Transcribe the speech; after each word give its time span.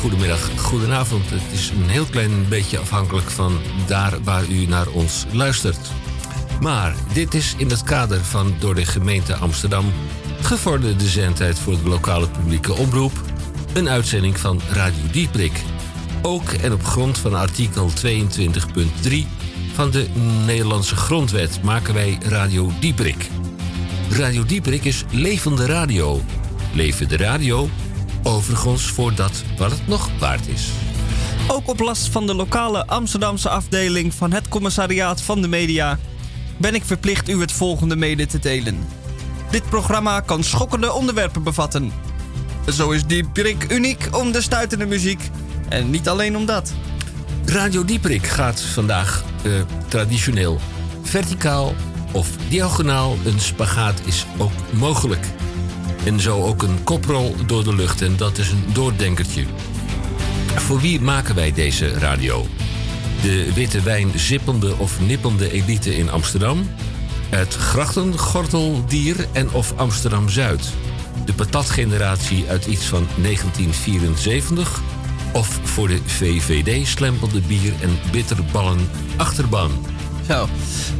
goedemiddag, 0.00 0.50
goedenavond. 0.56 1.30
Het 1.30 1.52
is 1.52 1.70
een 1.70 1.88
heel 1.88 2.04
klein 2.04 2.48
beetje 2.48 2.78
afhankelijk 2.78 3.30
van 3.30 3.58
daar 3.86 4.22
waar 4.22 4.48
u 4.48 4.66
naar 4.66 4.88
ons 4.88 5.26
luistert. 5.32 5.90
Maar 6.60 6.94
dit 7.12 7.34
is 7.34 7.54
in 7.56 7.70
het 7.70 7.82
kader 7.82 8.24
van 8.24 8.54
door 8.58 8.74
de 8.74 8.84
gemeente 8.84 9.34
Amsterdam 9.34 9.92
gevorderde 10.40 11.08
zendtijd 11.08 11.58
voor 11.58 11.82
de 11.82 11.88
lokale 11.88 12.28
publieke 12.28 12.72
omroep 12.72 13.12
een 13.74 13.88
uitzending 13.88 14.38
van 14.38 14.60
Radio 14.70 15.02
Dieprik. 15.12 15.62
Ook 16.22 16.50
en 16.50 16.72
op 16.72 16.84
grond 16.84 17.18
van 17.18 17.34
artikel 17.34 17.90
22.3 18.06 19.12
van 19.74 19.90
de 19.90 20.06
Nederlandse 20.46 20.96
Grondwet 20.96 21.62
maken 21.62 21.94
wij 21.94 22.18
Radio 22.22 22.72
Dieprik. 22.80 23.28
Radio 24.10 24.44
Dieprik 24.44 24.84
is 24.84 25.04
levende 25.10 25.66
radio. 25.66 26.20
Levende 26.72 27.16
radio 27.16 27.68
overigens 28.22 28.82
voor 28.82 29.14
dat 29.14 29.42
wat 29.56 29.70
het 29.70 29.86
nog 29.86 30.10
waard 30.18 30.48
is. 30.48 30.68
Ook 31.48 31.68
op 31.68 31.80
last 31.80 32.08
van 32.08 32.26
de 32.26 32.34
lokale 32.34 32.86
Amsterdamse 32.86 33.48
afdeling 33.48 34.14
van 34.14 34.32
het 34.32 34.48
Commissariaat 34.48 35.22
van 35.22 35.42
de 35.42 35.48
Media 35.48 35.98
ben 36.56 36.74
ik 36.74 36.84
verplicht 36.84 37.28
u 37.28 37.40
het 37.40 37.52
volgende 37.52 37.96
mede 37.96 38.26
te 38.26 38.38
delen. 38.38 38.78
Dit 39.50 39.68
programma 39.68 40.20
kan 40.20 40.44
schokkende 40.44 40.92
onderwerpen 40.92 41.42
bevatten. 41.42 41.92
Zo 42.72 42.90
is 42.90 43.04
Dieprik 43.04 43.72
uniek 43.72 44.08
om 44.12 44.32
de 44.32 44.40
stuitende 44.40 44.86
muziek 44.86 45.30
en 45.68 45.90
niet 45.90 46.08
alleen 46.08 46.36
om 46.36 46.46
dat. 46.46 46.72
Radio 47.44 47.84
Dieprik 47.84 48.26
gaat 48.26 48.60
vandaag 48.60 49.24
uh, 49.42 49.52
traditioneel 49.88 50.60
verticaal 51.02 51.74
of 52.12 52.28
diagonaal. 52.48 53.16
Een 53.24 53.40
spagaat 53.40 54.00
is 54.04 54.26
ook 54.38 54.52
mogelijk. 54.72 55.26
En 56.04 56.20
zo 56.20 56.42
ook 56.42 56.62
een 56.62 56.84
koprol 56.84 57.34
door 57.46 57.64
de 57.64 57.74
lucht. 57.74 58.02
En 58.02 58.16
dat 58.16 58.38
is 58.38 58.50
een 58.50 58.64
doordenkertje. 58.72 59.44
Voor 60.54 60.80
wie 60.80 61.00
maken 61.00 61.34
wij 61.34 61.52
deze 61.52 61.88
radio? 61.88 62.46
De 63.22 63.52
witte 63.54 63.82
wijn 63.82 64.10
zippende 64.18 64.76
of 64.78 65.00
nippende 65.00 65.52
elite 65.52 65.96
in 65.96 66.10
Amsterdam. 66.10 66.70
Het 67.28 67.54
grachtengorteldier 67.54 69.26
en 69.32 69.52
of 69.52 69.72
Amsterdam-Zuid. 69.76 70.68
De 71.24 71.34
patatgeneratie 71.34 72.44
uit 72.48 72.66
iets 72.66 72.84
van 72.84 73.06
1974. 73.22 74.80
Of 75.32 75.60
voor 75.62 75.88
de 75.88 76.00
VVD 76.04 76.86
slempelde 76.86 77.40
bier 77.40 77.72
en 77.80 77.98
bitterballen 78.12 78.90
achterban. 79.16 79.70
Zo. 80.30 80.48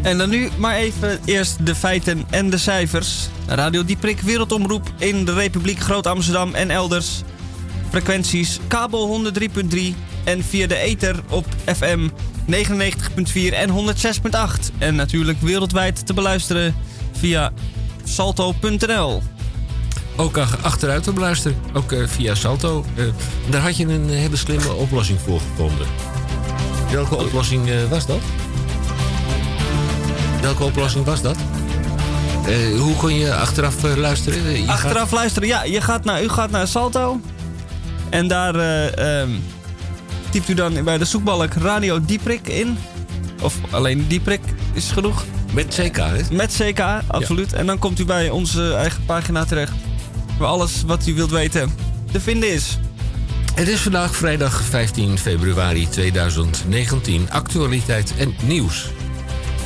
En 0.03 0.19
dan 0.19 0.29
nu 0.29 0.49
maar 0.59 0.77
even 0.77 1.21
eerst 1.25 1.67
de 1.67 1.75
feiten 1.75 2.25
en 2.31 2.51
de 2.51 2.59
cijfers. 2.59 3.29
Radio 3.47 3.85
Dieprik 3.85 4.21
Wereldomroep 4.21 4.93
in 4.99 5.25
de 5.25 5.33
Republiek 5.33 5.79
Groot-Amsterdam 5.79 6.55
en 6.55 6.71
elders. 6.71 7.23
Frequenties 7.91 8.59
kabel 8.69 9.23
103.3 9.33 9.79
en 10.25 10.45
via 10.45 10.67
de 10.67 10.77
ether 10.77 11.21
op 11.29 11.47
FM 11.77 12.09
99.4 12.51 13.53
en 13.53 13.71
106.8. 13.71 14.79
En 14.79 14.95
natuurlijk 14.95 15.41
wereldwijd 15.41 16.07
te 16.07 16.15
beluisteren 16.15 16.75
via 17.13 17.53
salto.nl. 18.05 19.23
Ook 20.17 20.39
achteruit 20.39 21.03
te 21.03 21.13
beluisteren, 21.13 21.57
ook 21.73 21.93
uh, 21.93 22.07
via 22.07 22.35
Salto. 22.35 22.85
Uh, 22.95 23.05
daar 23.51 23.61
had 23.61 23.77
je 23.77 23.87
een 23.87 24.09
hele 24.09 24.37
slimme 24.37 24.73
oplossing 24.73 25.19
voor 25.21 25.41
gevonden. 25.41 25.87
Welke 26.91 27.17
oplossing 27.17 27.69
uh, 27.69 27.85
was 27.91 28.07
dat? 28.07 28.21
Welke 30.41 30.65
oplossing 30.65 31.05
was 31.05 31.23
dat? 31.23 31.37
Uh, 32.49 32.81
hoe 32.81 32.95
kon 32.97 33.15
je 33.15 33.35
achteraf 33.35 33.85
uh, 33.85 33.97
luisteren? 33.97 34.63
Je 34.63 34.69
achteraf 34.69 35.03
gaat... 35.03 35.11
luisteren, 35.11 35.49
ja. 35.49 35.65
Je 35.65 35.81
gaat 35.81 36.05
naar, 36.05 36.23
u 36.23 36.29
gaat 36.29 36.51
naar 36.51 36.69
Salto. 36.69 37.21
En 38.11 38.29
daar 38.29 38.57
uh, 38.57 39.21
um, 39.21 39.43
typt 40.31 40.49
u 40.49 40.55
dan 40.55 40.85
bij 40.85 40.99
de 40.99 41.05
zoekbalk 41.05 41.53
Radio 41.53 42.01
Dieprik 42.05 42.49
in. 42.49 42.79
Of 43.41 43.55
alleen 43.71 44.07
Dieprik 44.09 44.41
is 44.73 44.91
genoeg. 44.91 45.25
Met 45.53 45.67
CK, 45.67 45.97
hè? 45.97 46.23
Met 46.31 46.57
CK, 46.63 46.81
absoluut. 47.07 47.51
Ja. 47.51 47.57
En 47.57 47.67
dan 47.67 47.79
komt 47.79 47.99
u 47.99 48.05
bij 48.05 48.31
onze 48.31 48.75
eigen 48.75 49.05
pagina 49.05 49.45
terecht. 49.45 49.73
Waar 50.39 50.49
alles 50.49 50.83
wat 50.87 51.07
u 51.07 51.15
wilt 51.15 51.31
weten 51.31 51.75
te 52.13 52.21
vinden 52.21 52.53
is. 52.53 52.79
Het 53.55 53.69
is 53.69 53.81
vandaag 53.81 54.17
vrijdag 54.17 54.63
15 54.63 55.19
februari 55.19 55.89
2019. 55.89 57.31
Actualiteit 57.31 58.15
en 58.19 58.35
nieuws. 58.43 58.91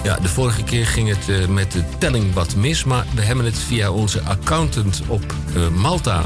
Ja, 0.04 0.16
de 0.16 0.28
vorige 0.28 0.62
keer 0.62 0.86
ging 0.86 1.08
het 1.08 1.28
uh, 1.28 1.46
met 1.46 1.72
de 1.72 1.82
telling 1.98 2.32
wat 2.32 2.56
mis, 2.56 2.84
maar 2.84 3.06
we 3.14 3.22
hebben 3.22 3.44
het 3.44 3.58
via 3.58 3.90
onze 3.90 4.20
accountant 4.20 5.02
op 5.06 5.34
uh, 5.56 5.68
Malta 5.68 6.24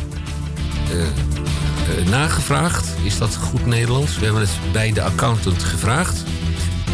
uh, 0.92 1.06
nagevraagd. 2.08 2.88
Is 3.04 3.18
dat 3.18 3.36
goed 3.36 3.66
Nederlands? 3.66 4.18
We 4.18 4.24
hebben 4.24 4.42
het 4.42 4.72
bij 4.72 4.92
de 4.92 5.02
accountant 5.02 5.62
gevraagd. 5.62 6.24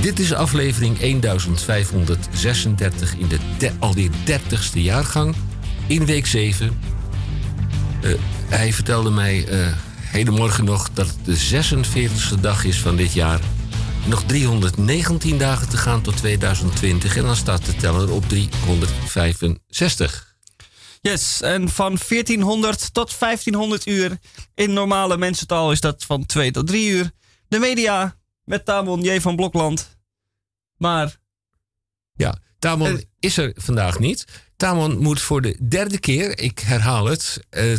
Dit 0.00 0.18
is 0.18 0.32
aflevering 0.32 0.98
1536 0.98 3.16
in 3.16 3.28
de 3.28 3.38
alweer 3.78 4.10
30ste 4.10 4.72
jaargang 4.72 5.34
in 5.86 6.06
week 6.06 6.26
7. 6.26 6.78
hij 8.48 8.72
vertelde 8.72 9.10
mij 9.10 9.46
hedenmorgen 10.00 10.64
nog 10.64 10.90
dat 10.92 11.06
het 11.06 11.16
de 11.24 11.36
46ste 12.36 12.40
dag 12.40 12.64
is 12.64 12.78
van 12.78 12.96
dit 12.96 13.12
jaar. 13.12 13.40
Nog 14.06 14.24
319 14.24 15.38
dagen 15.38 15.68
te 15.68 15.76
gaan 15.76 16.02
tot 16.02 16.16
2020 16.16 17.16
en 17.16 17.22
dan 17.22 17.36
staat 17.36 17.64
de 17.64 17.76
teller 17.76 18.10
op 18.10 18.28
365. 18.28 20.36
Yes, 21.00 21.40
en 21.40 21.68
van 21.68 21.98
1400 22.08 22.94
tot 22.94 23.18
1500 23.18 23.86
uur. 23.86 24.18
In 24.54 24.72
normale 24.72 25.16
mensentaal 25.16 25.72
is 25.72 25.80
dat 25.80 26.04
van 26.04 26.26
2 26.26 26.50
tot 26.50 26.66
3 26.66 26.88
uur. 26.88 27.10
De 27.48 27.58
media 27.58 28.16
met 28.44 28.64
Tamon 28.64 29.02
J. 29.02 29.20
van 29.20 29.36
Blokland. 29.36 29.98
Maar. 30.76 31.16
Ja, 32.12 32.38
Tamon 32.58 32.92
uh, 32.92 32.98
is 33.18 33.36
er 33.36 33.52
vandaag 33.56 33.98
niet. 33.98 34.24
Tamon 34.56 34.98
moet 34.98 35.20
voor 35.20 35.42
de 35.42 35.66
derde 35.68 35.98
keer, 35.98 36.38
ik 36.38 36.58
herhaal 36.58 37.06
het. 37.06 37.40
Uh, 37.50 37.76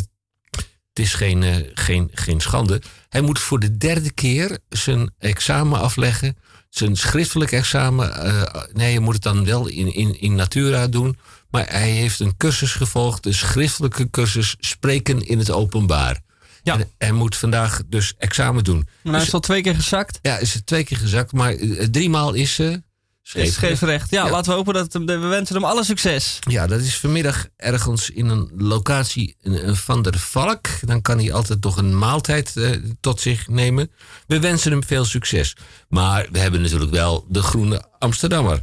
het 0.96 1.04
is 1.04 1.14
geen, 1.14 1.42
uh, 1.42 1.56
geen, 1.74 2.10
geen 2.14 2.40
schande. 2.40 2.82
Hij 3.08 3.20
moet 3.20 3.38
voor 3.38 3.60
de 3.60 3.76
derde 3.76 4.10
keer 4.10 4.58
zijn 4.68 5.14
examen 5.18 5.80
afleggen. 5.80 6.36
Zijn 6.68 6.96
schriftelijk 6.96 7.52
examen. 7.52 8.26
Uh, 8.26 8.42
nee, 8.72 8.92
je 8.92 9.00
moet 9.00 9.14
het 9.14 9.22
dan 9.22 9.44
wel 9.44 9.66
in, 9.66 9.94
in, 9.94 10.20
in 10.20 10.34
Natura 10.34 10.86
doen. 10.86 11.18
Maar 11.50 11.66
hij 11.68 11.90
heeft 11.90 12.20
een 12.20 12.36
cursus 12.36 12.72
gevolgd. 12.72 13.22
De 13.22 13.32
schriftelijke 13.32 14.10
cursus 14.10 14.56
Spreken 14.58 15.26
in 15.26 15.38
het 15.38 15.50
Openbaar. 15.50 16.20
Ja. 16.62 16.78
En 16.78 16.90
hij 16.98 17.12
moet 17.12 17.36
vandaag 17.36 17.82
dus 17.86 18.14
examen 18.18 18.64
doen. 18.64 18.76
Maar 18.76 19.12
hij 19.12 19.12
dus, 19.12 19.28
is 19.28 19.34
al 19.34 19.40
twee 19.40 19.62
keer 19.62 19.74
gezakt. 19.74 20.18
Ja, 20.22 20.38
is 20.38 20.60
twee 20.64 20.84
keer 20.84 20.98
gezakt. 20.98 21.32
Maar 21.32 21.54
uh, 21.54 21.84
driemaal 21.84 22.34
is 22.34 22.54
ze 22.54 22.82
Scheefrecht. 23.28 24.10
Ja, 24.10 24.24
ja, 24.24 24.30
laten 24.30 24.50
we 24.50 24.56
hopen 24.56 24.74
dat 24.74 24.92
we 24.92 25.18
wensen 25.18 25.54
hem 25.54 25.64
alle 25.64 25.84
succes. 25.84 26.38
Ja, 26.40 26.66
dat 26.66 26.80
is 26.80 26.96
vanmiddag 26.98 27.46
ergens 27.56 28.10
in 28.10 28.28
een 28.28 28.50
locatie 28.56 29.36
van 29.66 30.02
der 30.02 30.18
Valk. 30.18 30.66
Dan 30.80 31.02
kan 31.02 31.18
hij 31.18 31.32
altijd 31.32 31.60
toch 31.62 31.76
een 31.76 31.98
maaltijd 31.98 32.52
uh, 32.54 32.70
tot 33.00 33.20
zich 33.20 33.48
nemen. 33.48 33.90
We 34.26 34.40
wensen 34.40 34.70
hem 34.70 34.84
veel 34.84 35.04
succes. 35.04 35.56
Maar 35.88 36.28
we 36.32 36.38
hebben 36.38 36.60
natuurlijk 36.60 36.90
wel 36.90 37.26
de 37.28 37.42
Groene 37.42 37.84
Amsterdammer. 37.98 38.62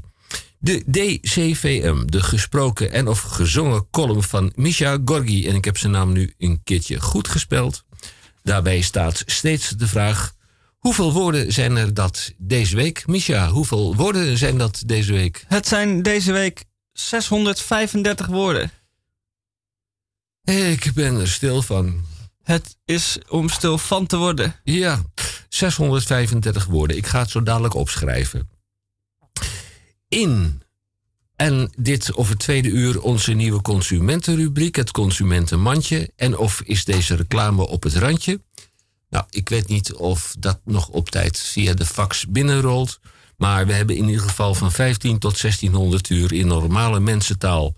De 0.59 0.83
DCVM, 0.91 2.05
de 2.05 2.23
gesproken 2.23 2.91
en 2.91 3.07
of 3.07 3.21
gezongen 3.21 3.87
column 3.91 4.23
van 4.23 4.51
Misha 4.55 4.97
Gorgi. 5.05 5.47
En 5.47 5.55
ik 5.55 5.65
heb 5.65 5.77
zijn 5.77 5.91
naam 5.91 6.11
nu 6.11 6.33
een 6.37 6.61
keertje 6.63 6.99
goed 6.99 7.27
gespeld. 7.27 7.83
Daarbij 8.43 8.81
staat 8.81 9.23
steeds 9.25 9.69
de 9.69 9.87
vraag 9.87 10.33
Hoeveel 10.83 11.13
woorden 11.13 11.51
zijn 11.51 11.75
er 11.75 11.93
dat 11.93 12.33
deze 12.37 12.75
week? 12.75 13.07
Misha, 13.07 13.49
hoeveel 13.49 13.95
woorden 13.95 14.37
zijn 14.37 14.57
dat 14.57 14.83
deze 14.85 15.13
week? 15.13 15.45
Het 15.47 15.67
zijn 15.67 16.01
deze 16.01 16.31
week 16.31 16.63
635 16.91 18.25
woorden. 18.27 18.71
Ik 20.43 20.91
ben 20.93 21.19
er 21.19 21.27
stil 21.27 21.61
van. 21.61 22.05
Het 22.41 22.77
is 22.85 23.17
om 23.29 23.49
stil 23.49 23.77
van 23.77 24.05
te 24.05 24.17
worden. 24.17 24.55
Ja, 24.63 25.01
635 25.49 26.65
woorden. 26.65 26.97
Ik 26.97 27.07
ga 27.07 27.19
het 27.19 27.29
zo 27.29 27.43
dadelijk 27.43 27.73
opschrijven. 27.73 28.49
In. 30.07 30.61
En 31.35 31.71
dit 31.77 32.13
of 32.13 32.29
het 32.29 32.39
tweede 32.39 32.69
uur 32.69 33.01
onze 33.01 33.33
nieuwe 33.33 33.61
consumentenrubriek, 33.61 34.75
het 34.75 34.91
consumentenmandje. 34.91 36.11
En 36.15 36.37
of 36.37 36.61
is 36.61 36.85
deze 36.85 37.15
reclame 37.15 37.67
op 37.67 37.83
het 37.83 37.95
randje? 37.95 38.41
Nou, 39.13 39.25
ik 39.29 39.49
weet 39.49 39.67
niet 39.67 39.93
of 39.93 40.35
dat 40.39 40.59
nog 40.65 40.87
op 40.87 41.09
tijd 41.09 41.39
via 41.39 41.73
de 41.73 41.85
fax 41.85 42.27
binnenrolt. 42.27 42.99
Maar 43.37 43.67
we 43.67 43.73
hebben 43.73 43.95
in 43.95 44.07
ieder 44.07 44.21
geval 44.21 44.53
van 44.53 44.71
15 44.71 45.19
tot 45.19 45.41
1600 45.41 46.09
uur 46.09 46.33
in 46.33 46.47
normale 46.47 46.99
mensentaal. 46.99 47.75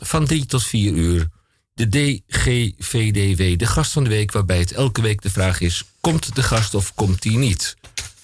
Van 0.00 0.26
3 0.26 0.46
tot 0.46 0.64
4 0.64 0.92
uur. 0.92 1.28
De 1.74 1.88
DGVDW, 1.88 3.58
de 3.58 3.66
gast 3.66 3.92
van 3.92 4.04
de 4.04 4.10
week, 4.10 4.32
waarbij 4.32 4.58
het 4.58 4.72
elke 4.72 5.00
week 5.00 5.22
de 5.22 5.30
vraag 5.30 5.60
is: 5.60 5.84
komt 6.00 6.34
de 6.34 6.42
gast 6.42 6.74
of 6.74 6.94
komt 6.94 7.22
die 7.22 7.38
niet? 7.38 7.76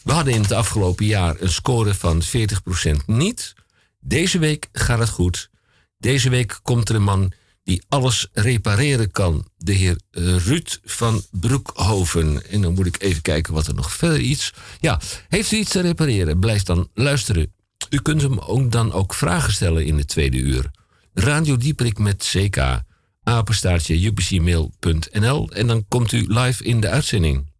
We 0.02 0.12
hadden 0.12 0.34
in 0.34 0.42
het 0.42 0.52
afgelopen 0.52 1.06
jaar 1.06 1.36
een 1.40 1.50
score 1.50 1.94
van 1.94 2.22
40% 2.22 3.04
niet. 3.06 3.54
Deze 4.00 4.38
week 4.38 4.68
gaat 4.72 4.98
het 4.98 5.08
goed. 5.08 5.50
Deze 5.98 6.30
week 6.30 6.60
komt 6.62 6.88
er 6.88 6.94
een 6.94 7.02
man 7.02 7.32
die 7.64 7.82
alles 7.88 8.28
repareren 8.32 9.10
kan. 9.10 9.46
De 9.56 9.72
heer 9.72 10.00
eh, 10.10 10.36
Ruud 10.36 10.78
van 10.84 11.22
Broekhoven. 11.30 12.50
En 12.50 12.60
dan 12.60 12.74
moet 12.74 12.86
ik 12.86 13.02
even 13.02 13.22
kijken 13.22 13.52
wat 13.52 13.66
er 13.66 13.74
nog 13.74 13.92
verder 13.92 14.20
iets... 14.20 14.52
Ja, 14.80 15.00
heeft 15.28 15.52
u 15.52 15.56
iets 15.56 15.70
te 15.70 15.80
repareren? 15.80 16.38
Blijf 16.38 16.62
dan 16.62 16.88
luisteren. 16.94 17.52
U 17.90 18.00
kunt 18.02 18.22
hem 18.22 18.38
ook 18.38 18.72
dan 18.72 18.92
ook 18.92 19.14
vragen 19.14 19.52
stellen 19.52 19.84
in 19.84 19.96
de 19.96 20.04
tweede 20.04 20.38
uur. 20.38 20.70
Radio 21.14 21.56
Dieprik 21.56 21.98
met 21.98 22.32
CK, 22.32 22.82
apenstaartje 23.22 24.06
upcmail.nl 24.06 25.50
en 25.50 25.66
dan 25.66 25.84
komt 25.88 26.12
u 26.12 26.24
live 26.28 26.64
in 26.64 26.80
de 26.80 26.88
uitzending. 26.88 27.50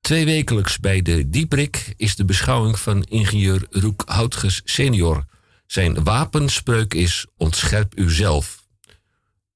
Twee 0.00 0.24
wekelijks 0.24 0.78
bij 0.78 1.02
de 1.02 1.28
Dieprik 1.28 1.94
is 1.96 2.16
de 2.16 2.24
beschouwing 2.24 2.78
van 2.78 3.02
ingenieur 3.02 3.66
Roek 3.70 4.02
Houtges 4.06 4.62
senior. 4.64 5.24
Zijn 5.66 6.04
wapenspreuk 6.04 6.94
is 6.94 7.26
ontscherp 7.36 7.98
uzelf. 7.98 8.61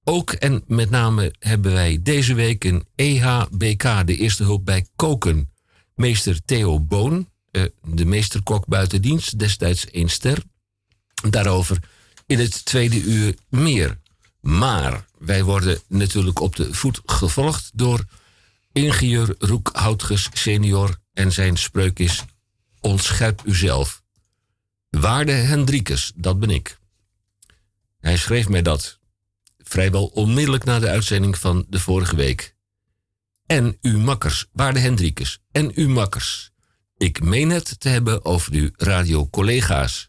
Ook 0.09 0.33
en 0.33 0.63
met 0.67 0.91
name 0.91 1.35
hebben 1.39 1.73
wij 1.73 1.99
deze 2.03 2.35
week 2.35 2.65
een 2.65 2.87
EHBK, 2.95 4.07
de 4.07 4.17
eerste 4.17 4.43
hulp 4.43 4.65
bij 4.65 4.87
koken. 4.97 5.51
Meester 5.95 6.45
Theo 6.45 6.81
Boon, 6.81 7.31
eh, 7.51 7.63
de 7.83 8.05
meesterkok 8.05 8.67
buiten 8.67 9.03
dienst, 9.03 9.39
destijds 9.39 9.91
één 9.91 10.09
ster. 10.09 10.43
Daarover 11.31 11.79
in 12.27 12.39
het 12.39 12.65
tweede 12.65 13.03
uur 13.03 13.35
meer. 13.49 13.99
Maar 14.41 15.07
wij 15.19 15.45
worden 15.45 15.81
natuurlijk 15.89 16.41
op 16.41 16.57
de 16.57 16.75
voet 16.75 17.01
gevolgd 17.05 17.71
door 17.75 18.05
ingenieur 18.73 19.35
Roek 19.39 19.71
Houtges 19.73 20.29
senior 20.33 20.97
en 21.13 21.33
zijn 21.33 21.57
spreuk 21.57 21.99
is 21.99 22.25
Ontscherp 22.81 23.43
uzelf. 23.45 24.03
Waarde 24.91 25.33
Hendrikus, 25.33 26.13
dat 26.15 26.39
ben 26.39 26.51
ik. 26.51 26.79
Hij 28.01 28.17
schreef 28.17 28.49
mij 28.49 28.63
dat 28.63 28.96
vrijwel 29.69 30.07
onmiddellijk 30.07 30.65
na 30.65 30.79
de 30.79 30.89
uitzending 30.89 31.39
van 31.39 31.67
de 31.69 31.81
vorige 31.81 32.17
week. 32.17 32.57
En 33.47 33.79
uw 33.81 33.99
makkers, 33.99 34.47
waarde 34.53 34.79
Hendrikus, 34.79 35.39
en 35.53 35.73
uw 35.75 35.89
makkers. 35.89 36.51
Ik 36.97 37.23
meen 37.23 37.51
het 37.51 37.81
te 37.81 37.89
hebben 37.89 38.25
over 38.25 38.53
uw 38.53 38.71
radiocollega's. 38.73 40.07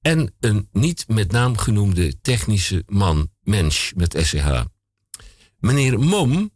En 0.00 0.34
een 0.40 0.68
niet 0.72 1.04
met 1.08 1.32
naam 1.32 1.58
genoemde 1.58 2.20
technische 2.20 2.82
man, 2.86 3.30
mens 3.42 3.92
met 3.96 4.16
SCH. 4.22 4.62
Meneer 5.58 5.98
Mom, 5.98 6.50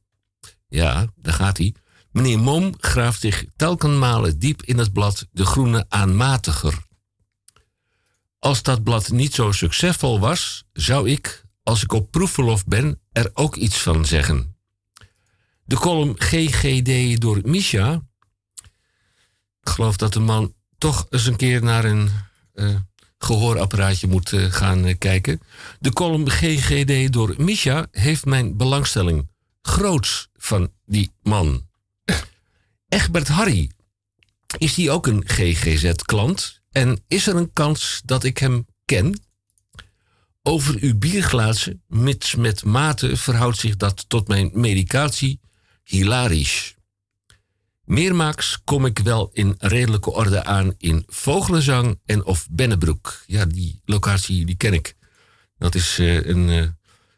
ja, 0.69 1.07
daar 1.17 1.35
gaat 1.35 1.59
hij. 1.59 1.75
Meneer 2.11 2.39
Mom 2.39 2.75
graaft 2.79 3.21
zich 3.21 3.45
telkenmalen 3.57 4.39
diep 4.39 4.63
in 4.63 4.79
het 4.79 4.93
blad 4.93 5.27
De 5.31 5.45
Groene 5.45 5.87
Aanmatiger. 5.89 6.87
Als 8.39 8.63
dat 8.63 8.83
blad 8.83 9.11
niet 9.11 9.35
zo 9.35 9.53
succesvol 9.53 10.21
was, 10.21 10.65
zou 10.73 11.11
ik, 11.11 11.45
als 11.69 11.83
ik 11.83 11.93
op 11.93 12.11
proefverlof 12.11 12.67
ben, 12.67 13.01
er 13.13 13.31
ook 13.35 13.57
iets 13.57 13.79
van 13.79 14.05
zeggen. 14.07 14.57
De 15.65 15.77
column 15.77 16.15
GGD 16.19 17.21
door 17.21 17.41
Misha. 17.45 18.03
Ik 19.61 19.69
geloof 19.69 19.97
dat 19.97 20.13
de 20.13 20.21
man 20.21 20.55
toch 20.79 21.07
eens 21.11 21.27
een 21.27 21.37
keer 21.37 21.63
naar 21.63 21.85
een 21.85 22.11
uh, 22.55 22.77
gehoorapparaatje 23.19 24.07
moet 24.07 24.33
uh, 24.33 24.53
gaan 24.53 24.87
uh, 24.87 24.95
kijken. 24.99 25.41
De 25.81 25.93
column 25.93 26.31
GGD 26.31 27.13
door 27.13 27.35
Misha 27.39 27.87
heeft 27.91 28.25
mijn 28.25 28.57
belangstelling 28.57 29.29
groots 29.63 30.29
van 30.37 30.73
die 30.87 31.11
man. 31.23 31.67
Egbert 32.89 33.29
Harry, 33.29 33.71
is 34.59 34.75
die 34.75 34.91
ook 34.91 35.07
een 35.07 35.23
GGZ-klant? 35.27 36.61
En 36.71 37.05
is 37.09 37.27
er 37.27 37.37
een 37.37 37.53
kans 37.53 38.03
dat 38.05 38.25
ik 38.25 38.39
hem 38.39 38.67
ken? 38.85 39.27
Over 40.49 40.77
uw 40.81 40.99
bierglazen, 40.99 41.83
mits 41.87 42.35
met 42.35 42.65
mate, 42.65 43.17
verhoudt 43.17 43.59
zich 43.59 43.77
dat 43.77 44.05
tot 44.09 44.29
mijn 44.29 44.51
medicatie 44.53 45.41
hilarisch. 45.85 46.75
Meermaals 47.85 48.61
kom 48.65 48.87
ik 48.87 48.99
wel 48.99 49.31
in 49.33 49.55
redelijke 49.59 50.11
orde 50.11 50.45
aan 50.45 50.75
in 50.79 51.05
Vogelenzang 51.07 52.01
en 52.05 52.25
of 52.25 52.47
Bennebroek. 52.51 53.23
Ja, 53.27 53.45
die 53.45 53.81
locatie 53.85 54.47
die 54.47 54.57
ken 54.57 54.73
ik. 54.73 54.95
Dat 55.59 55.75
is 55.75 55.99
uh, 55.99 56.27
een 56.27 56.49
uh, 56.49 56.67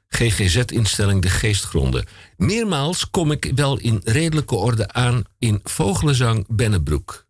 GGZ-instelling 0.08 1.22
De 1.22 1.30
Geestgronden. 1.30 2.06
Meermaals 2.36 3.10
kom 3.10 3.30
ik 3.30 3.52
wel 3.54 3.78
in 3.78 4.00
redelijke 4.04 4.54
orde 4.54 4.92
aan 4.92 5.22
in 5.38 5.60
Vogelenzang 5.62 6.44
Bennebroek. 6.48 7.26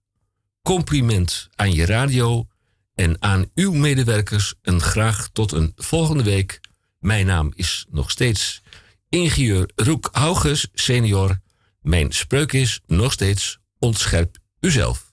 Compliment 0.63 1.49
aan 1.55 1.73
je 1.73 1.87
radio 1.87 2.47
en 3.01 3.17
aan 3.23 3.51
uw 3.55 3.73
medewerkers 3.73 4.55
en 4.63 4.81
graag 4.81 5.29
tot 5.33 5.53
een 5.53 5.73
volgende 5.77 6.23
week. 6.23 6.61
Mijn 6.99 7.27
naam 7.27 7.53
is 7.55 7.87
nog 7.91 8.11
steeds 8.11 8.63
ingenieur 9.09 9.71
Roek 9.75 10.09
Hauges, 10.13 10.69
senior. 10.73 11.41
Mijn 11.81 12.13
spreuk 12.13 12.53
is 12.53 12.81
nog 12.87 13.13
steeds 13.13 13.59
ontscherp 13.79 14.37
uzelf. 14.61 15.13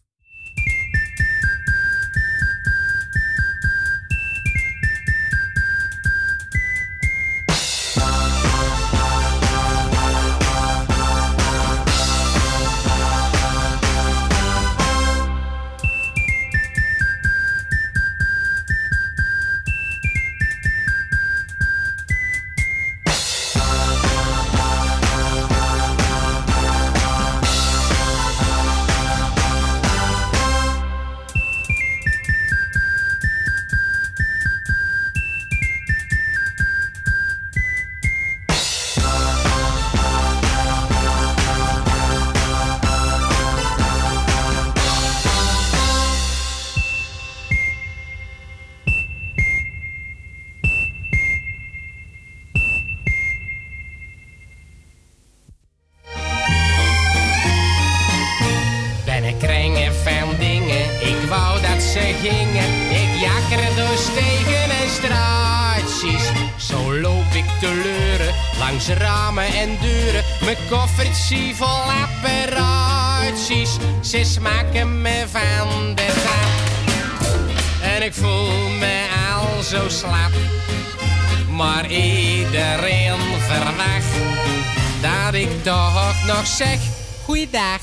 Zeg 86.57 86.79
goeiedag. 87.23 87.79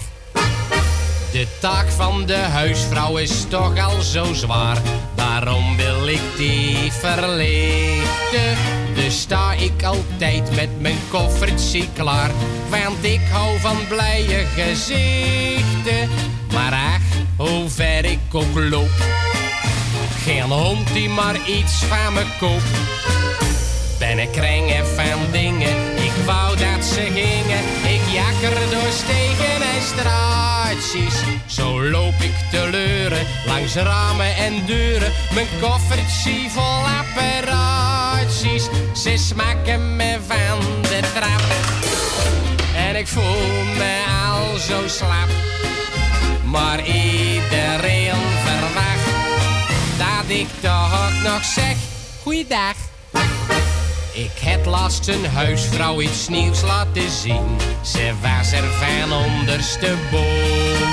De 1.33 1.47
taak 1.61 1.89
van 1.89 2.27
de 2.27 2.37
huisvrouw 2.37 3.17
is 3.17 3.45
toch 3.49 3.79
al 3.79 4.01
zo 4.01 4.33
zwaar. 4.33 4.79
Daarom 5.15 5.77
wil 5.77 6.09
ik 6.09 6.21
die 6.37 6.93
verlichten. 6.93 8.57
Dus 8.95 9.21
sta 9.21 9.53
ik 9.53 9.83
altijd 9.83 10.55
met 10.55 10.81
mijn 10.81 10.99
koffertje 11.09 11.85
klaar. 11.93 12.31
Want 12.69 13.05
ik 13.05 13.21
hou 13.31 13.59
van 13.59 13.77
blije 13.89 14.45
gezichten. 14.57 16.11
Maar 16.53 16.73
ach, 16.73 17.47
hoe 17.47 17.69
ver 17.69 18.05
ik 18.05 18.19
ook 18.33 18.59
loop. 18.71 19.05
Geen 20.23 20.43
hond 20.43 20.93
die 20.93 21.09
maar 21.09 21.49
iets 21.49 21.75
van 21.75 22.13
me 22.13 22.25
koopt. 22.41 22.79
Ben 23.99 24.19
ik 24.19 24.33
kringen 24.33 24.87
van 24.87 25.31
dingen, 25.31 25.77
ik 25.97 26.13
wou 26.27 26.57
dat 26.57 26.85
ze 26.85 27.01
gingen 27.01 27.84
jakker 28.45 28.71
door 28.71 28.93
stegen 28.93 29.63
en 29.63 29.83
straatjes. 29.83 31.15
Zo 31.47 31.83
loop 31.83 32.15
ik 32.21 32.35
te 32.51 32.69
leuren 32.71 33.27
langs 33.47 33.75
ramen 33.75 34.37
en 34.37 34.67
deuren. 34.67 35.13
Mijn 35.35 35.47
koffertje 35.61 36.51
vol 36.51 36.83
apparaatjes. 37.01 38.69
Ze 39.03 39.17
smaken 39.17 39.97
me 39.97 40.19
van 40.27 40.83
de 40.83 41.01
trap. 41.15 41.43
En 42.77 42.97
ik 42.97 43.07
voel 43.07 43.65
me 43.77 44.05
al 44.33 44.57
zo 44.57 44.89
slap. 44.89 45.29
Maar 46.45 46.87
iedereen 46.87 48.15
verwacht 48.45 49.09
dat 49.99 50.37
ik 50.37 50.49
toch 50.61 51.23
nog 51.23 51.45
zeg: 51.45 51.77
Goeiedag. 52.23 52.84
Ik 54.15 54.39
heb 54.41 54.65
laatst 54.65 55.09
een 55.09 55.27
huisvrouw 55.27 56.01
iets 56.01 56.29
nieuws 56.29 56.63
laten 56.63 57.11
zien. 57.11 57.57
Ze 57.83 58.13
was 58.23 58.53
er 58.53 58.65
van 58.65 59.13
ondersteboven. 59.13 60.89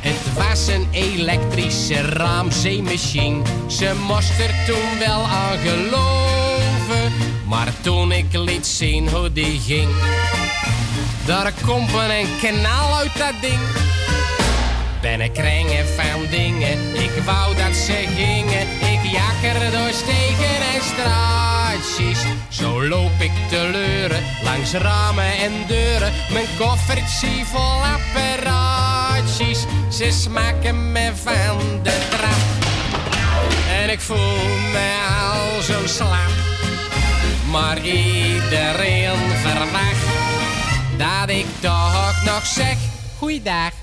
Het 0.00 0.34
was 0.34 0.66
een 0.66 0.88
elektrische 0.90 2.00
raamzeemachine. 2.00 3.42
Ze 3.66 3.94
moest 4.06 4.38
er 4.38 4.54
toen 4.66 4.98
wel 4.98 5.22
aan 5.26 5.58
geloven. 5.58 7.12
Maar 7.46 7.72
toen 7.80 8.12
ik 8.12 8.32
liet 8.32 8.66
zien 8.66 9.08
hoe 9.08 9.32
die 9.32 9.60
ging. 9.60 9.90
Daar 11.26 11.52
komt 11.66 11.92
een 11.92 12.26
kanaal 12.42 12.96
uit 12.96 13.18
dat 13.18 13.34
ding. 13.40 13.81
Ben 15.02 15.20
ik 15.20 15.32
kringen 15.32 15.86
van 15.86 16.26
dingen, 16.30 16.94
ik 16.94 17.22
wou 17.24 17.56
dat 17.56 17.74
ze 17.74 18.04
gingen. 18.16 18.66
Ik 18.92 19.10
jakker 19.10 19.70
door 19.70 19.92
stegen 19.92 20.56
en 20.74 20.82
straatjes. 20.82 22.18
Zo 22.48 22.86
loop 22.86 23.10
ik 23.18 23.30
te 23.48 23.68
leuren, 23.72 24.22
langs 24.44 24.72
ramen 24.72 25.32
en 25.32 25.52
deuren. 25.66 26.12
Mijn 26.32 26.46
koffertje 26.58 27.44
vol 27.44 27.80
apparaatjes. 27.84 29.64
Ze 29.90 30.10
smaken 30.10 30.92
me 30.92 31.10
van 31.14 31.58
de 31.82 32.06
trap. 32.10 32.70
En 33.80 33.90
ik 33.90 34.00
voel 34.00 34.58
me 34.72 34.94
al 35.32 35.62
zo 35.62 35.86
slap. 35.86 36.32
Maar 37.50 37.78
iedereen 37.78 39.18
verwacht 39.42 40.06
dat 40.96 41.28
ik 41.28 41.46
toch 41.60 42.24
nog 42.24 42.46
zeg: 42.46 42.76
Goeiedag. 43.18 43.81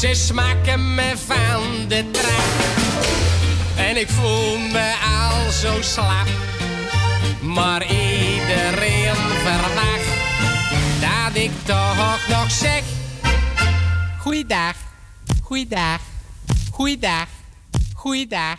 Ze 0.00 0.14
smaken 0.14 0.94
me 0.94 1.12
van 1.26 1.88
de 1.88 2.04
trap. 2.10 2.66
En 3.76 3.96
ik 3.96 4.08
voel 4.08 4.58
me 4.58 4.94
al 5.04 5.50
zo 5.50 5.82
slap. 5.82 6.26
Maar 7.42 7.82
iedereen 7.82 9.14
verwacht 9.14 10.08
dat 11.00 11.42
ik 11.42 11.50
toch 11.64 12.28
nog 12.28 12.50
zeg. 12.50 12.82
Goeiedag, 14.18 14.74
goeiedag, 15.42 16.00
goeiedag, 16.70 17.26
goeiedag. 17.94 18.56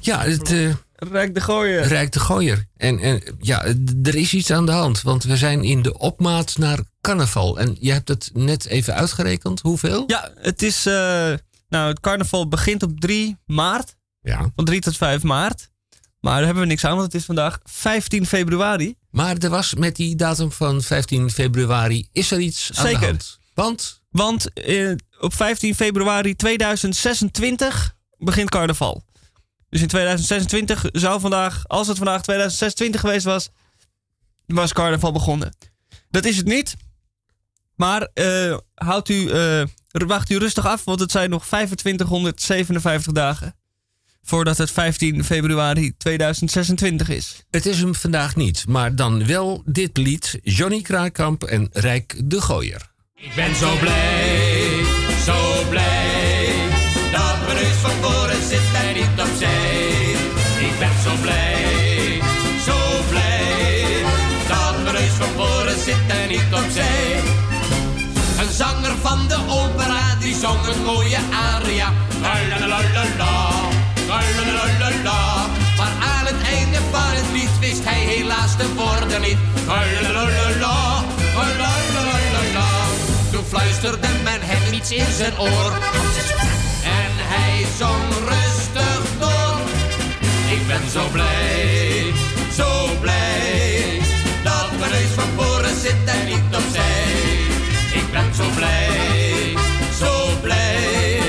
Ja, 0.00 0.20
het 0.22 0.50
uh, 0.50 0.74
Rijk 0.96 1.34
de 1.34 1.40
Gooier. 1.40 1.82
Rijk 1.82 2.12
de 2.12 2.20
Gooier. 2.20 2.66
En, 2.76 2.98
en 2.98 3.22
ja, 3.38 3.64
er 4.02 4.14
is 4.14 4.34
iets 4.34 4.50
aan 4.50 4.66
de 4.66 4.72
hand. 4.72 5.02
Want 5.02 5.24
we 5.24 5.36
zijn 5.36 5.64
in 5.64 5.82
de 5.82 5.98
opmaat 5.98 6.58
naar 6.58 6.78
carnaval. 7.00 7.58
En 7.58 7.76
je 7.80 7.92
hebt 7.92 8.08
het 8.08 8.30
net 8.32 8.66
even 8.66 8.94
uitgerekend. 8.94 9.60
Hoeveel? 9.60 10.04
Ja, 10.06 10.32
het 10.34 10.62
is... 10.62 10.86
Uh, 10.86 10.92
nou, 11.68 11.88
het 11.88 12.00
carnaval 12.00 12.48
begint 12.48 12.82
op 12.82 13.00
3 13.00 13.36
maart. 13.46 13.96
Ja. 14.22 14.50
Van 14.56 14.64
3 14.64 14.80
tot 14.80 14.96
5 14.96 15.22
maart. 15.22 15.70
Maar 16.20 16.34
daar 16.34 16.44
hebben 16.44 16.62
we 16.62 16.68
niks 16.68 16.84
aan, 16.84 16.96
want 16.96 17.02
het 17.12 17.14
is 17.14 17.24
vandaag 17.24 17.58
15 17.64 18.26
februari. 18.26 18.94
Maar 19.10 19.36
er 19.36 19.50
was 19.50 19.74
met 19.74 19.96
die 19.96 20.16
datum 20.16 20.52
van 20.52 20.82
15 20.82 21.30
februari, 21.30 22.08
is 22.12 22.30
er 22.30 22.40
iets 22.40 22.70
aan 22.74 22.86
Zeker. 22.86 23.00
de 23.00 23.06
hand? 23.06 23.38
Want? 23.54 24.02
Want 24.10 24.52
eh, 24.52 24.92
op 25.20 25.34
15 25.34 25.74
februari 25.74 26.36
2026 26.36 27.96
begint 28.18 28.50
carnaval. 28.50 29.04
Dus 29.68 29.80
in 29.80 29.88
2026 29.88 30.84
zou 30.92 31.20
vandaag, 31.20 31.68
als 31.68 31.86
het 31.86 31.96
vandaag 31.96 32.22
2026 32.22 33.00
geweest 33.00 33.24
was, 33.24 33.48
was 34.46 34.72
carnaval 34.72 35.12
begonnen. 35.12 35.56
Dat 36.10 36.24
is 36.24 36.36
het 36.36 36.46
niet. 36.46 36.76
Maar 37.80 38.08
uh, 38.14 38.56
houdt 38.74 39.08
u, 39.08 39.14
uh, 39.14 39.62
wacht 39.90 40.30
u 40.30 40.36
rustig 40.36 40.66
af, 40.66 40.84
want 40.84 41.00
het 41.00 41.10
zijn 41.10 41.30
nog 41.30 41.46
2557 41.46 43.12
dagen 43.12 43.54
voordat 44.22 44.58
het 44.58 44.70
15 44.70 45.24
februari 45.24 45.96
2026 45.96 47.08
is. 47.08 47.44
Het 47.50 47.66
is 47.66 47.80
hem 47.80 47.94
vandaag 47.94 48.36
niet, 48.36 48.64
maar 48.68 48.94
dan 48.94 49.26
wel 49.26 49.62
dit 49.66 49.96
lied: 49.96 50.38
Johnny 50.42 50.82
Kraaikamp 50.82 51.42
en 51.42 51.68
Rijk 51.72 52.20
de 52.24 52.40
Gooier. 52.40 52.90
Ik 53.14 53.34
ben 53.34 53.54
zo 53.54 53.76
blij, 53.76 54.84
zo 55.24 55.68
blij, 55.68 56.54
dat 57.12 57.46
mijn 57.46 57.56
neus 57.56 57.76
van 57.76 57.90
voren 58.02 58.48
zit 58.48 58.74
en 58.74 58.94
niet 58.94 59.28
opzij. 59.30 60.10
Ik 60.68 60.78
ben 60.78 61.02
zo 61.04 61.12
blij, 61.22 62.20
zo 62.64 62.76
blij, 63.08 64.02
dat 64.48 64.82
mijn 64.82 64.94
neus 64.94 65.12
van 65.12 65.28
voren 65.28 65.78
zit 65.78 66.06
en 66.08 66.28
niet 66.28 66.64
opzij. 66.64 67.49
Zanger 68.60 68.96
van 69.00 69.28
de 69.28 69.38
opera, 69.48 70.14
die 70.18 70.34
zong 70.34 70.66
een 70.66 70.84
mooie 70.84 71.18
aria. 71.54 71.92
Maar 75.76 75.92
aan 76.00 76.26
het 76.26 76.42
einde 76.54 76.78
van 76.90 77.10
het 77.18 77.24
lied 77.32 77.58
wist 77.60 77.84
hij 77.84 78.00
helaas 78.00 78.56
de 78.56 78.74
woorden 78.74 79.20
niet. 79.20 79.36
Toen 83.32 83.44
fluisterde 83.44 84.08
men 84.24 84.40
hem 84.42 84.72
iets 84.72 84.90
in 84.90 85.12
zijn 85.16 85.38
oor. 85.38 85.72
En 86.84 87.12
hij 87.32 87.66
zong 87.78 88.08
rustig 88.28 89.02
door. 89.18 89.58
Ik 90.50 90.66
ben 90.66 90.90
zo 90.92 91.08
blij, 91.12 92.12
zo 92.56 92.88
blij. 93.00 94.00
Dat 94.44 94.70
mijn 94.78 94.90
neus 94.90 95.10
van 95.14 95.28
voren 95.36 95.80
zit 95.80 96.04
en 96.04 96.24
niet 96.26 96.39
zo 98.40 98.46
blij, 98.56 99.54
zo 99.98 100.12
blij 100.42 101.20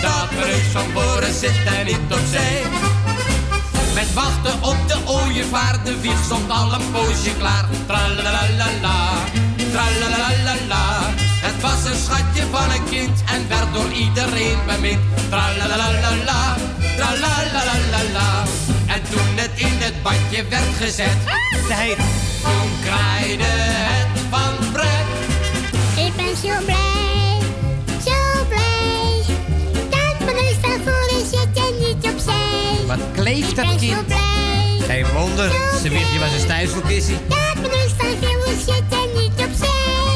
dat 0.00 0.30
neus 0.30 0.66
van 0.72 0.84
voren 0.94 1.34
zit 1.34 1.64
en 1.78 1.86
niet 1.86 2.10
opzij. 2.10 2.62
Met 3.94 4.12
wachten 4.14 4.62
op 4.62 4.76
de 4.86 4.96
ooievaar, 5.04 5.84
de 5.84 6.00
wieg 6.00 6.24
stond 6.24 6.50
al 6.50 6.72
een 6.72 6.90
poosje 6.92 7.36
klaar. 7.38 7.64
Tralalalala, 7.86 9.08
tralalalala. 9.72 10.86
Het 11.46 11.60
was 11.60 11.84
een 11.90 11.98
schatje 12.04 12.42
van 12.50 12.70
een 12.70 12.84
kind 12.90 13.22
en 13.34 13.48
werd 13.48 13.74
door 13.74 13.92
iedereen 13.92 14.58
bemind. 14.66 15.00
Tralalalala, 15.28 16.56
tralalalala. 16.96 18.44
En 18.86 19.02
toen 19.10 19.36
het 19.36 19.50
in 19.54 19.76
het 19.78 20.02
badje 20.02 20.44
werd 20.48 20.76
gezet, 20.80 21.18
Nee. 21.68 21.96
toen 22.42 22.70
kraaide 22.84 23.44
het 23.44 24.20
van 24.30 24.72
pret. 24.72 24.97
Ben 26.18 26.36
zo 26.36 26.64
blij, 26.64 27.38
zo 28.04 28.44
blij. 28.48 29.36
Dat 29.90 30.24
mijn 30.24 30.36
neus 30.36 31.30
zit 31.30 31.64
en 31.64 31.74
niet 31.78 32.12
opzij. 32.12 32.86
Wat 32.86 32.98
kleeft 33.12 33.56
dat 33.56 33.64
zo 33.64 33.76
kind? 33.76 34.06
blij. 34.06 34.78
Geen 34.86 35.06
wonder. 35.12 35.50
Ze 35.82 35.88
wist 35.88 36.12
je 36.12 36.18
was 36.18 36.32
een 36.32 36.40
stijfselkissie. 36.40 37.16
Dat 37.28 37.54
mijn 37.60 37.72
neus 37.72 37.92
van 37.96 38.16
voren 38.20 38.60
zit 38.66 38.88
en 38.90 39.20
niet 39.20 39.46
opzij. 39.46 40.14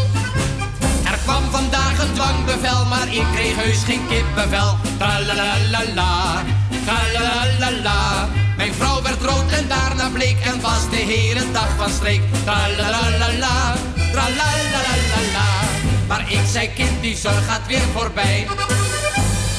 Er 1.05 1.19
kwam 1.25 1.43
vandaag 1.51 1.99
een 1.99 2.13
dwangbevel, 2.13 2.85
maar 2.85 3.15
ik 3.15 3.25
kreeg 3.35 3.57
heus 3.57 3.83
geen 3.85 4.01
kippenvel. 4.09 4.77
Tralalalala, 4.99 6.43
tralalalala. 6.85 8.29
Mijn 8.57 8.75
vrouw 8.75 9.03
werd 9.03 9.23
rood 9.23 9.51
en 9.53 9.69
daarna 9.69 10.09
bleek 10.09 10.41
en 10.41 10.61
was 10.61 10.91
de 10.91 10.97
hele 10.97 11.51
dag 11.53 11.69
van 11.77 11.91
streek. 11.91 12.21
Tralalalala, 12.45 13.75
tralalalala. 14.13 15.62
Maar 16.09 16.33
ik 16.33 16.41
zei 16.53 16.71
kind, 16.75 17.03
die 17.03 17.17
zorg 17.17 17.47
gaat 17.47 17.67
weer 17.67 17.87
voorbij. 17.95 18.47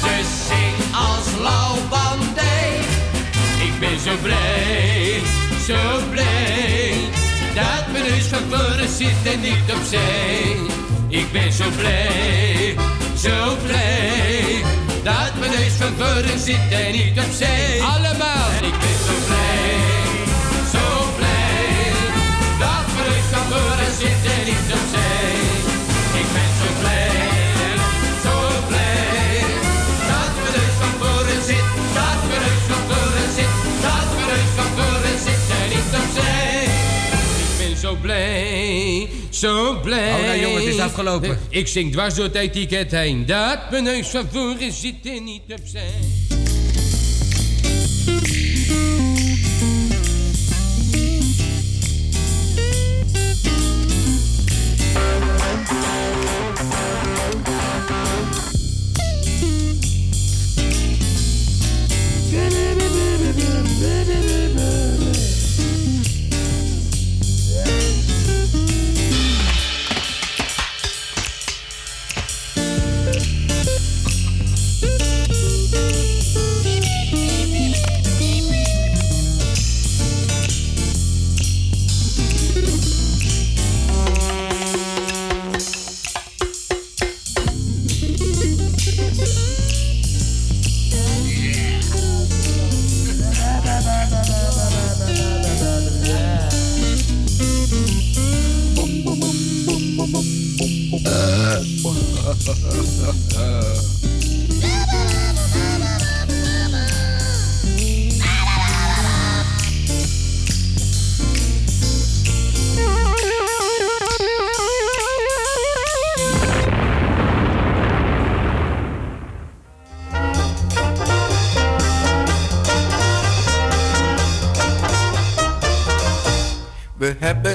Dus 0.02 0.28
zing 0.48 0.96
als 0.96 1.42
lauwbandij. 1.42 2.80
Ik 3.60 3.80
ben 3.80 4.00
zo 4.00 4.12
blij, 4.22 5.22
zo 5.68 6.08
blij. 6.12 6.94
Dat 7.56 7.92
mijn 7.92 8.04
neus 8.04 8.26
van 8.26 8.44
voren 8.50 8.90
zit 8.98 9.34
en 9.34 9.40
niet 9.40 9.72
opzij. 9.78 10.56
Ik 11.08 11.32
ben 11.32 11.52
zo 11.52 11.66
blij, 11.78 12.76
zo 13.18 13.56
blij. 13.66 14.64
Dat 15.04 15.32
mijn 15.40 15.52
neus 15.52 15.74
van 15.74 15.94
voren 15.98 16.40
zit 16.40 16.72
en 16.72 16.92
niet 16.92 17.20
opzij. 17.26 17.82
Allemaal. 17.82 18.50
En 18.58 18.64
ik 18.64 18.78
ben 18.80 18.98
zo 19.08 19.16
blij, 19.28 19.76
zo 20.72 20.86
blij. 21.18 21.92
Dat 22.60 22.86
mijn 22.96 23.10
neus 23.10 23.28
van 23.32 23.46
voren 23.52 23.94
zit 24.00 24.32
en 24.32 24.33
zo 39.44 39.80
blij. 39.82 40.20
Oh, 40.20 40.26
nou, 40.26 40.40
jongen, 40.40 40.56
het 40.56 40.74
is 40.74 40.80
afgelopen. 40.80 41.40
Ik 41.50 41.68
zing 41.68 41.92
dwars 41.92 42.16
door 42.16 42.26
het 42.26 42.36
etiket 42.36 42.92
heen. 42.92 43.26
Dat 43.26 43.72
mijn 43.72 43.84
neus 43.84 44.08
van 44.08 44.28
voren 44.32 44.72
zit 44.72 45.06
en 45.06 45.24
niet 45.24 45.42
opzij. 45.60 46.23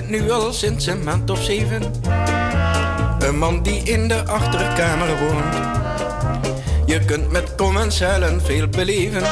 Nu 0.08 0.30
al 0.30 0.52
sinds 0.52 0.86
een 0.86 1.04
maand 1.04 1.30
of 1.30 1.42
zeven 1.42 1.82
een 3.18 3.38
man 3.38 3.62
die 3.62 3.82
in 3.82 4.08
de 4.08 4.24
achterkamer 4.24 5.18
woont. 5.18 5.54
Je 6.86 7.04
kunt 7.04 7.30
met 7.30 7.54
commensalen 7.54 8.40
veel 8.42 8.68
beleven, 8.68 9.22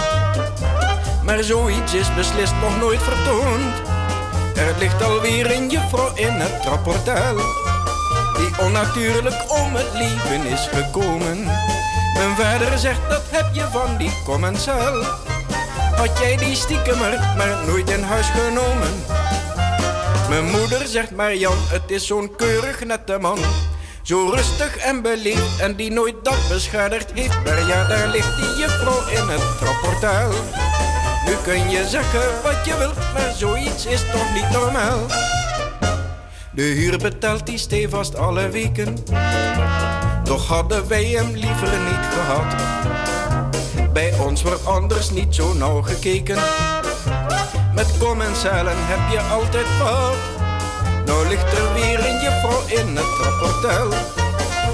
maar 1.25 1.45
zoiets 1.45 1.95
is 1.95 2.15
beslist 2.15 2.55
nog 2.61 2.79
nooit 2.79 3.03
vertoond. 3.03 3.75
Er 4.57 4.75
ligt 4.79 5.03
alweer 5.03 5.57
een 5.57 5.69
juffrouw 5.69 6.15
in 6.15 6.33
het 6.33 6.65
rapportaal, 6.65 7.37
die 8.37 8.67
onnatuurlijk 8.67 9.45
om 9.49 9.75
het 9.75 9.93
leven 9.93 10.47
is 10.47 10.69
gekomen. 10.73 11.45
Mijn 12.15 12.37
vader 12.37 12.79
zegt 12.79 13.09
dat 13.09 13.23
heb 13.31 13.55
je 13.55 13.67
van 13.73 13.97
die 13.97 14.13
commensaal. 14.25 15.03
Had 15.97 16.19
jij 16.19 16.37
die 16.37 16.57
stiekemer 16.57 17.35
maar 17.37 17.65
nooit 17.67 17.91
in 17.91 18.03
huis 18.03 18.27
genomen? 18.27 19.16
Mijn 20.29 20.45
moeder 20.45 20.87
zegt 20.87 21.11
maar 21.11 21.37
Jan, 21.37 21.57
het 21.59 21.91
is 21.91 22.07
zo'n 22.07 22.37
keurig 22.37 22.85
nette 22.85 23.19
man. 23.19 23.39
Zo 24.03 24.29
rustig 24.29 24.77
en 24.77 25.03
beleefd 25.03 25.61
en 25.61 25.77
die 25.77 25.91
nooit 25.91 26.15
dat 26.23 26.49
beschadigd 26.49 27.11
heeft. 27.15 27.45
Maar 27.45 27.67
ja, 27.67 27.89
daar 27.89 28.09
ligt 28.09 28.37
die 28.37 28.57
juffrouw 28.57 29.09
in 29.09 29.29
het 29.29 29.59
trapportaal. 29.59 30.31
Nu 31.27 31.35
kun 31.43 31.71
je 31.71 31.87
zeggen 31.89 32.43
wat 32.43 32.65
je 32.65 32.77
wilt, 32.79 33.13
maar 33.13 33.33
zoiets 33.37 33.87
is 33.87 34.01
toch 34.13 34.35
niet 34.35 34.51
normaal. 34.51 35.07
De 36.53 36.63
huur 36.63 36.99
betaalt 36.99 37.47
die 37.47 37.59
stevast 37.59 38.17
alle 38.17 38.49
weken. 38.49 38.97
Toch 40.25 40.47
hadden 40.47 40.89
wij 40.89 41.05
hem 41.05 41.31
liever 41.35 41.79
niet 41.79 42.07
gehad. 42.13 42.55
Bij 43.93 44.19
ons 44.19 44.43
wordt 44.43 44.67
anders 44.67 45.11
niet 45.11 45.35
zo 45.35 45.55
nauw 45.55 45.83
gekeken. 45.83 46.39
Commensalen 47.99 48.77
heb 48.77 49.13
je 49.13 49.21
altijd 49.21 49.67
wat. 49.79 50.17
Nou 51.05 51.29
ligt 51.29 51.53
er 51.53 51.73
weer 51.75 51.99
een 52.07 52.21
juffrouw 52.21 52.63
in 52.67 52.97
het 52.97 53.17
trapportel. 53.19 53.89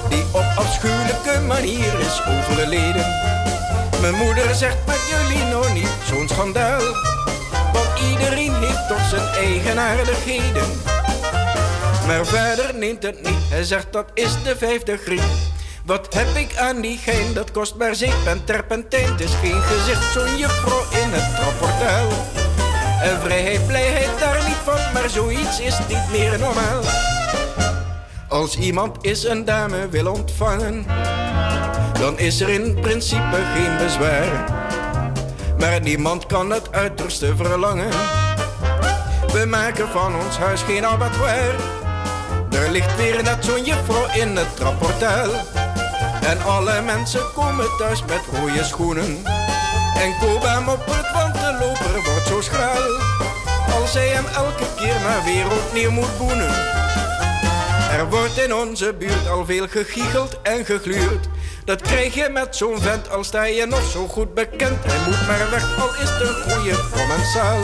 Die 0.09 0.25
op 0.31 0.45
afschuwelijke 0.57 1.41
manier 1.47 1.99
is 1.99 2.23
overleden. 2.29 3.07
Mijn 4.01 4.15
moeder 4.15 4.55
zegt 4.55 4.87
met 4.87 5.01
jullie 5.11 5.45
nou 5.45 5.73
niet 5.73 5.93
zo'n 6.05 6.29
schandaal. 6.29 6.83
Want 7.73 8.01
iedereen 8.11 8.55
heeft 8.55 8.89
toch 8.89 9.09
zijn 9.09 9.29
eigen 9.29 9.79
aardigheden. 9.79 10.81
Maar 12.07 12.27
verder 12.27 12.75
neemt 12.75 13.03
het 13.03 13.23
niet, 13.23 13.49
hij 13.51 13.65
zegt 13.65 13.93
dat 13.93 14.11
is 14.15 14.43
de 14.43 14.57
vijfde 14.57 14.97
griep. 14.97 15.23
Wat 15.85 16.15
heb 16.15 16.37
ik 16.37 16.57
aan 16.57 16.81
die 16.81 16.99
gein, 16.99 17.35
dat 17.35 17.51
kost 17.51 17.75
maar 17.75 17.95
zeep 17.95 18.27
en 18.27 18.45
terpentijn. 18.45 19.11
Het 19.11 19.21
is 19.21 19.35
geen 19.35 19.63
gezicht, 19.63 20.13
zo'n 20.13 20.37
juffrouw 20.37 20.83
in 21.03 21.09
het 21.11 21.37
trapportel. 21.37 22.42
En 23.03 23.21
vrijheid, 23.21 23.67
blijheid 23.67 24.19
daar 24.19 24.45
niet 24.47 24.61
van, 24.65 24.93
maar 24.93 25.11
zoiets 25.11 25.61
is 25.61 25.79
niet 25.89 26.11
meer 26.11 26.39
normaal. 26.39 26.83
Als 28.29 28.57
iemand 28.57 28.97
is 29.01 29.25
een 29.25 29.45
dame 29.45 29.89
wil 29.89 30.13
ontvangen, 30.13 30.87
dan 32.01 32.19
is 32.19 32.41
er 32.41 32.49
in 32.49 32.81
principe 32.81 33.39
geen 33.55 33.77
bezwaar. 33.77 34.51
Maar 35.59 35.81
niemand 35.81 36.27
kan 36.27 36.51
het 36.51 36.73
uiterste 36.73 37.37
verlangen. 37.37 37.91
We 39.33 39.47
maken 39.47 39.89
van 39.89 40.15
ons 40.15 40.37
huis 40.39 40.63
geen 40.63 40.87
abattoir. 40.87 41.55
Er 42.51 42.71
ligt 42.71 42.97
weer 42.97 43.23
net 43.23 43.45
zo'n 43.45 43.65
juffrouw 43.65 44.07
in 44.15 44.37
het 44.37 44.57
trapportaal. 44.57 45.31
En 46.25 46.43
alle 46.43 46.81
mensen 46.81 47.33
komen 47.35 47.67
thuis 47.79 48.05
met 48.05 48.21
rode 48.33 48.65
schoenen. 48.65 49.23
En 50.03 50.19
koop 50.19 50.43
hem 50.43 50.69
op 50.69 50.87
het 50.87 51.13
want 51.13 51.35
de 51.35 51.57
loper 51.61 52.11
wordt 52.11 52.27
zo 52.27 52.41
schraal. 52.41 53.01
Als 53.81 53.95
hij 53.95 54.09
hem 54.09 54.25
elke 54.35 54.65
keer 54.77 55.01
maar 55.01 55.25
weer 55.25 55.47
opnieuw 55.53 55.91
moet 55.91 56.19
boenen. 56.19 56.55
Er 57.99 58.09
wordt 58.11 58.39
in 58.39 58.55
onze 58.55 58.95
buurt 58.99 59.29
al 59.29 59.45
veel 59.45 59.69
gegiegeld 59.69 60.41
en 60.43 60.65
gegluurd. 60.65 61.29
Dat 61.65 61.81
krijg 61.81 62.15
je 62.15 62.29
met 62.29 62.57
zo'n 62.57 62.81
vent 62.81 63.11
al 63.11 63.25
sta 63.25 63.45
je 63.45 63.67
nog 63.67 63.91
zo 63.91 64.07
goed 64.07 64.35
bekend. 64.35 64.85
Hij 64.85 64.99
moet 65.07 65.27
maar 65.27 65.51
weg, 65.51 65.81
al 65.81 65.95
is 65.95 66.19
de 66.19 66.45
goede 66.49 66.77
commensaal. 66.93 67.61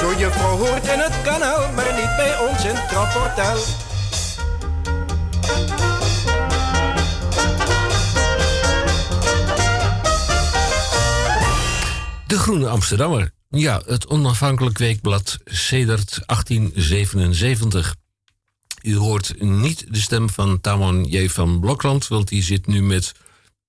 Zo'n 0.00 0.18
juffrouw 0.18 0.56
hoort 0.56 0.86
in 0.86 0.98
het 0.98 1.22
kanaal, 1.24 1.72
maar 1.74 1.92
niet 1.92 2.16
bij 2.16 2.38
ons 2.38 2.64
in 2.64 2.74
het 2.74 3.87
De 12.28 12.38
Groene 12.38 12.68
Amsterdammer. 12.68 13.32
Ja, 13.48 13.82
het 13.86 14.06
onafhankelijk 14.06 14.78
weekblad 14.78 15.38
sedert 15.44 16.20
1877. 16.26 17.94
U 18.82 18.96
hoort 18.96 19.40
niet 19.40 19.86
de 19.88 20.00
stem 20.00 20.30
van 20.30 20.60
Tamon 20.60 21.04
J. 21.04 21.28
van 21.28 21.60
Blokland, 21.60 22.08
want 22.08 22.28
die 22.28 22.42
zit 22.42 22.66
nu 22.66 22.82
met 22.82 23.12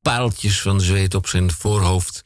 paaltjes 0.01 0.61
van 0.61 0.81
zweet 0.81 1.15
op 1.15 1.27
zijn 1.27 1.51
voorhoofd 1.51 2.23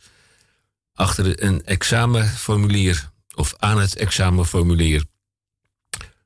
achter 0.93 1.43
een 1.43 1.65
examenformulier 1.65 3.11
of 3.35 3.53
aan 3.57 3.79
het 3.79 3.95
examenformulier. 3.95 5.05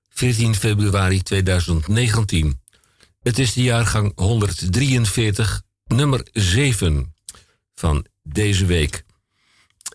14 0.09 0.55
februari 0.55 1.21
2019. 1.21 2.61
Het 3.21 3.39
is 3.39 3.53
de 3.53 3.63
jaargang 3.63 4.11
143, 4.15 5.61
nummer 5.85 6.27
7 6.31 7.13
van 7.75 8.05
deze 8.23 8.65
week. 8.65 9.05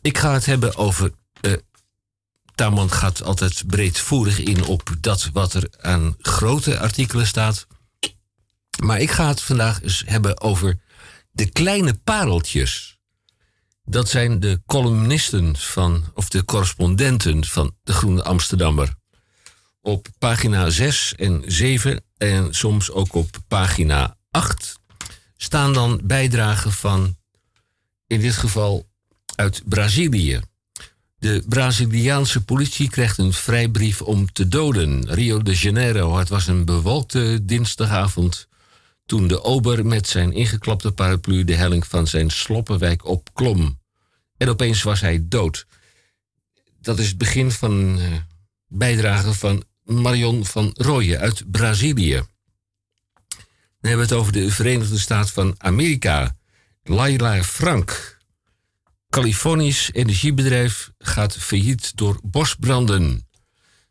Ik 0.02 0.18
ga 0.18 0.32
het 0.32 0.46
hebben 0.46 0.76
over. 0.76 1.12
Uh, 1.40 1.52
Taman 2.54 2.90
gaat 2.90 3.22
altijd 3.22 3.66
breedvoerig 3.66 4.38
in 4.38 4.64
op 4.64 4.94
dat 5.00 5.30
wat 5.32 5.54
er 5.54 5.68
aan 5.80 6.16
grote 6.18 6.78
artikelen 6.78 7.26
staat. 7.26 7.66
Maar 8.82 9.00
ik 9.00 9.10
ga 9.10 9.28
het 9.28 9.42
vandaag 9.42 9.82
eens 9.82 10.02
hebben 10.06 10.40
over 10.40 10.80
de 11.30 11.50
kleine 11.50 11.94
pareltjes. 11.94 12.98
Dat 13.84 14.08
zijn 14.08 14.40
de 14.40 14.62
columnisten 14.66 15.56
van, 15.56 16.04
of 16.14 16.28
de 16.28 16.44
correspondenten 16.44 17.44
van 17.44 17.76
de 17.82 17.92
Groene 17.92 18.22
Amsterdammer. 18.22 18.94
Op 19.80 20.08
pagina 20.18 20.70
6 20.70 21.14
en 21.14 21.42
7 21.46 22.04
en 22.16 22.54
soms 22.54 22.90
ook 22.90 23.14
op 23.14 23.36
pagina 23.48 24.16
8 24.30 24.80
staan 25.36 25.72
dan 25.72 26.00
bijdragen 26.04 26.72
van, 26.72 27.16
in 28.06 28.20
dit 28.20 28.36
geval 28.36 28.90
uit 29.34 29.62
Brazilië. 29.64 30.40
De 31.18 31.44
Braziliaanse 31.48 32.44
politie 32.44 32.90
krijgt 32.90 33.18
een 33.18 33.32
vrijbrief 33.32 34.02
om 34.02 34.32
te 34.32 34.48
doden. 34.48 35.10
Rio 35.10 35.42
de 35.42 35.54
Janeiro. 35.54 36.16
Het 36.16 36.28
was 36.28 36.46
een 36.46 36.64
bewolkte 36.64 37.44
dinsdagavond 37.44 38.48
toen 39.06 39.26
de 39.26 39.42
ober 39.42 39.86
met 39.86 40.08
zijn 40.08 40.32
ingeklapte 40.32 40.92
paraplu 40.92 41.44
de 41.44 41.54
helling 41.54 41.86
van 41.86 42.06
zijn 42.06 42.30
sloppenwijk 42.30 43.04
opklom. 43.04 43.78
En 44.36 44.48
opeens 44.48 44.82
was 44.82 45.00
hij 45.00 45.24
dood. 45.28 45.66
Dat 46.80 46.98
is 46.98 47.08
het 47.08 47.18
begin 47.18 47.50
van 47.50 47.70
een 47.70 47.98
uh, 47.98 48.16
bijdrage 48.66 49.34
van 49.34 49.64
Marion 49.84 50.44
van 50.46 50.70
Rooyen 50.74 51.18
uit 51.18 51.50
Brazilië. 51.50 52.14
Dan 53.80 53.90
hebben 53.90 54.08
we 54.08 54.14
het 54.14 54.20
over 54.22 54.32
de 54.32 54.50
Verenigde 54.50 54.98
Staten 54.98 55.32
van 55.32 55.54
Amerika. 55.58 56.36
Laila 56.82 57.42
Frank 57.42 58.11
Californisch 59.12 59.90
energiebedrijf 59.92 60.90
gaat 60.98 61.36
failliet 61.36 61.96
door 61.96 62.20
bosbranden. 62.22 63.26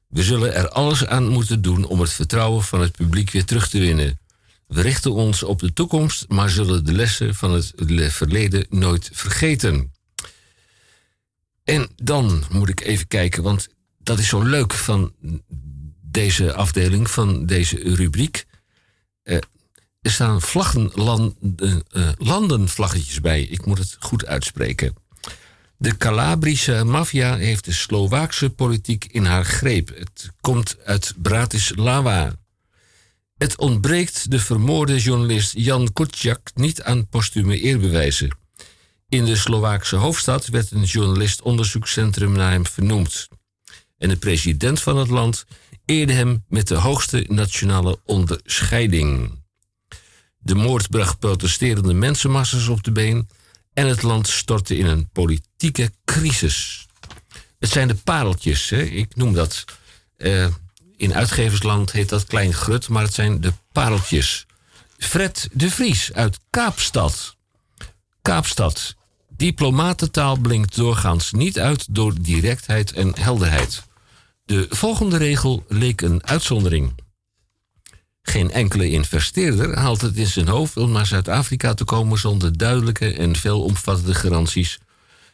We 0.07 0.23
zullen 0.23 0.53
er 0.53 0.69
alles 0.69 1.05
aan 1.05 1.27
moeten 1.27 1.61
doen 1.61 1.85
om 1.85 1.99
het 1.99 2.11
vertrouwen 2.11 2.63
van 2.63 2.81
het 2.81 2.91
publiek 2.91 3.31
weer 3.31 3.45
terug 3.45 3.69
te 3.69 3.79
winnen. 3.79 4.19
We 4.67 4.81
richten 4.81 5.13
ons 5.13 5.43
op 5.43 5.59
de 5.59 5.73
toekomst, 5.73 6.25
maar 6.27 6.49
zullen 6.49 6.85
de 6.85 6.93
lessen 6.93 7.35
van 7.35 7.51
het 7.51 7.73
verleden 8.09 8.65
nooit 8.69 9.09
vergeten. 9.13 9.93
En 11.63 11.89
dan 11.95 12.43
moet 12.49 12.69
ik 12.69 12.81
even 12.81 13.07
kijken, 13.07 13.43
want 13.43 13.67
dat 13.97 14.19
is 14.19 14.27
zo 14.27 14.41
leuk 14.41 14.73
van 14.73 15.13
deze 16.01 16.53
afdeling, 16.53 17.09
van 17.09 17.45
deze 17.45 17.75
rubriek. 17.95 18.45
Eh, 19.23 19.37
er 20.01 20.11
staan 20.11 20.41
vlaggen, 20.41 20.91
uh, 20.95 22.09
landenvlaggetjes 22.17 23.21
bij. 23.21 23.41
Ik 23.41 23.65
moet 23.65 23.77
het 23.77 23.95
goed 23.99 24.25
uitspreken. 24.25 25.09
De 25.81 25.97
Calabrische 25.97 26.83
maffia 26.83 27.35
heeft 27.35 27.65
de 27.65 27.71
Slovaakse 27.71 28.49
politiek 28.49 29.05
in 29.11 29.25
haar 29.25 29.45
greep. 29.45 29.89
Het 29.97 30.31
komt 30.41 30.77
uit 30.85 31.13
Bratislava. 31.17 32.35
Het 33.37 33.57
ontbreekt 33.57 34.31
de 34.31 34.39
vermoorde 34.39 34.99
journalist 34.99 35.53
Jan 35.55 35.93
Kuciak 35.93 36.51
niet 36.53 36.83
aan 36.83 37.07
postume 37.07 37.59
eerbewijzen. 37.59 38.37
In 39.09 39.25
de 39.25 39.35
Slovaakse 39.35 39.95
hoofdstad 39.95 40.47
werd 40.47 40.71
een 40.71 40.83
journalist-onderzoekscentrum 40.83 42.31
naar 42.31 42.51
hem 42.51 42.65
vernoemd. 42.65 43.27
En 43.97 44.09
de 44.09 44.17
president 44.17 44.81
van 44.81 44.97
het 44.97 45.09
land 45.09 45.45
eerde 45.85 46.13
hem 46.13 46.43
met 46.47 46.67
de 46.67 46.75
hoogste 46.75 47.25
nationale 47.27 47.99
onderscheiding. 48.05 49.39
De 50.37 50.55
moord 50.55 50.89
bracht 50.89 51.19
protesterende 51.19 51.93
mensenmassa's 51.93 52.67
op 52.67 52.83
de 52.83 52.91
been 52.91 53.27
en 53.73 53.87
het 53.87 54.01
land 54.01 54.27
stortte 54.27 54.77
in 54.77 54.85
een 54.85 55.09
politieke 55.09 55.91
crisis. 56.05 56.85
Het 57.59 57.69
zijn 57.69 57.87
de 57.87 57.95
pareltjes, 57.95 58.69
hè? 58.69 58.81
ik 58.81 59.15
noem 59.15 59.33
dat. 59.33 59.63
Uh, 60.17 60.47
in 60.97 61.13
uitgeversland 61.13 61.91
heet 61.91 62.09
dat 62.09 62.25
klein 62.25 62.53
grut, 62.53 62.89
maar 62.89 63.03
het 63.03 63.13
zijn 63.13 63.41
de 63.41 63.53
pareltjes. 63.71 64.45
Fred 64.97 65.49
de 65.53 65.69
Vries 65.69 66.13
uit 66.13 66.39
Kaapstad. 66.49 67.35
Kaapstad. 68.21 68.95
Diplomatentaal 69.29 70.37
blinkt 70.37 70.75
doorgaans 70.75 71.31
niet 71.31 71.59
uit 71.59 71.95
door 71.95 72.21
directheid 72.21 72.91
en 72.91 73.19
helderheid. 73.19 73.83
De 74.45 74.65
volgende 74.69 75.17
regel 75.17 75.65
leek 75.67 76.01
een 76.01 76.27
uitzondering. 76.27 76.95
Geen 78.21 78.51
enkele 78.51 78.89
investeerder 78.89 79.77
haalt 79.77 80.01
het 80.01 80.15
in 80.15 80.27
zijn 80.27 80.47
hoofd 80.47 80.77
om 80.77 80.91
naar 80.91 81.05
Zuid-Afrika 81.05 81.73
te 81.73 81.83
komen 81.83 82.19
zonder 82.19 82.57
duidelijke 82.57 83.13
en 83.13 83.35
veelomvattende 83.35 84.13
garanties 84.13 84.79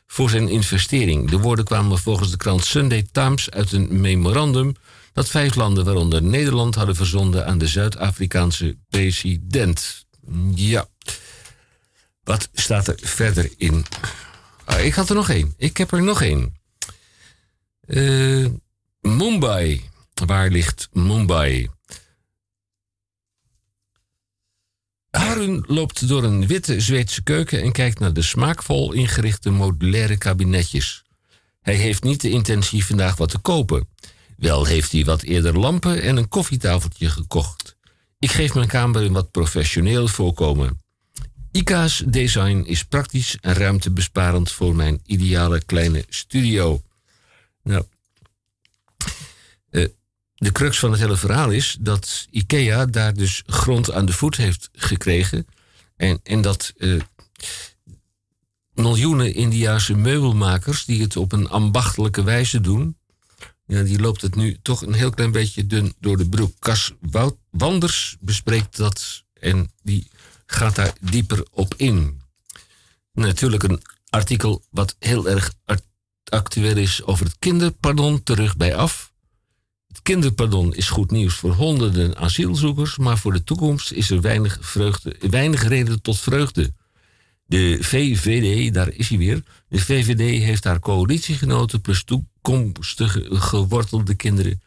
voor 0.07 0.29
zijn 0.29 0.49
investering. 0.49 1.29
De 1.29 1.37
woorden 1.37 1.65
kwamen 1.65 1.99
volgens 1.99 2.31
de 2.31 2.37
krant 2.37 2.65
Sunday 2.65 3.07
Times 3.11 3.51
uit 3.51 3.71
een 3.71 4.01
memorandum 4.01 4.75
dat 5.13 5.29
vijf 5.29 5.55
landen, 5.55 5.85
waaronder 5.85 6.23
Nederland, 6.23 6.75
hadden 6.75 6.95
verzonden 6.95 7.45
aan 7.45 7.57
de 7.57 7.67
Zuid-Afrikaanse 7.67 8.77
president. 8.89 10.05
Ja. 10.55 10.87
Wat 12.23 12.49
staat 12.53 12.87
er 12.87 12.99
verder 13.01 13.49
in? 13.57 13.85
Ah, 14.65 14.85
ik 14.85 14.93
had 14.93 15.09
er 15.09 15.15
nog 15.15 15.29
één. 15.29 15.53
Ik 15.57 15.77
heb 15.77 15.91
er 15.91 16.03
nog 16.03 16.21
één. 16.21 16.55
Uh, 17.87 18.47
Mumbai. 19.01 19.89
Waar 20.25 20.49
ligt 20.49 20.89
Mumbai? 20.91 21.69
Harun 25.17 25.63
loopt 25.67 26.07
door 26.07 26.23
een 26.23 26.47
witte 26.47 26.79
Zweedse 26.79 27.23
keuken 27.23 27.61
en 27.61 27.71
kijkt 27.71 27.99
naar 27.99 28.13
de 28.13 28.21
smaakvol 28.21 28.91
ingerichte 28.91 29.49
modulaire 29.49 30.17
kabinetjes. 30.17 31.03
Hij 31.61 31.75
heeft 31.75 32.03
niet 32.03 32.21
de 32.21 32.29
intentie 32.29 32.85
vandaag 32.85 33.17
wat 33.17 33.29
te 33.29 33.37
kopen. 33.37 33.87
Wel 34.37 34.65
heeft 34.65 34.91
hij 34.91 35.05
wat 35.05 35.21
eerder 35.21 35.59
lampen 35.59 36.01
en 36.01 36.17
een 36.17 36.27
koffietafeltje 36.27 37.09
gekocht. 37.09 37.75
Ik 38.19 38.31
geef 38.31 38.53
mijn 38.53 38.67
kamer 38.67 39.01
een 39.01 39.13
wat 39.13 39.31
professioneel 39.31 40.07
voorkomen. 40.07 40.81
IKA's 41.51 42.03
design 42.07 42.63
is 42.65 42.83
praktisch 42.83 43.37
en 43.41 43.53
ruimtebesparend 43.53 44.51
voor 44.51 44.75
mijn 44.75 45.01
ideale 45.05 45.63
kleine 45.65 46.05
studio. 46.09 46.81
Nou, 47.63 47.83
de 50.37 50.51
crux 50.51 50.79
van 50.79 50.91
het 50.91 50.99
hele 50.99 51.17
verhaal 51.17 51.51
is 51.51 51.77
dat 51.79 52.27
IKEA 52.31 52.85
daar 52.85 53.13
dus 53.13 53.43
grond 53.45 53.91
aan 53.91 54.05
de 54.05 54.13
voet 54.13 54.35
heeft 54.35 54.69
gekregen. 54.73 55.47
En, 55.95 56.19
en 56.23 56.41
dat 56.41 56.73
uh, 56.77 57.01
miljoenen 58.73 59.33
Indiaanse 59.33 59.95
meubelmakers 59.95 60.85
die 60.85 61.01
het 61.01 61.17
op 61.17 61.31
een 61.31 61.49
ambachtelijke 61.49 62.23
wijze 62.23 62.61
doen, 62.61 62.97
ja, 63.65 63.83
die 63.83 63.99
loopt 63.99 64.21
het 64.21 64.35
nu 64.35 64.57
toch 64.61 64.81
een 64.81 64.93
heel 64.93 65.09
klein 65.09 65.31
beetje 65.31 65.67
dun 65.67 65.93
door 65.99 66.17
de 66.17 66.29
broek. 66.29 66.59
Cas 66.59 66.91
Wanders 67.49 68.17
bespreekt 68.19 68.77
dat 68.77 69.23
en 69.33 69.71
die 69.83 70.07
gaat 70.45 70.75
daar 70.75 70.93
dieper 71.01 71.45
op 71.51 71.73
in. 71.77 72.21
Natuurlijk 73.11 73.63
een 73.63 73.81
artikel 74.09 74.63
wat 74.69 74.95
heel 74.99 75.29
erg 75.29 75.53
actueel 76.23 76.77
is 76.77 77.03
over 77.03 77.25
het 77.25 77.35
kinderpardon 77.39 78.23
terug 78.23 78.57
bij 78.57 78.75
af. 78.75 79.06
Kinderpardon 80.01 80.75
is 80.75 80.89
goed 80.89 81.11
nieuws 81.11 81.35
voor 81.35 81.51
honderden 81.51 82.17
asielzoekers, 82.17 82.97
maar 82.97 83.17
voor 83.17 83.33
de 83.33 83.43
toekomst 83.43 83.91
is 83.91 84.09
er 84.09 84.21
weinig, 84.21 84.57
vreugde, 84.61 85.15
weinig 85.29 85.67
reden 85.67 86.01
tot 86.01 86.19
vreugde. 86.19 86.73
De 87.45 87.77
VVD, 87.81 88.73
daar 88.73 88.89
is 88.93 89.09
hij 89.09 89.17
weer. 89.17 89.43
De 89.69 89.79
VVD 89.79 90.43
heeft 90.43 90.63
haar 90.63 90.79
coalitiegenoten 90.79 91.81
plus 91.81 92.03
toekomstige 92.03 93.25
gewortelde 93.29 94.15
kinderen 94.15 94.61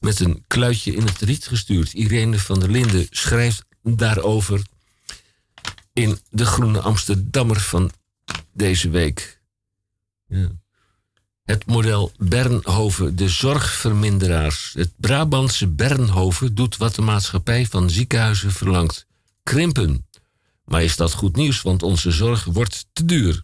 met 0.00 0.20
een 0.20 0.44
kluitje 0.46 0.94
in 0.94 1.06
het 1.06 1.20
riet 1.20 1.46
gestuurd. 1.46 1.92
Irene 1.92 2.38
van 2.38 2.60
der 2.60 2.70
Linden 2.70 3.06
schrijft 3.10 3.64
daarover 3.82 4.62
in 5.92 6.18
de 6.30 6.46
Groene 6.46 6.80
Amsterdammer 6.80 7.60
van 7.60 7.90
deze 8.52 8.88
week. 8.90 9.40
Ja. 10.28 10.50
Het 11.46 11.66
model 11.66 12.12
Bernhoven, 12.18 13.16
de 13.16 13.28
zorgverminderaars. 13.28 14.72
Het 14.74 14.92
Brabantse 14.96 15.66
Bernhoven 15.68 16.54
doet 16.54 16.76
wat 16.76 16.94
de 16.94 17.02
maatschappij 17.02 17.66
van 17.66 17.90
ziekenhuizen 17.90 18.52
verlangt: 18.52 19.06
krimpen. 19.42 20.06
Maar 20.64 20.82
is 20.82 20.96
dat 20.96 21.12
goed 21.12 21.36
nieuws, 21.36 21.62
want 21.62 21.82
onze 21.82 22.10
zorg 22.10 22.44
wordt 22.44 22.86
te 22.92 23.04
duur. 23.04 23.42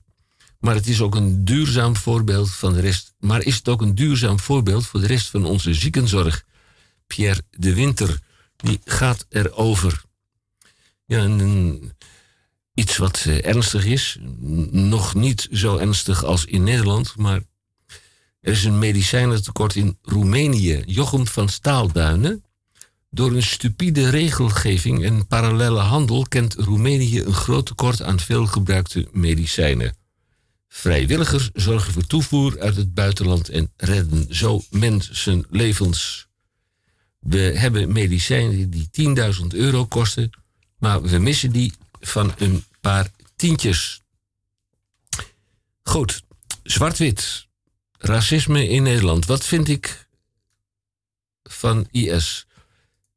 Maar 0.58 0.74
het 0.74 0.86
is 0.86 1.00
ook 1.00 1.14
een 1.14 1.44
duurzaam 1.44 1.96
voorbeeld 1.96 2.50
van 2.50 2.72
de 2.72 2.80
rest. 2.80 3.14
Maar 3.18 3.42
is 3.42 3.56
het 3.56 3.68
ook 3.68 3.82
een 3.82 3.94
duurzaam 3.94 4.40
voorbeeld 4.40 4.86
voor 4.86 5.00
de 5.00 5.06
rest 5.06 5.28
van 5.28 5.44
onze 5.44 5.74
ziekenzorg? 5.74 6.44
Pierre 7.06 7.42
de 7.50 7.74
Winter, 7.74 8.18
die 8.56 8.80
gaat 8.84 9.26
erover. 9.28 10.02
Ja, 11.06 11.28
iets 12.74 12.96
wat 12.96 13.24
eh, 13.26 13.46
ernstig 13.46 13.84
is. 13.84 14.18
Nog 14.70 15.14
niet 15.14 15.48
zo 15.52 15.76
ernstig 15.76 16.24
als 16.24 16.44
in 16.44 16.62
Nederland, 16.62 17.16
maar 17.16 17.42
er 18.42 18.52
is 18.52 18.64
een 18.64 18.78
medicijnentekort 18.78 19.74
in 19.74 19.98
Roemenië. 20.02 20.82
Jochem 20.86 21.26
van 21.26 21.48
Staalduinen. 21.48 22.44
Door 23.10 23.32
een 23.32 23.42
stupide 23.42 24.08
regelgeving 24.08 25.04
en 25.04 25.26
parallele 25.26 25.80
handel 25.80 26.26
kent 26.28 26.54
Roemenië 26.54 27.20
een 27.20 27.34
groot 27.34 27.66
tekort 27.66 28.02
aan 28.02 28.20
veelgebruikte 28.20 29.08
medicijnen. 29.12 29.96
Vrijwilligers 30.68 31.50
zorgen 31.52 31.92
voor 31.92 32.06
toevoer 32.06 32.60
uit 32.60 32.76
het 32.76 32.94
buitenland 32.94 33.48
en 33.48 33.72
redden 33.76 34.34
zo 34.34 34.62
mensenlevens. 34.70 36.26
We 37.18 37.38
hebben 37.38 37.92
medicijnen 37.92 38.70
die 38.70 38.88
10.000 39.40 39.46
euro 39.48 39.86
kosten, 39.86 40.30
maar 40.78 41.02
we 41.02 41.18
missen 41.18 41.52
die 41.52 41.72
van 42.00 42.32
een 42.38 42.64
paar 42.80 43.10
tientjes. 43.36 44.02
Goed, 45.82 46.22
zwart-wit. 46.62 47.50
Racisme 48.02 48.68
in 48.68 48.82
Nederland. 48.82 49.26
Wat 49.26 49.44
vind 49.44 49.68
ik 49.68 50.06
van 51.42 51.86
IS? 51.90 52.46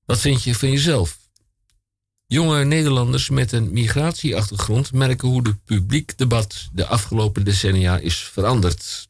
Wat 0.05 0.19
vind 0.19 0.43
je 0.43 0.55
van 0.55 0.71
jezelf? 0.71 1.17
Jonge 2.27 2.63
Nederlanders 2.63 3.29
met 3.29 3.51
een 3.51 3.73
migratieachtergrond 3.73 4.93
merken 4.93 5.27
hoe 5.27 5.47
het 5.47 5.63
publiek 5.63 6.17
debat 6.17 6.69
de 6.73 6.85
afgelopen 6.85 7.43
decennia 7.43 7.97
is 7.97 8.17
veranderd. 8.17 9.05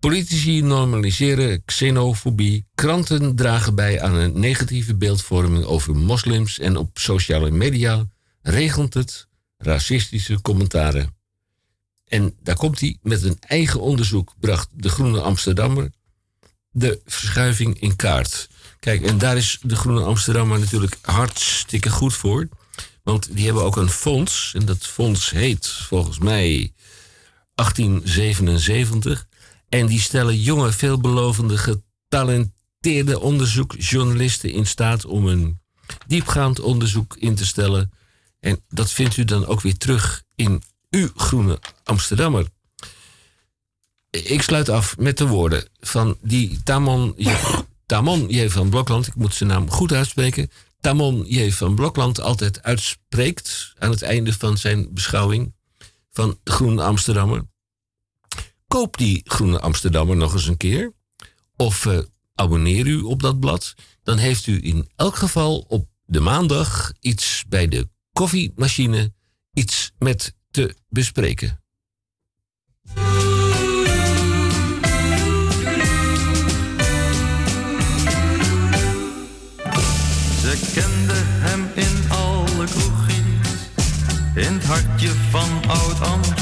Politici 0.00 0.62
normaliseren 0.62 1.64
xenofobie, 1.64 2.66
kranten 2.74 3.36
dragen 3.36 3.74
bij 3.74 4.00
aan 4.00 4.14
een 4.14 4.40
negatieve 4.40 4.94
beeldvorming 4.94 5.64
over 5.64 5.96
moslims 5.96 6.58
en 6.58 6.76
op 6.76 6.98
sociale 6.98 7.50
media 7.50 8.06
regelt 8.42 8.94
het 8.94 9.26
racistische 9.56 10.40
commentaren. 10.40 11.17
En 12.08 12.34
daar 12.42 12.56
komt 12.56 12.80
hij 12.80 12.98
met 13.02 13.22
een 13.22 13.36
eigen 13.40 13.80
onderzoek, 13.80 14.34
bracht 14.40 14.68
de 14.72 14.88
Groene 14.88 15.20
Amsterdammer 15.20 15.90
de 16.78 17.00
verschuiving 17.04 17.80
in 17.80 17.96
kaart. 17.96 18.48
Kijk, 18.80 19.02
en 19.02 19.18
daar 19.18 19.36
is 19.36 19.58
de 19.62 19.76
Groene 19.76 20.02
Amsterdammer 20.02 20.58
natuurlijk 20.58 20.98
hartstikke 21.02 21.90
goed 21.90 22.14
voor. 22.14 22.48
Want 23.02 23.28
die 23.36 23.44
hebben 23.44 23.62
ook 23.62 23.76
een 23.76 23.90
fonds. 23.90 24.52
En 24.54 24.64
dat 24.64 24.86
fonds 24.86 25.30
heet 25.30 25.68
volgens 25.68 26.18
mij 26.18 26.72
1877. 27.54 29.26
En 29.68 29.86
die 29.86 30.00
stellen 30.00 30.40
jonge, 30.40 30.72
veelbelovende, 30.72 31.58
getalenteerde 31.58 33.20
onderzoekjournalisten 33.20 34.52
in 34.52 34.66
staat 34.66 35.04
om 35.04 35.26
een 35.26 35.60
diepgaand 36.06 36.60
onderzoek 36.60 37.16
in 37.16 37.34
te 37.34 37.46
stellen. 37.46 37.92
En 38.40 38.60
dat 38.68 38.90
vindt 38.90 39.16
u 39.16 39.24
dan 39.24 39.46
ook 39.46 39.60
weer 39.60 39.76
terug 39.76 40.22
in 40.34 40.62
uw 40.90 41.08
Groene 41.14 41.58
Amsterdammer. 41.84 42.46
Ik 44.10 44.42
sluit 44.42 44.68
af 44.68 44.96
met 44.98 45.18
de 45.18 45.26
woorden 45.26 45.68
van 45.80 46.16
die 46.22 46.62
Tamon, 46.62 47.16
Tamon 47.86 48.28
J. 48.28 48.48
van 48.48 48.68
Blokland. 48.68 49.06
Ik 49.06 49.14
moet 49.14 49.34
zijn 49.34 49.48
naam 49.48 49.70
goed 49.70 49.92
uitspreken. 49.92 50.50
Tamon 50.80 51.24
J. 51.26 51.50
van 51.50 51.74
Blokland 51.74 52.20
altijd 52.20 52.62
uitspreekt 52.62 53.72
aan 53.78 53.90
het 53.90 54.02
einde 54.02 54.32
van 54.32 54.58
zijn 54.58 54.94
beschouwing 54.94 55.54
van 56.10 56.38
Groene 56.44 56.82
Amsterdammer. 56.82 57.46
Koop 58.66 58.96
die 58.96 59.20
Groene 59.24 59.60
Amsterdammer 59.60 60.16
nog 60.16 60.32
eens 60.32 60.46
een 60.46 60.56
keer. 60.56 60.92
Of 61.56 61.84
uh, 61.84 61.98
abonneer 62.34 62.86
u 62.86 63.00
op 63.00 63.22
dat 63.22 63.40
blad. 63.40 63.74
Dan 64.02 64.18
heeft 64.18 64.46
u 64.46 64.64
in 64.64 64.90
elk 64.96 65.16
geval 65.16 65.58
op 65.58 65.88
de 66.04 66.20
maandag 66.20 66.92
iets 67.00 67.44
bij 67.48 67.68
de 67.68 67.88
koffiemachine, 68.12 69.12
iets 69.52 69.92
met 69.98 70.34
te 70.58 70.74
bespreken. 70.88 71.60
Ze 80.40 80.70
kende 80.74 81.14
hem 81.16 81.68
in 81.74 82.10
alle 82.10 82.66
kroegjes, 82.66 83.70
in 84.34 84.52
het 84.52 84.64
hartje 84.64 85.08
van 85.30 85.68
Oud-Amsterdam. 85.68 86.37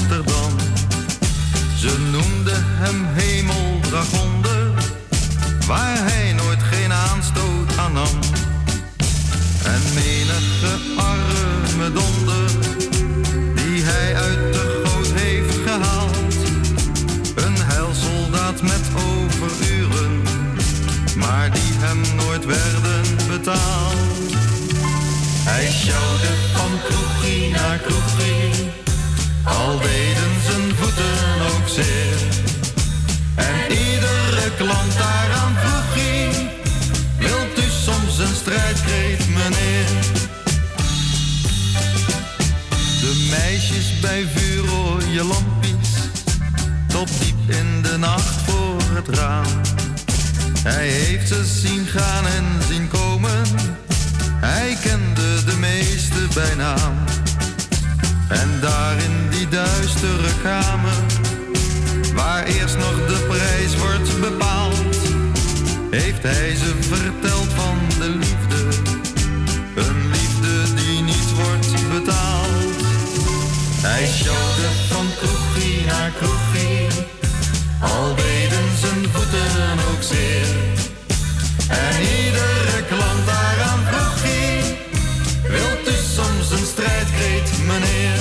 Nacht 47.99 48.43
voor 48.45 48.81
het 48.95 49.09
raam. 49.09 49.47
Hij 50.63 50.89
heeft 50.89 51.29
ze 51.29 51.45
zien 51.45 51.87
gaan 51.87 52.27
en 52.27 52.45
zien 52.69 52.89
komen, 52.89 53.43
hij 54.41 54.77
kende 54.83 55.45
de 55.45 55.57
meeste 55.57 56.29
bij 56.35 56.55
naam. 56.55 56.95
En 58.29 58.49
daar 58.61 58.97
in 58.97 59.31
die 59.31 59.49
duistere 59.49 60.31
kamer, 60.43 60.97
waar 62.15 62.45
eerst 62.45 62.77
nog 62.77 63.07
de 63.07 63.27
prijs 63.29 63.77
wordt 63.77 64.21
bepaald, 64.21 64.97
heeft 65.91 66.23
hij 66.23 66.55
ze 66.55 66.75
verteld 66.81 67.49
van 67.55 67.79
de 67.99 68.09
liefde. 68.09 68.61
Een 69.75 70.09
liefde 70.09 70.75
die 70.75 71.03
niet 71.03 71.33
wordt 71.35 71.89
betaald. 71.93 72.75
Hij 73.81 74.07
sjouwde 74.07 74.69
van 74.89 75.07
kroegie 75.19 75.85
naar 75.87 76.11
kroegie, 76.11 76.46
al 77.93 78.15
deden 78.15 78.69
zijn 78.81 79.07
voeten 79.13 79.79
ook 79.91 80.03
zeer. 80.03 80.47
En 81.69 82.01
iedere 82.01 82.85
klant 82.89 83.27
daaraan 83.27 83.81
vroeg 83.91 84.23
hij, 84.23 84.79
wilt 85.49 85.89
u 85.89 85.97
soms 86.15 86.51
een 86.51 86.67
strijdkreet, 86.67 87.51
meneer? 87.67 88.19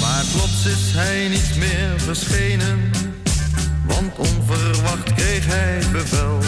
Maar 0.00 0.24
plots 0.32 0.66
is 0.66 0.92
hij 0.94 1.28
niet 1.28 1.56
meer 1.56 2.00
verschenen, 2.00 2.90
want 3.86 4.16
onverwacht 4.16 5.12
kreeg 5.14 5.46
hij 5.46 5.82
bevel. 5.92 6.38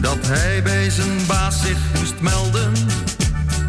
Dat 0.00 0.26
hij 0.26 0.62
bij 0.62 0.90
zijn 0.90 1.26
baas 1.26 1.62
zich 1.62 1.78
moest 1.98 2.20
melden, 2.20 2.72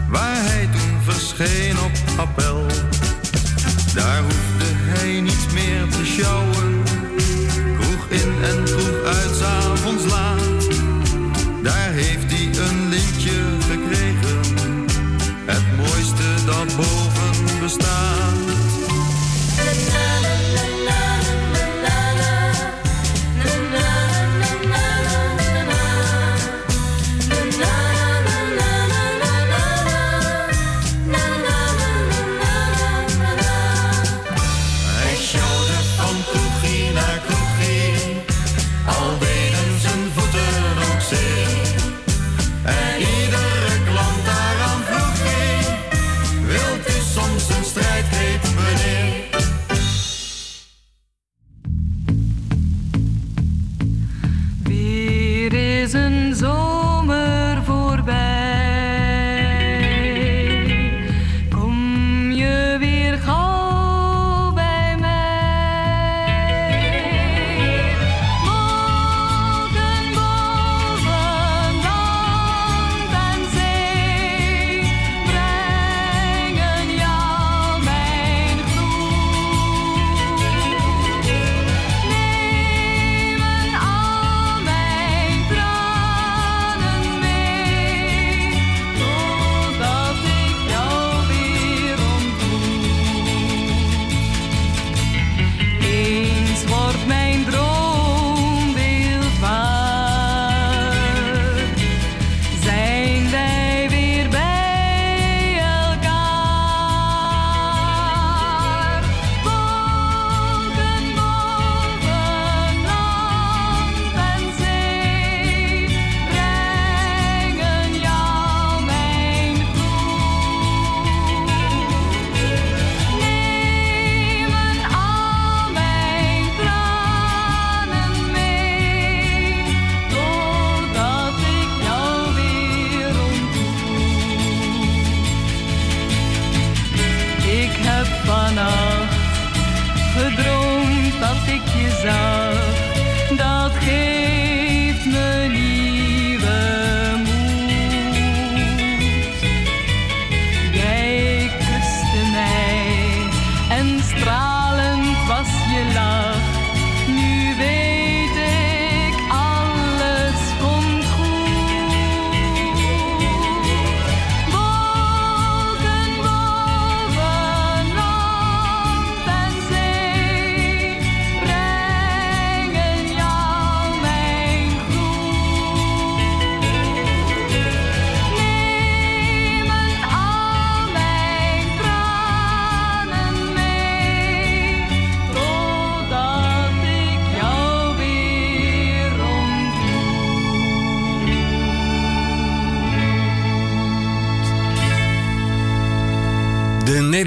waar 0.10 0.36
hij 0.36 0.70
toen 0.72 1.14
verscheen 1.14 1.80
op 1.80 2.20
appel. 2.20 2.66
Daar 3.94 4.22
hoefde 4.22 4.53
hij 5.14 5.22
niet 5.22 5.54
meer 5.54 5.88
te 5.88 6.06
sjouwen, 6.06 6.53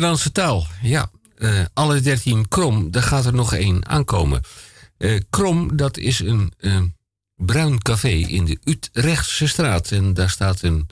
Nederlandse 0.07 0.33
taal, 0.33 0.66
ja. 0.83 1.11
eh, 1.37 1.64
alle 1.75 2.01
dertien 2.01 2.49
krom, 2.49 2.90
daar 2.90 3.03
gaat 3.03 3.25
er 3.25 3.35
nog 3.35 3.55
één 3.55 3.87
aankomen. 3.87 4.42
Eh, 4.99 5.21
krom, 5.31 5.77
dat 5.77 5.97
is 5.97 6.21
een 6.21 6.53
bruin 7.37 7.83
café 7.83 8.09
in 8.09 8.45
de 8.45 8.59
Utrechtse 8.64 9.47
straat. 9.47 9.90
En 9.90 10.14
daar 10.14 10.31
staat 10.31 10.62
een 10.62 10.88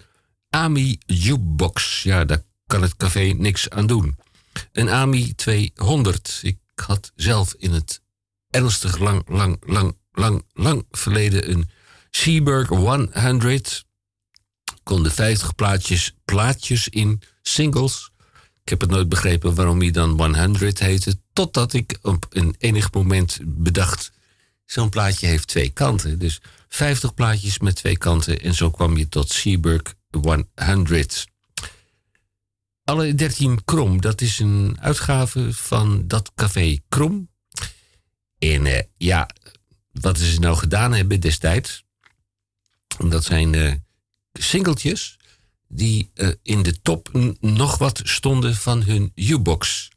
AMI 0.51 0.99
jukebox. 1.07 2.03
Ja, 2.03 2.25
daar 2.25 2.43
kan 2.67 2.83
het 2.83 2.97
café 2.97 3.21
niks 3.21 3.71
aan 3.71 3.87
doen. 3.87 4.17
Een 4.73 4.89
AMI 4.89 5.35
200. 5.35 6.41
Ik 6.43 6.59
had 6.75 7.13
zelf 7.15 7.55
in 7.59 7.73
het 7.73 8.01
ernstig 8.51 8.99
lang, 8.99 9.23
lang, 9.29 9.57
lang, 9.67 9.97
lang, 10.13 10.45
lang 10.53 10.87
verleden 10.91 11.51
een 11.51 11.71
Seaburg 12.11 12.69
100. 12.69 13.85
Konden 14.83 15.13
50 15.13 15.55
plaatjes, 15.55 16.13
plaatjes 16.25 16.89
in, 16.89 17.23
singles. 17.43 18.13
Ik 18.65 18.71
heb 18.71 18.81
het 18.81 18.91
nooit 18.91 19.09
begrepen 19.09 19.55
waarom 19.55 19.81
hij 19.81 19.91
dan 19.91 20.35
100 20.35 20.79
heette. 20.79 21.19
Totdat 21.33 21.73
ik 21.73 21.99
op 22.03 22.27
een 22.29 22.55
enig 22.59 22.93
moment 22.93 23.39
bedacht... 23.45 24.13
zo'n 24.65 24.89
plaatje 24.89 25.27
heeft 25.27 25.49
twee 25.49 25.71
kanten. 25.71 26.19
Dus 26.19 26.41
50 26.69 27.15
plaatjes 27.15 27.59
met 27.59 27.77
twee 27.77 27.99
kanten. 27.99 28.41
En 28.41 28.55
zo 28.55 28.71
kwam 28.71 28.97
je 28.97 29.09
tot 29.09 29.31
Seaburg 29.31 29.95
100. 30.55 31.27
Alle 32.85 33.15
13 33.15 33.65
Krom, 33.65 34.01
dat 34.01 34.21
is 34.21 34.39
een 34.39 34.77
uitgave 34.81 35.53
van 35.53 36.07
dat 36.07 36.33
café 36.35 36.79
Krom. 36.89 37.29
En 38.39 38.67
eh, 38.67 38.83
ja, 38.97 39.29
wat 39.93 40.19
ze 40.19 40.41
nou 40.41 40.57
gedaan 40.57 40.93
hebben 40.93 41.21
destijds... 41.21 41.85
dat 43.09 43.25
zijn 43.25 43.55
eh 43.55 43.73
singeltjes 44.33 45.17
die 45.75 46.11
eh, 46.15 46.29
in 46.43 46.63
de 46.63 46.81
top 46.81 47.09
nog 47.41 47.79
wat 47.79 48.01
stonden 48.05 48.55
van 48.55 48.83
hun 48.83 49.13
U-box. 49.15 49.89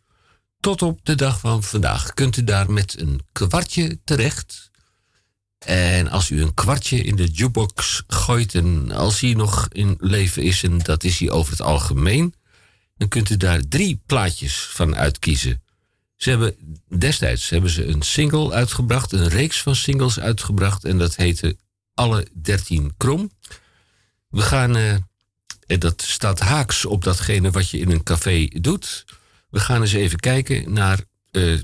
Tot 0.59 0.81
op 0.81 0.99
de 1.03 1.15
dag 1.15 1.39
van 1.39 1.63
vandaag 1.63 2.13
kunt 2.13 2.37
u 2.37 2.43
daar 2.43 2.71
met 2.71 2.99
een 2.99 3.21
kwartje 3.31 3.99
terecht. 4.03 4.71
En 5.57 6.07
als 6.09 6.29
u 6.29 6.41
een 6.41 6.53
kwartje 6.53 6.97
in 6.97 7.15
de 7.15 7.27
jukebox 7.27 8.03
gooit 8.07 8.55
en 8.55 8.91
als 8.91 9.19
hij 9.19 9.33
nog 9.33 9.67
in 9.71 9.95
leven 9.99 10.43
is, 10.43 10.63
en 10.63 10.77
dat 10.77 11.03
is 11.03 11.19
hij 11.19 11.29
over 11.29 11.51
het 11.51 11.61
algemeen, 11.61 12.33
dan 12.97 13.07
kunt 13.07 13.29
u 13.29 13.37
daar 13.37 13.67
drie 13.67 14.01
plaatjes 14.05 14.67
van 14.71 14.95
uitkiezen. 14.95 15.61
Ze 16.15 16.29
hebben 16.29 16.55
destijds 16.97 17.49
hebben 17.49 17.69
ze 17.69 17.85
een 17.85 18.01
single 18.01 18.51
uitgebracht, 18.51 19.11
een 19.11 19.27
reeks 19.27 19.61
van 19.61 19.75
singles 19.75 20.19
uitgebracht 20.19 20.85
en 20.85 20.97
dat 20.97 21.15
heette 21.15 21.57
Alle 21.93 22.27
13 22.33 22.93
Krom. 22.97 23.31
We 24.29 24.41
gaan, 24.41 24.75
eh, 24.75 24.95
en 25.67 25.79
dat 25.79 26.01
staat 26.01 26.39
haaks 26.39 26.85
op 26.85 27.03
datgene 27.03 27.51
wat 27.51 27.69
je 27.69 27.77
in 27.77 27.91
een 27.91 28.03
café 28.03 28.45
doet. 28.45 29.05
We 29.49 29.59
gaan 29.59 29.81
eens 29.81 29.93
even 29.93 30.19
kijken 30.19 30.73
naar 30.73 30.99
eh, 31.31 31.57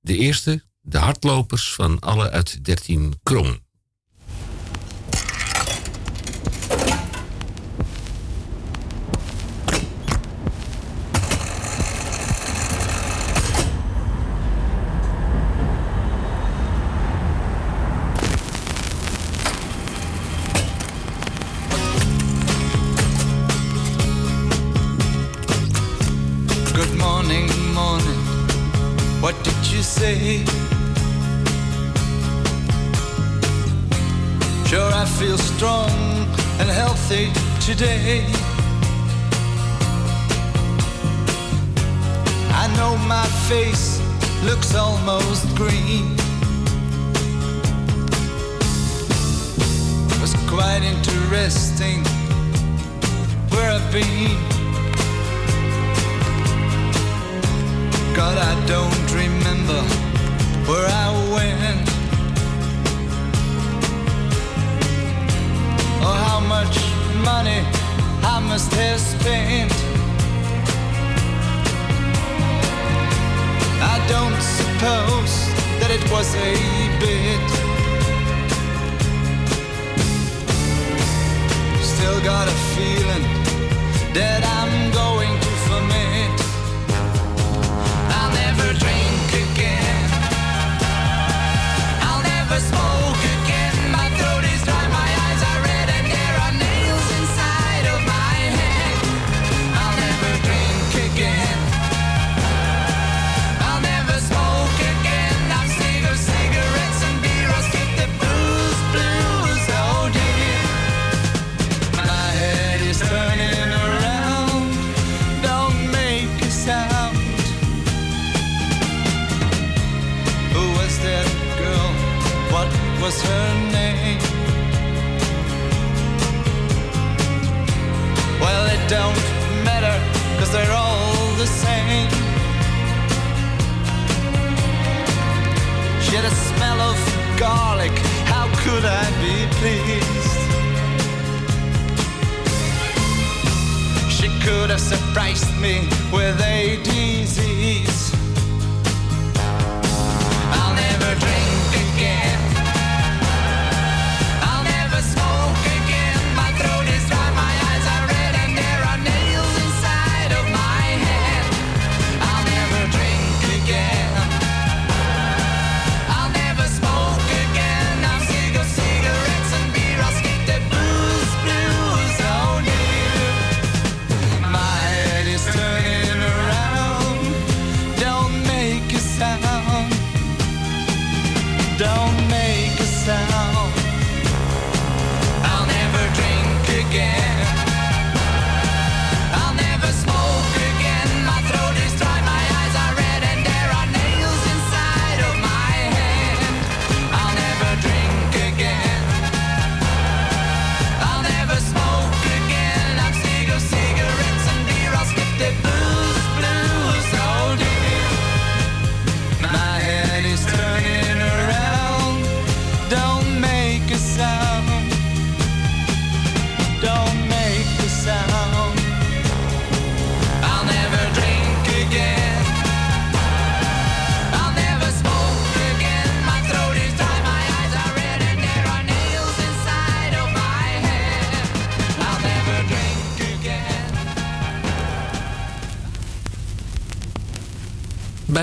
de 0.00 0.16
eerste, 0.16 0.64
de 0.80 0.98
hardlopers 0.98 1.74
van 1.74 1.98
alle 1.98 2.30
uit 2.30 2.64
13 2.64 3.20
Krom. 3.22 3.66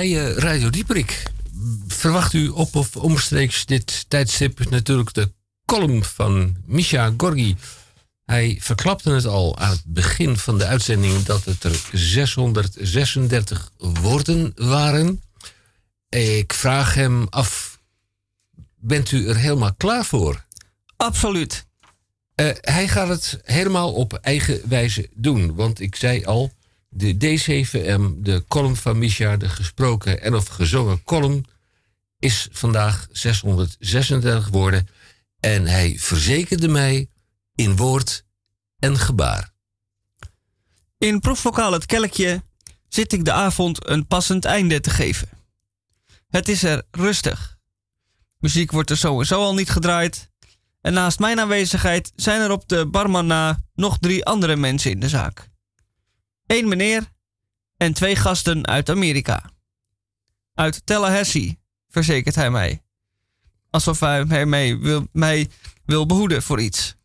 Bij 0.06 0.26
eh, 0.26 0.38
Radio 0.38 0.70
Dieperik 0.70 1.24
verwacht 1.88 2.34
u 2.34 2.48
op 2.48 2.76
of 2.76 2.96
omstreeks 2.96 3.66
dit 3.66 4.06
tijdstip 4.08 4.70
natuurlijk 4.70 5.14
de 5.14 5.32
column 5.66 6.04
van 6.04 6.56
Misha 6.66 7.14
Gorgi. 7.18 7.56
Hij 8.26 8.58
verklapte 8.62 9.12
het 9.12 9.26
al 9.26 9.58
aan 9.58 9.70
het 9.70 9.84
begin 9.86 10.38
van 10.38 10.58
de 10.58 10.66
uitzending 10.66 11.24
dat 11.24 11.46
het 11.46 11.64
er 11.64 11.90
636 11.92 13.72
woorden 13.78 14.52
waren. 14.56 15.22
Ik 16.10 16.54
vraag 16.54 16.94
hem 16.94 17.28
af, 17.30 17.80
bent 18.76 19.12
u 19.12 19.28
er 19.28 19.38
helemaal 19.38 19.74
klaar 19.74 20.06
voor? 20.06 20.46
Absoluut. 20.96 21.66
Eh, 22.36 22.50
hij 22.62 22.88
gaat 22.88 23.08
het 23.08 23.40
helemaal 23.44 23.94
op 23.94 24.14
eigen 24.14 24.62
wijze 24.70 25.10
doen. 25.14 25.56
Want 25.56 25.80
ik 25.80 25.96
zei 25.96 26.26
al, 26.26 26.52
de 26.98 27.14
D7M, 27.14 28.24
de 28.24 28.44
column 28.48 28.76
van 28.76 28.98
Misha, 28.98 29.38
de 29.38 29.50
gesproken 29.50 30.22
en 30.22 30.36
of 30.36 30.48
gezongen 30.48 31.04
column, 31.04 31.46
is 32.20 32.48
vandaag 32.52 33.08
636 33.12 34.48
woorden. 34.48 34.88
En 35.40 35.66
hij 35.66 35.96
verzekerde 36.00 36.68
mij 36.68 37.10
in 37.56 37.76
woord 37.76 38.26
en 38.80 38.98
gebaar. 38.98 39.54
In 40.98 41.20
proeflokaal 41.20 41.72
Het 41.72 41.86
Kelkje 41.86 42.44
zit 42.88 43.14
ik 43.14 43.26
de 43.26 43.32
avond 43.32 43.90
een 43.90 44.08
passend 44.08 44.46
einde 44.46 44.80
te 44.80 44.90
geven. 44.90 45.30
Het 46.30 46.48
is 46.48 46.64
er 46.64 46.84
rustig. 46.92 47.58
Muziek 48.40 48.72
wordt 48.72 48.90
er 48.90 48.98
sowieso 48.98 49.42
al 49.42 49.54
niet 49.54 49.70
gedraaid. 49.70 50.30
En 50.82 50.94
naast 50.94 51.20
mijn 51.20 51.40
aanwezigheid 51.40 52.12
zijn 52.16 52.42
er 52.42 52.52
op 52.52 52.68
de 52.68 52.86
barman 52.86 53.26
na 53.26 53.60
nog 53.74 53.98
drie 54.00 54.26
andere 54.26 54.56
mensen 54.56 54.92
in 54.92 55.00
de 55.00 55.10
zaak. 55.10 55.54
Eén 56.48 56.68
meneer 56.68 57.12
en 57.78 57.94
twee 57.94 58.16
gasten 58.16 58.68
uit 58.68 58.90
Amerika. 58.90 59.52
Uit 60.54 60.86
Tallahassee, 60.86 61.60
verzekert 61.90 62.36
hij 62.36 62.52
mij. 62.52 62.84
Alsof 63.70 64.00
hij 64.00 64.46
mij, 64.46 64.80
wil, 64.80 65.08
mij 65.12 65.50
wil 65.86 66.06
behoeden 66.06 66.44
voor 66.44 66.62
iets. 66.62 66.96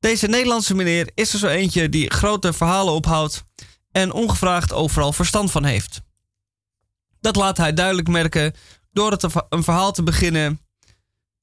Deze 0.00 0.26
Nederlandse 0.26 0.74
meneer 0.74 1.10
is 1.14 1.32
er 1.32 1.38
zo 1.38 1.46
eentje 1.46 1.88
die 1.88 2.10
grote 2.10 2.52
verhalen 2.52 2.92
ophoudt 2.92 3.44
en 3.92 4.12
ongevraagd 4.12 4.72
overal 4.72 5.12
verstand 5.12 5.50
van 5.50 5.64
heeft. 5.64 6.00
Dat 7.20 7.36
laat 7.36 7.56
hij 7.56 7.72
duidelijk 7.72 8.08
merken 8.08 8.54
door 8.92 9.10
het 9.10 9.22
een 9.48 9.62
verhaal 9.64 9.92
te 9.92 10.02
beginnen 10.02 10.60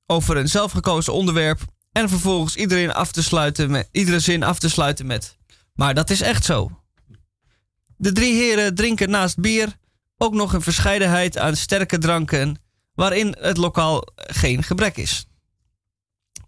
over 0.05 0.37
een 0.37 0.49
zelfgekozen 0.49 1.13
onderwerp 1.13 1.59
en 1.91 2.09
vervolgens 2.09 2.55
iedereen 2.55 2.93
af 2.93 3.11
te 3.11 3.23
sluiten 3.23 3.71
met, 3.71 3.89
iedere 3.91 4.19
zin 4.19 4.43
af 4.43 4.59
te 4.59 4.69
sluiten 4.69 5.05
met. 5.05 5.37
Maar 5.75 5.93
dat 5.93 6.09
is 6.09 6.21
echt 6.21 6.45
zo. 6.45 6.81
De 7.97 8.11
drie 8.11 8.33
heren 8.33 8.75
drinken 8.75 9.09
naast 9.09 9.39
bier 9.39 9.77
ook 10.17 10.33
nog 10.33 10.53
een 10.53 10.61
verscheidenheid 10.61 11.37
aan 11.37 11.55
sterke 11.55 11.97
dranken 11.97 12.57
waarin 12.93 13.35
het 13.39 13.57
lokaal 13.57 14.07
geen 14.15 14.63
gebrek 14.63 14.97
is. 14.97 15.25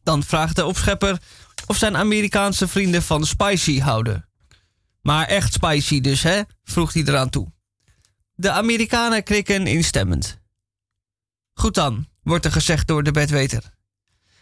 Dan 0.03 0.23
vraagt 0.23 0.55
de 0.55 0.65
opschepper 0.65 1.21
of 1.65 1.78
zijn 1.78 1.97
Amerikaanse 1.97 2.67
vrienden 2.67 3.03
van 3.03 3.25
spicy 3.25 3.80
houden. 3.80 4.30
Maar 5.01 5.28
echt 5.28 5.53
spicy 5.53 6.01
dus, 6.01 6.23
hè? 6.23 6.41
vroeg 6.63 6.93
hij 6.93 7.03
eraan 7.03 7.30
toe. 7.30 7.51
De 8.36 8.51
Amerikanen 8.51 9.23
krikken 9.23 9.67
instemmend. 9.67 10.39
Goed 11.53 11.75
dan, 11.75 12.07
wordt 12.23 12.45
er 12.45 12.51
gezegd 12.51 12.88
door 12.88 13.03
de 13.03 13.11
bedweter. 13.11 13.63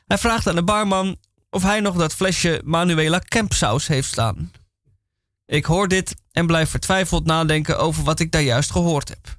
Hij 0.05 0.17
vraagt 0.17 0.47
aan 0.47 0.55
de 0.55 0.63
barman 0.63 1.17
of 1.49 1.63
hij 1.63 1.79
nog 1.79 1.95
dat 1.95 2.13
flesje 2.13 2.61
Manuela 2.63 3.19
Kempsaus 3.19 3.87
heeft 3.87 4.07
staan. 4.07 4.51
Ik 5.45 5.65
hoor 5.65 5.87
dit 5.87 6.15
en 6.31 6.47
blijf 6.47 6.69
vertwijfeld 6.69 7.25
nadenken 7.25 7.79
over 7.79 8.03
wat 8.03 8.19
ik 8.19 8.31
daar 8.31 8.41
juist 8.41 8.71
gehoord 8.71 9.09
heb. 9.09 9.37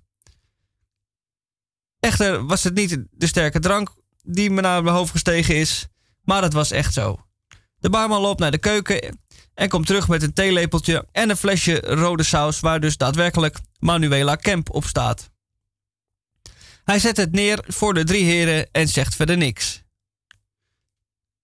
Echter 2.00 2.46
was 2.46 2.64
het 2.64 2.74
niet 2.74 3.04
de 3.10 3.26
sterke 3.26 3.60
drank 3.60 3.94
die 4.22 4.50
me 4.50 4.60
naar 4.60 4.82
mijn 4.82 4.96
hoofd 4.96 5.10
gestegen 5.10 5.56
is, 5.56 5.86
maar 6.22 6.42
het 6.42 6.52
was 6.52 6.70
echt 6.70 6.92
zo. 6.92 7.26
De 7.78 7.90
barman 7.90 8.20
loopt 8.20 8.40
naar 8.40 8.50
de 8.50 8.58
keuken 8.58 9.18
en 9.54 9.68
komt 9.68 9.86
terug 9.86 10.08
met 10.08 10.22
een 10.22 10.32
theelepeltje 10.32 11.06
en 11.12 11.30
een 11.30 11.36
flesje 11.36 11.80
rode 11.80 12.22
saus 12.22 12.60
waar 12.60 12.80
dus 12.80 12.96
daadwerkelijk 12.96 13.58
Manuela 13.78 14.36
Kemp 14.36 14.70
op 14.70 14.84
staat. 14.84 15.30
Hij 16.84 16.98
zet 16.98 17.16
het 17.16 17.32
neer 17.32 17.64
voor 17.66 17.94
de 17.94 18.04
drie 18.04 18.24
heren 18.24 18.68
en 18.72 18.88
zegt 18.88 19.14
verder 19.14 19.36
niks. 19.36 19.82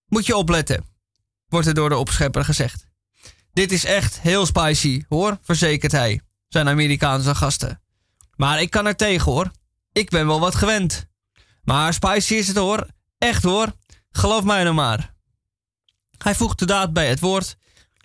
Moet 0.06 0.26
je 0.26 0.36
opletten, 0.36 0.84
wordt 1.48 1.66
er 1.66 1.74
door 1.74 1.88
de 1.88 1.96
opschepper 1.96 2.44
gezegd. 2.44 2.91
Dit 3.53 3.72
is 3.72 3.84
echt 3.84 4.20
heel 4.20 4.46
spicy, 4.46 5.05
hoor, 5.09 5.38
verzekert 5.42 5.92
hij, 5.92 6.20
zijn 6.48 6.68
Amerikaanse 6.68 7.34
gasten. 7.34 7.82
Maar 8.36 8.61
ik 8.61 8.70
kan 8.70 8.86
er 8.86 8.96
tegen, 8.96 9.32
hoor. 9.32 9.50
Ik 9.92 10.11
ben 10.11 10.26
wel 10.26 10.40
wat 10.40 10.55
gewend. 10.55 11.07
Maar 11.62 11.94
spicy 11.94 12.34
is 12.34 12.48
het, 12.48 12.57
hoor. 12.57 12.86
Echt, 13.18 13.42
hoor. 13.42 13.72
Geloof 14.11 14.44
mij 14.44 14.62
nou 14.62 14.74
maar. 14.74 15.14
Hij 16.18 16.34
voegt 16.34 16.59
de 16.59 16.66
daad 16.66 16.92
bij 16.92 17.09
het 17.09 17.20
woord 17.20 17.57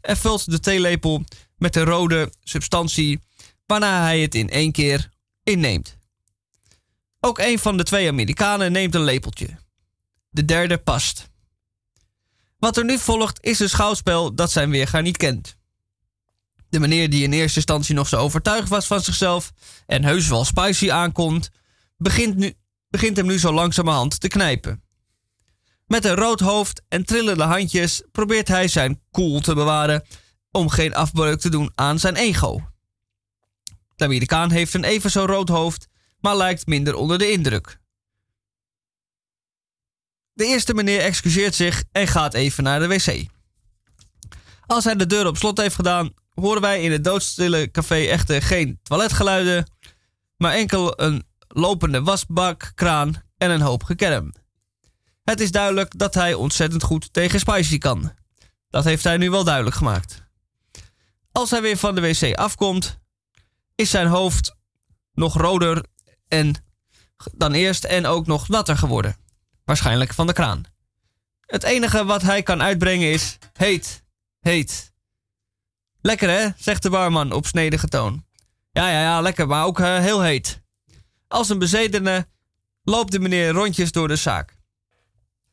en 0.01 0.17
vult 0.17 0.51
de 0.51 0.59
theelepel 0.59 1.23
met 1.57 1.73
de 1.73 1.83
rode 1.83 2.33
substantie, 2.43 3.19
waarna 3.65 4.01
hij 4.01 4.19
het 4.21 4.35
in 4.35 4.49
één 4.49 4.71
keer 4.71 5.09
inneemt. 5.43 5.97
Ook 7.19 7.37
een 7.37 7.59
van 7.59 7.77
de 7.77 7.83
twee 7.83 8.07
Amerikanen 8.07 8.71
neemt 8.71 8.95
een 8.95 9.03
lepeltje. 9.03 9.57
De 10.29 10.45
derde 10.45 10.77
past. 10.77 11.26
Wat 12.59 12.77
er 12.77 12.85
nu 12.85 12.97
volgt 12.97 13.43
is 13.43 13.59
een 13.59 13.69
schouwspel 13.69 14.35
dat 14.35 14.51
zijn 14.51 14.69
weerga 14.69 14.99
niet 14.99 15.17
kent. 15.17 15.55
De 16.69 16.79
meneer 16.79 17.09
die 17.09 17.23
in 17.23 17.33
eerste 17.33 17.55
instantie 17.55 17.95
nog 17.95 18.07
zo 18.07 18.17
overtuigd 18.17 18.69
was 18.69 18.87
van 18.87 19.01
zichzelf 19.01 19.51
en 19.85 20.03
heus 20.03 20.27
wel 20.27 20.45
spicy 20.45 20.91
aankomt, 20.91 21.49
begint, 21.97 22.35
nu, 22.35 22.53
begint 22.89 23.17
hem 23.17 23.25
nu 23.25 23.39
zo 23.39 23.51
langzamerhand 23.51 24.19
te 24.19 24.27
knijpen. 24.27 24.83
Met 25.85 26.05
een 26.05 26.15
rood 26.15 26.39
hoofd 26.39 26.81
en 26.87 27.05
trillende 27.05 27.43
handjes 27.43 28.03
probeert 28.11 28.47
hij 28.47 28.67
zijn 28.67 29.01
cool 29.11 29.39
te 29.39 29.53
bewaren 29.53 30.03
om 30.51 30.69
geen 30.69 30.95
afbreuk 30.95 31.39
te 31.39 31.49
doen 31.49 31.71
aan 31.75 31.99
zijn 31.99 32.15
ego. 32.15 32.69
De 33.95 34.03
Amerikaan 34.03 34.51
heeft 34.51 34.73
een 34.73 34.83
even 34.83 35.11
zo 35.11 35.25
rood 35.25 35.49
hoofd, 35.49 35.87
maar 36.19 36.37
lijkt 36.37 36.65
minder 36.65 36.95
onder 36.95 37.17
de 37.17 37.31
indruk. 37.31 37.79
De 40.37 40.45
eerste 40.45 40.73
meneer 40.73 40.99
excuseert 40.99 41.55
zich 41.55 41.83
en 41.91 42.07
gaat 42.07 42.33
even 42.33 42.63
naar 42.63 42.79
de 42.79 42.87
wc. 42.87 43.25
Als 44.65 44.83
hij 44.83 44.95
de 44.95 45.05
deur 45.05 45.27
op 45.27 45.37
slot 45.37 45.57
heeft 45.57 45.75
gedaan, 45.75 46.13
horen 46.33 46.61
wij 46.61 46.81
in 46.81 46.91
het 46.91 47.03
doodstille 47.03 47.71
café 47.71 47.95
echter 47.95 48.41
geen 48.41 48.79
toiletgeluiden, 48.83 49.71
maar 50.37 50.53
enkel 50.53 51.01
een 51.01 51.23
lopende 51.47 52.03
wasbak, 52.03 52.71
kraan 52.75 53.23
en 53.37 53.51
een 53.51 53.61
hoop 53.61 53.83
gekerm. 53.83 54.33
Het 55.23 55.39
is 55.39 55.51
duidelijk 55.51 55.97
dat 55.97 56.13
hij 56.13 56.33
ontzettend 56.33 56.83
goed 56.83 57.13
tegen 57.13 57.39
spicy 57.39 57.77
kan. 57.77 58.11
Dat 58.69 58.83
heeft 58.83 59.03
hij 59.03 59.17
nu 59.17 59.29
wel 59.29 59.43
duidelijk 59.43 59.75
gemaakt. 59.75 60.23
Als 61.31 61.51
hij 61.51 61.61
weer 61.61 61.77
van 61.77 61.95
de 61.95 62.01
wc 62.01 62.35
afkomt, 62.35 62.99
is 63.75 63.89
zijn 63.89 64.07
hoofd 64.07 64.55
nog 65.13 65.37
roder 65.37 65.83
en, 66.27 66.65
dan 67.31 67.53
eerst 67.53 67.83
en 67.83 68.05
ook 68.05 68.27
nog 68.27 68.47
natter 68.47 68.77
geworden. 68.77 69.25
Waarschijnlijk 69.67 70.13
van 70.13 70.27
de 70.27 70.33
kraan. 70.33 70.63
Het 71.41 71.63
enige 71.63 72.05
wat 72.05 72.21
hij 72.21 72.43
kan 72.43 72.61
uitbrengen 72.61 73.11
is 73.11 73.37
heet, 73.53 74.03
heet. 74.39 74.93
Lekker 76.01 76.29
hè, 76.29 76.49
zegt 76.57 76.83
de 76.83 76.89
barman 76.89 77.31
op 77.31 77.45
snedige 77.45 77.87
toon. 77.87 78.25
Ja, 78.71 78.89
ja, 78.89 79.01
ja, 79.01 79.21
lekker, 79.21 79.47
maar 79.47 79.65
ook 79.65 79.79
eh, 79.79 79.97
heel 79.97 80.21
heet. 80.21 80.61
Als 81.27 81.49
een 81.49 81.59
bezedene 81.59 82.27
loopt 82.83 83.11
de 83.11 83.19
meneer 83.19 83.49
rondjes 83.49 83.91
door 83.91 84.07
de 84.07 84.15
zaak. 84.15 84.57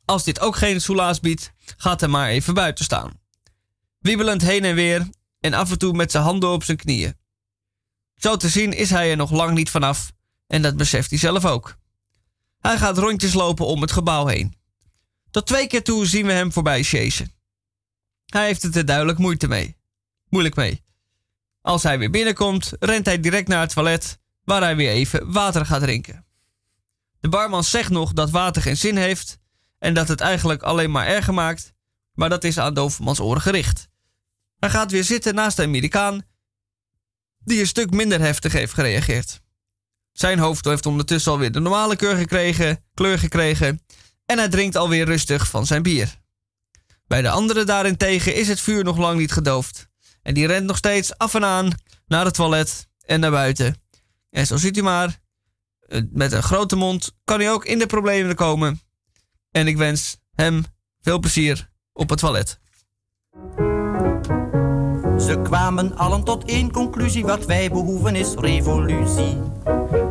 Als 0.05 0.25
dit 0.25 0.41
ook 0.41 0.57
geen 0.57 0.81
soelaas 0.81 1.21
biedt, 1.21 1.53
gaat 1.77 2.01
hij 2.01 2.09
maar 2.09 2.29
even 2.29 2.55
buiten 2.55 2.85
staan. 2.85 3.21
Wiebelend 3.99 4.43
heen 4.43 4.65
en 4.65 4.75
weer 4.75 5.09
en 5.41 5.55
af 5.55 5.71
en 5.71 5.79
toe 5.79 5.93
met 5.93 6.11
zijn 6.11 6.25
handen 6.25 6.49
op 6.51 6.65
zijn 6.65 6.77
knieën. 6.77 7.17
Zo 8.17 8.37
te 8.37 8.49
zien 8.49 8.73
is 8.73 8.91
hij 8.91 9.11
er 9.11 9.17
nog 9.17 9.31
lang 9.31 9.55
niet 9.55 9.71
vanaf 9.71 10.13
en 10.47 10.63
dat 10.63 10.77
beseft 10.77 11.11
hij 11.11 11.19
zelf 11.19 11.45
ook. 11.45 11.83
Hij 12.67 12.79
gaat 12.79 12.99
rondjes 12.99 13.35
lopen 13.35 13.67
om 13.67 13.81
het 13.81 13.93
gebouw 13.93 14.27
heen. 14.27 14.55
Tot 15.31 15.47
twee 15.47 15.67
keer 15.67 15.83
toe 15.83 16.07
zien 16.07 16.27
we 16.27 16.33
hem 16.33 16.53
voorbij 16.53 16.83
chasen. 16.83 17.33
Hij 18.27 18.47
heeft 18.47 18.63
het 18.63 18.77
er 18.77 18.85
duidelijk 18.85 19.19
moeite 19.19 19.49
mee. 19.49 19.77
Moeilijk 20.29 20.55
mee. 20.55 20.85
Als 21.61 21.83
hij 21.83 21.99
weer 21.99 22.11
binnenkomt, 22.11 22.73
rent 22.79 23.07
hij 23.07 23.21
direct 23.21 23.49
naar 23.49 23.61
het 23.61 23.73
toilet, 23.73 24.19
waar 24.45 24.61
hij 24.61 24.77
weer 24.77 24.91
even 24.91 25.33
water 25.33 25.67
gaat 25.67 25.81
drinken. 25.81 26.27
De 27.21 27.29
barman 27.29 27.65
zegt 27.65 27.91
nog 27.91 28.13
dat 28.13 28.31
water 28.31 28.63
geen 28.63 28.77
zin 28.77 28.97
heeft 28.97 29.39
en 29.79 29.95
dat 29.95 30.09
het 30.09 30.21
eigenlijk 30.21 30.63
alleen 30.63 30.91
maar 30.91 31.07
erger 31.07 31.35
maakt, 31.35 31.73
maar 32.13 32.29
dat 32.29 32.45
is 32.45 32.59
aan 32.59 32.75
Dovermans 32.75 33.21
oren 33.21 33.43
gericht. 33.43 33.89
Hij 34.59 34.71
gaat 34.71 34.91
weer 34.91 35.05
zitten 35.05 35.35
naast 35.35 35.57
de 35.57 35.63
Amerikaan, 35.63 36.23
die 37.39 37.61
een 37.61 37.67
stuk 37.67 37.91
minder 37.91 38.21
heftig 38.21 38.53
heeft 38.53 38.73
gereageerd. 38.73 39.43
Zijn 40.15 40.39
hoofd 40.39 40.65
heeft 40.65 40.87
ondertussen 40.87 41.33
alweer 41.33 41.53
de 41.53 41.61
normale 41.61 41.97
kleur 41.97 42.17
gekregen, 42.17 42.85
kleur 42.95 43.19
gekregen 43.19 43.83
en 44.27 44.39
hij 44.39 44.49
drinkt 44.49 44.77
alweer 44.77 45.05
rustig 45.05 45.49
van 45.49 45.67
zijn 45.67 45.83
bier. 45.83 46.21
Bij 47.07 47.23
de 47.23 47.31
andere 47.31 47.65
daarentegen 47.65 48.35
is 48.35 48.49
het 48.49 48.61
vuur 48.61 48.85
nog 48.85 48.99
lang 48.99 49.19
niet 49.19 49.33
gedoofd. 49.33 49.89
En 50.23 50.35
die 50.35 50.47
rent 50.47 50.67
nog 50.67 50.77
steeds 50.77 51.19
af 51.19 51.35
en 51.35 51.45
aan 51.45 51.71
naar 52.07 52.25
het 52.25 52.35
toilet 52.35 52.89
en 53.07 53.21
naar 53.21 53.31
buiten. 53.31 53.83
En 54.31 54.47
zo 54.47 54.57
ziet 54.57 54.77
u 54.77 54.83
maar, 54.83 55.19
eh, 55.81 56.01
met 56.11 56.33
een 56.33 56.43
grote 56.43 56.77
mond 56.77 57.13
kan 57.25 57.41
hij 57.41 57.53
ook 57.53 57.65
in 57.65 57.79
de 57.79 57.87
problemen 57.87 58.37
komen. 58.37 58.81
En 59.51 59.67
ik 59.67 59.77
wens 59.77 60.17
hem 60.35 60.65
veel 61.01 61.19
plezier 61.19 61.71
op 61.93 62.11
het 62.11 62.19
toilet. 62.19 62.59
Ze 65.19 65.41
kwamen 65.43 65.97
allen 65.97 66.25
tot 66.25 66.45
één 66.45 66.73
conclusie, 66.73 67.25
wat 67.25 67.45
wij 67.45 67.71
behoeven 67.71 68.17
is 68.17 68.35
revolutie. 68.35 69.39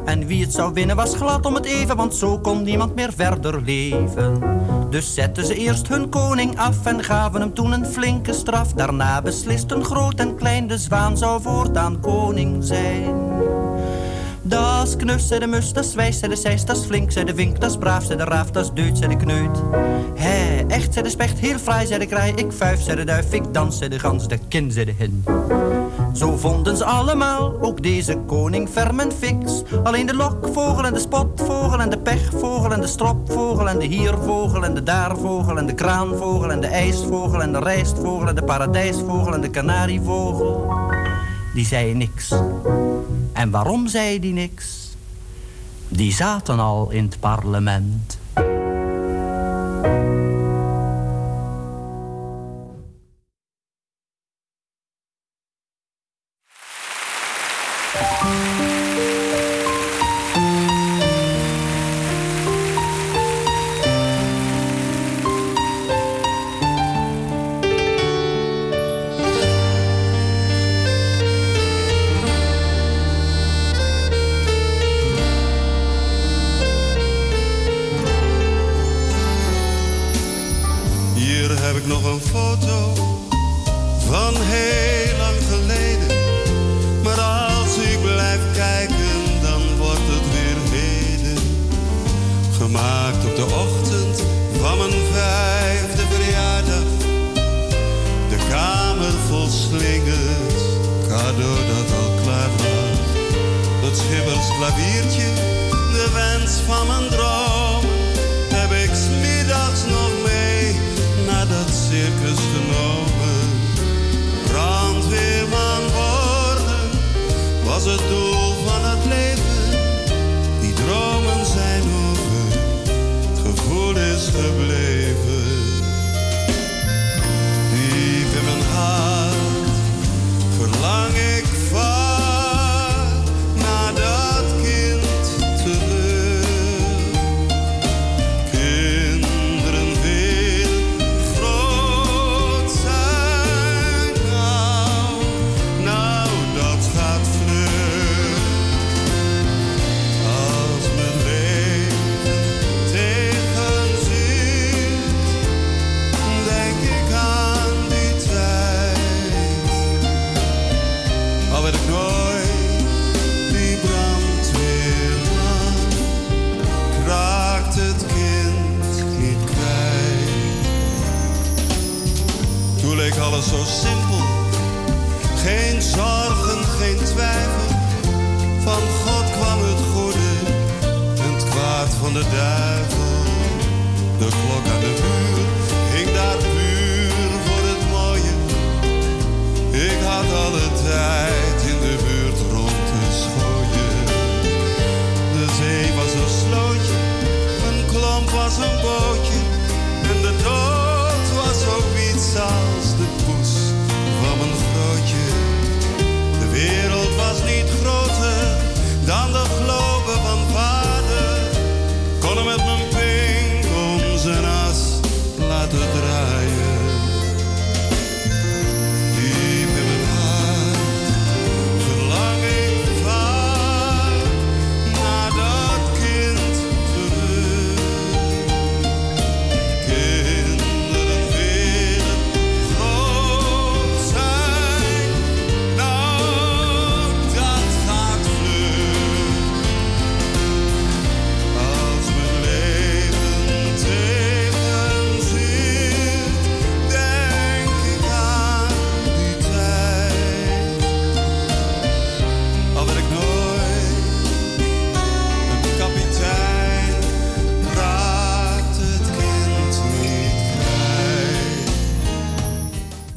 En 0.06 0.28
wie 0.28 0.44
het 0.44 0.54
zou 0.54 0.74
winnen 0.74 0.96
was 0.96 1.16
glad 1.16 1.46
om 1.46 1.56
het 1.56 1.66
even, 1.66 1.96
want 1.96 2.16
zo 2.16 2.40
kon 2.40 2.64
niemand 2.64 2.96
meer 2.96 3.14
verder 3.14 3.62
leven. 3.62 4.42
Dus 4.90 5.14
zetten 5.14 5.46
ze 5.46 5.56
eerst 5.56 5.88
hun 5.88 6.10
koning 6.10 6.60
af 6.60 6.86
en 6.86 7.04
gaven 7.04 7.42
hem 7.42 7.54
toen 7.54 7.72
een 7.72 7.86
flinke 7.86 8.34
straf. 8.34 8.74
Daarna 8.74 9.22
beslisten 9.22 9.84
groot 9.84 10.20
en 10.20 10.36
klein, 10.36 10.68
de 10.68 10.78
zwaan 10.78 11.18
zou 11.18 11.42
voortaan 11.42 12.00
koning 12.00 12.64
zijn. 12.64 13.16
Das 14.46 14.96
knus, 14.96 15.28
zei 15.28 15.40
de 15.40 15.48
mus, 15.48 15.74
das 15.74 15.94
wijs, 15.94 16.20
zei 16.20 16.32
de 16.32 16.38
zeis, 16.38 16.66
das 16.66 16.86
flink, 16.86 17.12
zei 17.12 17.26
de 17.26 17.36
vink, 17.36 17.62
das 17.62 17.78
braaf, 17.78 18.04
zei 18.04 18.18
de 18.18 18.24
raaf, 18.24 18.52
das 18.52 18.74
deut, 18.74 18.98
zei 18.98 19.10
de 19.10 19.26
kneut. 19.26 19.62
Hé, 20.16 20.66
echt, 20.68 20.94
zei 20.94 21.06
de 21.06 21.12
specht, 21.12 21.40
heel 21.40 21.58
fraai, 21.58 21.88
zei 21.88 22.00
de 22.00 22.06
kraai, 22.06 22.34
ik 22.36 22.52
fuif, 22.52 22.82
zei 22.82 22.98
de 22.98 23.04
duif, 23.04 23.34
ik 23.34 23.54
dans, 23.54 23.78
zei 23.78 23.90
de 23.90 24.00
gans, 24.00 24.28
de 24.28 24.38
kin, 24.48 24.72
zei 24.72 24.86
de 24.86 24.94
hin. 24.98 25.24
Zo 26.14 26.38
vonden 26.38 26.78
ze 26.78 26.86
allemaal, 26.86 27.58
ook 27.62 27.84
deze 27.84 28.18
koning 28.26 28.70
ferm 28.70 29.00
en 29.00 29.12
fix. 29.12 29.64
Alleen 29.84 30.06
de 30.06 30.16
lokvogel 30.16 30.86
en 30.86 30.94
de 30.94 31.00
spotvogel 31.00 31.80
en 31.80 31.90
de 31.90 31.98
pechvogel 31.98 32.74
en 32.74 32.82
de 32.82 32.88
stropvogel 32.88 33.70
en 33.70 33.80
de 33.80 33.86
hiervogel 33.86 34.66
en 34.66 34.74
de 34.74 34.84
daarvogel 34.84 35.58
en 35.58 35.66
de 35.66 35.74
kraanvogel 35.74 36.52
en 36.52 36.62
de 36.62 36.68
ijsvogel 36.68 37.42
en 37.42 37.52
de 37.52 37.60
rijstvogel 37.60 38.28
en 38.28 38.36
de 38.36 38.44
paradijsvogel 38.44 39.34
en 39.34 39.42
de 39.42 39.50
kanarievogel. 39.50 40.74
Die 41.54 41.66
zei 41.66 41.94
niks. 41.94 42.34
En 43.34 43.50
waarom 43.50 43.88
zei 43.88 44.20
die 44.20 44.34
niks? 44.34 44.96
Die 45.88 46.14
zaten 46.14 46.60
al 46.60 46.90
in 46.90 47.04
het 47.04 47.20
parlement. 47.20 48.18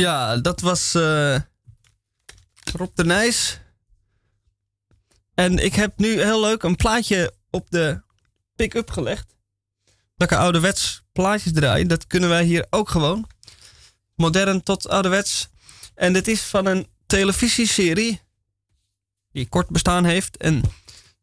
Ja, 0.07 0.37
dat 0.37 0.61
was 0.61 0.95
eh 0.95 1.41
Rob 2.75 2.91
de 2.95 3.05
Nijs. 3.05 3.61
En 5.35 5.59
ik 5.59 5.75
heb 5.75 5.99
nu 5.99 6.23
heel 6.23 6.41
leuk 6.41 6.63
een 6.63 6.77
plaatje 6.77 7.35
op 7.51 7.71
de 7.71 8.03
pick-up 8.55 8.91
gelegd. 8.91 9.37
Lekker 10.17 10.39
ouderwets 10.39 11.03
plaatjes 11.13 11.53
draaien. 11.53 11.89
Dat 11.89 12.07
kunnen 12.07 12.29
wij 12.29 12.45
hier 12.45 12.67
ook 12.71 12.89
gewoon. 12.89 13.27
Modern 14.15 14.63
tot 14.63 14.89
ouderwets. 14.89 15.49
En 15.95 16.13
dit 16.13 16.29
is 16.29 16.41
van 16.41 16.67
een 16.67 16.87
televisieserie. 17.07 18.21
Die 19.33 19.49
kort 19.49 19.69
bestaan 19.69 20.05
heeft. 20.05 20.37
En 20.37 20.63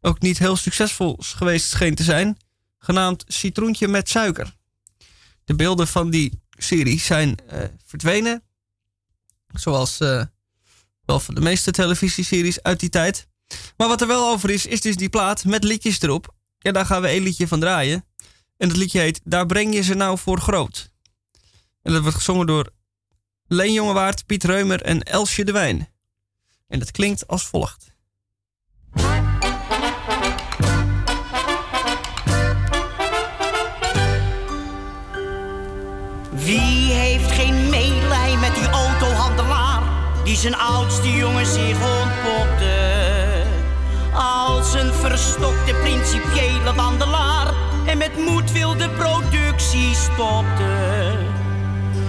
ook 0.02 0.20
niet 0.20 0.38
heel 0.38 0.56
succesvol 0.56 1.18
geweest 1.20 1.70
scheen 1.70 1.96
te 1.96 2.04
zijn. 2.04 2.38
Genaamd 2.78 3.24
Citroentje 3.28 3.88
met 3.88 4.10
suiker. 4.10 4.56
De 5.46 5.56
beelden 5.56 5.88
van 5.88 6.10
die 6.10 6.42
serie 6.58 7.00
zijn 7.00 7.38
eh, 7.48 7.64
verdwenen. 7.86 8.44
Zoals 9.54 10.00
eh, 10.00 10.24
wel 11.06 11.20
van 11.20 11.36
de 11.36 11.42
meeste 11.42 11.72
televisieseries 11.72 12.62
uit 12.62 12.80
die 12.80 12.90
tijd. 12.90 13.28
Maar 13.78 13.88
wat 13.88 14.02
er 14.02 14.08
wel 14.08 14.30
over 14.30 14.50
is, 14.50 14.66
is 14.66 14.82
dus 14.82 14.96
die 14.96 15.10
plaat 15.10 15.46
met 15.46 15.64
liedjes 15.64 16.02
erop. 16.02 16.36
En 16.60 16.74
daar 16.74 16.86
gaan 16.86 17.02
we 17.02 17.16
een 17.16 17.24
liedje 17.24 17.48
van 17.48 17.60
draaien. 17.60 18.06
En 18.58 18.68
dat 18.68 18.78
liedje 18.78 19.00
heet 19.00 19.22
Daar 19.24 19.46
breng 19.46 19.74
je 19.74 19.82
ze 19.82 19.94
nou 19.94 20.18
voor 20.18 20.40
groot. 20.40 20.92
En 21.82 21.94
dat 21.94 22.02
wordt 22.02 22.18
gezongen 22.18 22.48
door 22.48 22.70
Leen 23.48 23.74
Jongewaard, 23.74 24.26
Piet 24.26 24.44
Reumer 24.44 24.82
en 24.82 25.04
Elsje 25.04 25.44
de 25.44 25.52
Wijn. 25.52 25.90
En 26.68 26.80
dat 26.80 26.92
klinkt 26.92 27.28
als 27.28 27.46
volgt. 27.46 27.92
Wie 36.32 36.83
zijn 40.36 40.56
oudste 40.56 41.12
jongen 41.12 41.46
zich 41.46 41.78
ontpopte? 42.02 43.44
Als 44.14 44.74
een 44.74 44.94
verstokte 44.94 45.74
principiële 45.74 46.74
wandelaar 46.76 47.54
en 47.86 47.98
met 47.98 48.18
moed 48.18 48.54
de 48.54 48.90
productie 48.90 49.94
stopte. 49.94 51.18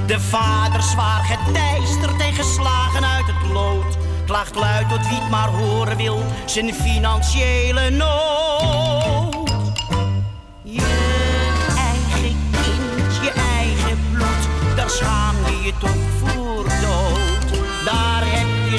De 0.07 0.21
vader 0.21 0.83
zwaar 0.83 1.25
geteisterd 1.25 2.21
en 2.21 2.33
geslagen 2.33 3.05
uit 3.05 3.27
het 3.27 3.53
lood. 3.53 3.97
Klaagt 4.27 4.55
luid 4.55 4.89
tot 4.89 5.09
wie 5.09 5.19
het 5.19 5.31
maar 5.31 5.49
horen 5.49 5.97
wil, 5.97 6.25
zijn 6.45 6.75
financiële 6.75 7.91
nood. 7.91 9.51
Je 10.63 10.81
eigen 11.77 12.37
kind, 12.51 13.17
je 13.23 13.33
eigen 13.57 13.99
bloed, 14.13 14.77
daar 14.77 14.91
schaam 14.91 15.35
je 15.47 15.63
je 15.63 15.73
toch 15.79 16.14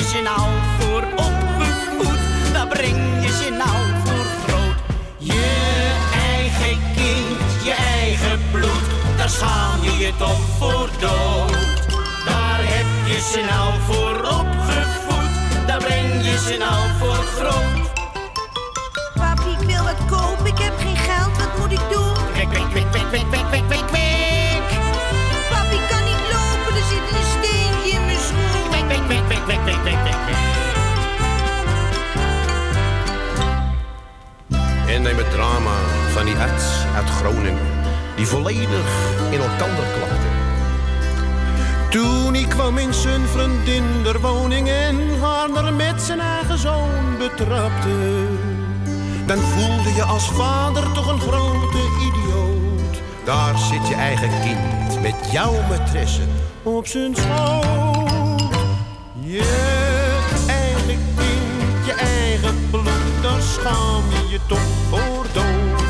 je 0.05 0.11
ze 0.11 0.21
nou 0.21 0.49
voor 0.79 1.03
opgevoed, 1.15 2.19
daar 2.53 2.67
breng 2.67 3.23
je 3.25 3.31
ze 3.43 3.49
nou 3.49 3.77
voor 4.03 4.25
groot. 4.43 4.75
Je 5.17 5.93
eigen 6.33 6.79
kind, 6.95 7.63
je 7.63 7.73
eigen 7.73 8.39
bloed, 8.51 9.17
daar 9.17 9.29
schaam 9.29 9.81
je 9.81 9.97
je 9.97 10.11
toch 10.17 10.41
voor 10.57 10.89
dood. 10.99 11.51
Daar 12.25 12.59
heb 12.59 12.85
je 13.07 13.29
ze 13.31 13.45
nou 13.49 13.73
voor 13.81 14.15
opgevoed, 14.39 15.67
daar 15.67 15.79
breng 15.79 16.25
je 16.25 16.37
ze 16.47 16.57
nou 16.57 16.81
voor 16.99 17.23
groot. 17.37 17.91
Papi, 19.13 19.49
ik 19.49 19.67
wil 19.67 19.83
wat 19.83 20.05
kopen, 20.09 20.45
ik 20.45 20.57
heb 20.57 20.73
geen 20.79 20.97
geld, 20.97 21.37
wat 21.37 21.57
moet 21.59 21.71
ik 21.71 21.89
doen? 21.91 22.05
En 34.87 35.01
neem 35.01 35.17
het 35.17 35.31
drama 35.31 35.77
van 36.11 36.25
die 36.25 36.35
arts 36.35 36.85
uit 36.95 37.09
Groningen, 37.09 37.57
die 38.15 38.27
volledig 38.27 39.15
in 39.31 39.39
elkander 39.39 39.85
klapte. 39.97 40.27
Toen 41.89 42.33
hij 42.33 42.43
kwam 42.43 42.77
in 42.77 42.93
zijn 42.93 43.21
vriendin 43.27 43.83
der 44.03 44.21
woning 44.21 44.67
en 44.67 45.19
haar 45.19 45.73
met 45.73 46.01
zijn 46.01 46.19
eigen 46.19 46.57
zoon 46.57 47.17
betrapte, 47.17 48.27
dan 49.25 49.37
voelde 49.37 49.93
je 49.93 50.03
als 50.03 50.29
vader 50.31 50.91
toch 50.91 51.11
een 51.11 51.19
grote 51.19 51.77
idioot. 52.01 53.01
Daar 53.23 53.57
zit 53.57 53.87
je 53.87 53.95
eigen 53.95 54.29
kind 54.43 55.01
met 55.01 55.31
jouw 55.31 55.53
maîtresse 55.53 56.23
op 56.63 56.87
zijn 56.87 57.15
schoot. 57.15 58.04
Je 59.27 59.41
eigen 60.47 60.99
kind, 61.17 61.85
je 61.85 61.93
eigen 61.93 62.69
bloed, 62.69 63.21
daar 63.21 63.41
schaam 63.41 64.03
je 64.09 64.27
je 64.29 64.39
toch 64.47 64.69
voor 64.89 65.25
dood. 65.33 65.83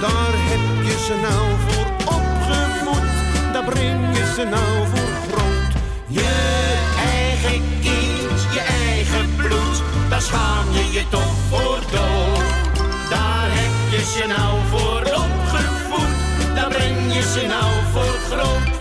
Daar 0.00 0.32
heb 0.32 0.84
je 0.84 1.04
ze 1.06 1.14
nou 1.28 1.48
voor 1.66 2.14
opgevoed, 2.16 3.08
daar 3.52 3.64
breng 3.64 4.16
je 4.16 4.32
ze 4.34 4.44
nou 4.44 4.86
voor 4.94 5.12
groot. 5.28 5.72
Je 6.06 6.34
eigen 6.98 7.62
kind, 7.80 8.42
je 8.52 8.60
eigen 8.60 9.36
bloed, 9.36 9.82
daar 10.08 10.22
schaam 10.22 10.64
je 10.72 10.92
je 10.92 11.08
toch 11.08 11.34
voor 11.48 11.78
dood. 11.90 12.42
Daar 13.10 13.48
heb 13.50 13.72
je 13.90 14.04
ze 14.04 14.26
nou 14.26 14.58
voor 14.70 15.00
opgevoed, 15.00 16.54
daar 16.54 16.68
breng 16.68 17.14
je 17.14 17.22
ze 17.22 17.46
nou 17.46 17.72
voor 17.92 18.16
groot. 18.30 18.80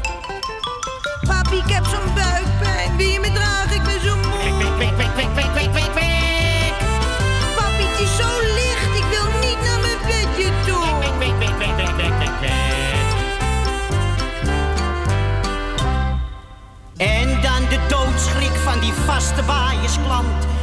Papi, 1.28 1.58
ik 1.58 1.74
heb 1.74 1.86
zo'n 1.86 2.14
buikpijn, 2.14 2.98
wil 2.98 3.08
je 3.08 3.20
me 3.20 3.32
dragen? 3.32 3.51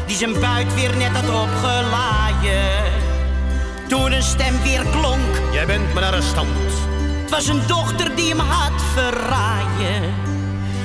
Die 0.07 0.17
zijn 0.17 0.41
buit 0.41 0.75
weer 0.75 0.97
net 0.97 1.17
had 1.17 1.43
opgelaaien. 1.43 2.93
Toen 3.89 4.13
een 4.13 4.23
stem 4.23 4.63
weer 4.63 4.83
klonk, 4.91 5.53
Jij 5.53 5.67
bent 5.67 5.95
mijn 5.95 6.07
arrestant. 6.07 6.49
het 7.21 7.31
was 7.31 7.47
een 7.47 7.67
dochter 7.67 8.17
die 8.17 8.29
hem 8.29 8.39
had 8.39 8.83
verraaien. 8.95 10.15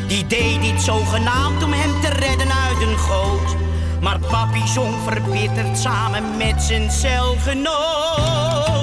Die 0.08 0.28
deed 0.28 0.62
dit 0.62 0.82
zogenaamd 0.82 1.64
om 1.64 1.74
hem 1.74 2.02
te 2.02 2.10
redden 2.10 2.52
uit 2.52 2.82
een 2.82 2.98
goot. 2.98 3.56
Maar 4.02 4.20
papi 4.20 4.68
zong 4.68 4.94
verbitterd 5.06 5.78
samen 5.78 6.38
met 6.38 6.62
zijn 6.62 6.91
celgenoot. 6.91 8.82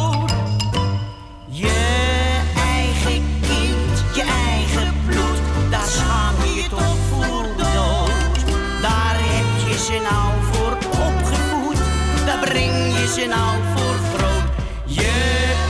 ze 9.90 10.00
nou 10.10 10.32
voor 10.50 10.72
opgevoed? 11.08 11.78
Daar 12.26 12.38
breng 12.38 12.98
je 12.98 13.06
ze 13.14 13.26
nou 13.26 13.56
voor 13.74 13.96
groot? 14.12 14.48
Je 14.84 15.12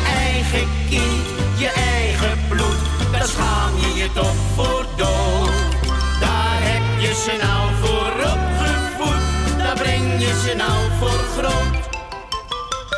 eigen 0.06 0.68
kind, 0.88 1.26
je 1.58 1.68
eigen 1.68 2.38
bloed, 2.48 2.80
daar 3.12 3.26
schaam 3.26 3.72
je 3.80 3.94
je 3.94 4.12
toch 4.12 4.34
voor 4.54 4.86
dood. 4.96 5.50
Daar 6.20 6.58
heb 6.70 7.00
je 7.00 7.14
ze 7.24 7.38
nou 7.46 7.62
voor 7.80 8.12
opgevoed, 8.32 9.58
daar 9.58 9.76
breng 9.76 10.20
je 10.20 10.40
ze 10.44 10.54
nou 10.56 10.78
voor 10.98 11.20
groot. 11.36 11.88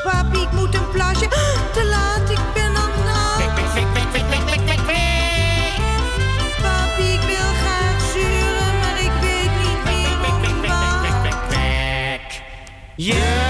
Papi, 0.04 0.40
ik 0.40 0.52
moet 0.52 0.74
een 0.74 0.90
plasje, 0.90 1.28
te 1.72 1.84
laat, 1.84 2.30
ik 2.30 2.52
ben... 2.54 2.61
Yeah. 13.02 13.41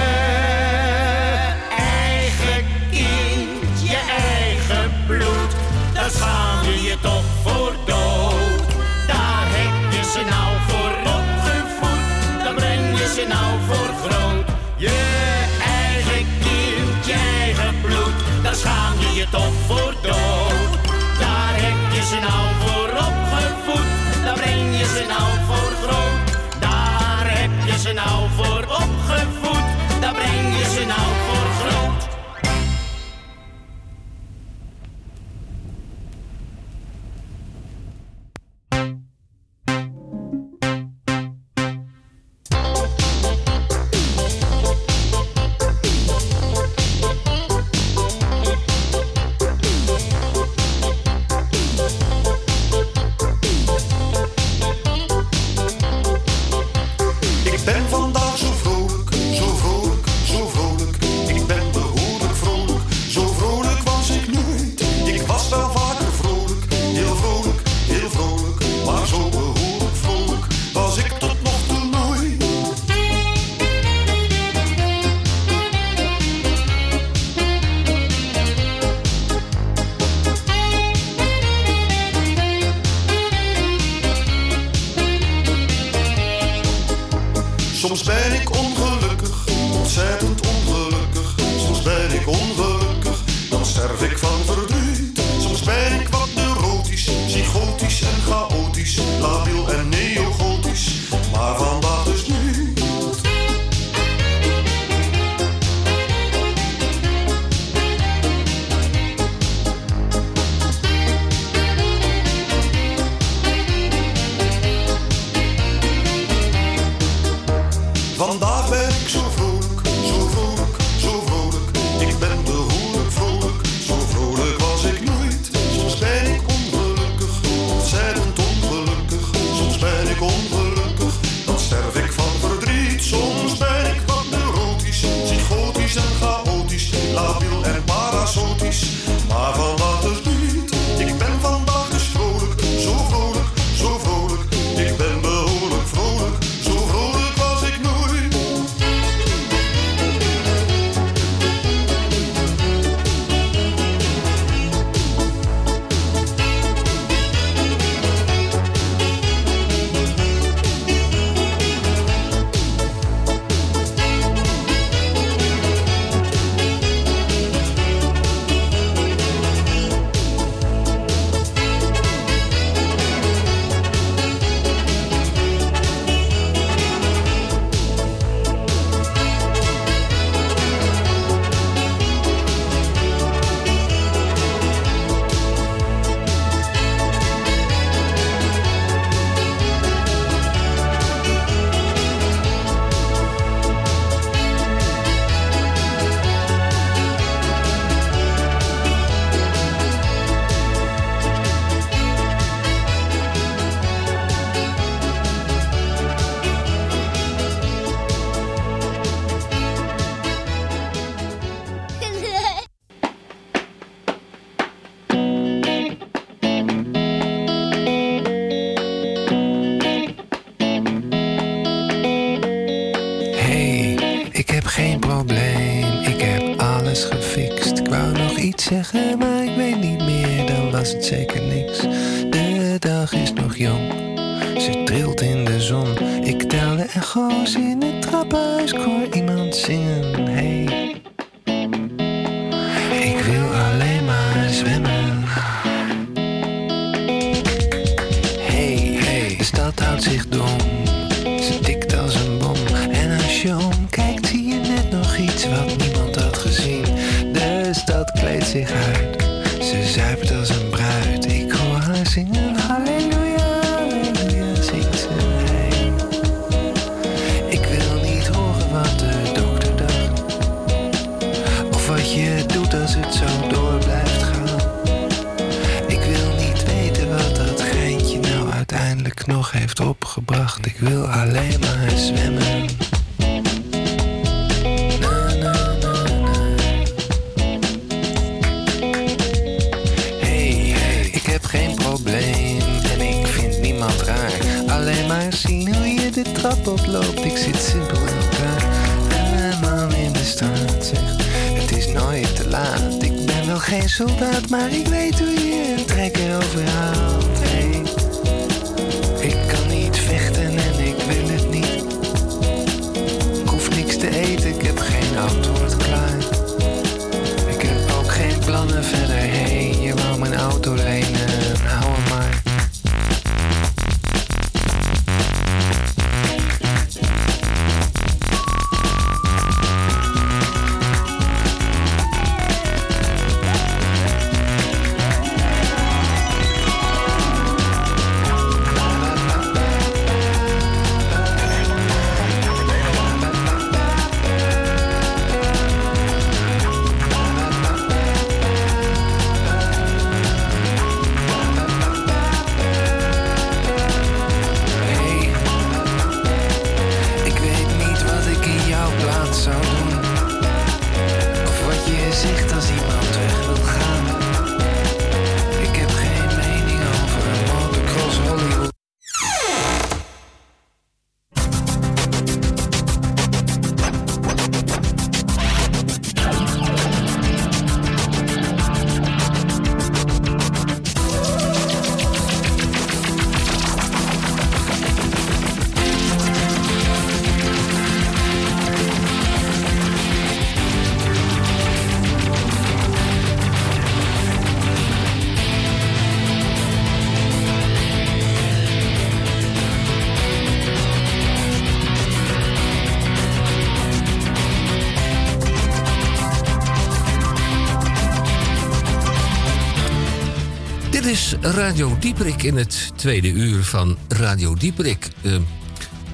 Radio 411.55 411.97
Dieperik 411.99 412.43
in 412.43 412.57
het 412.57 412.93
tweede 412.97 413.29
uur 413.29 413.65
van 413.65 413.97
Radio 414.09 414.55
Dieperik. 414.55 415.09
Eh, 415.23 415.37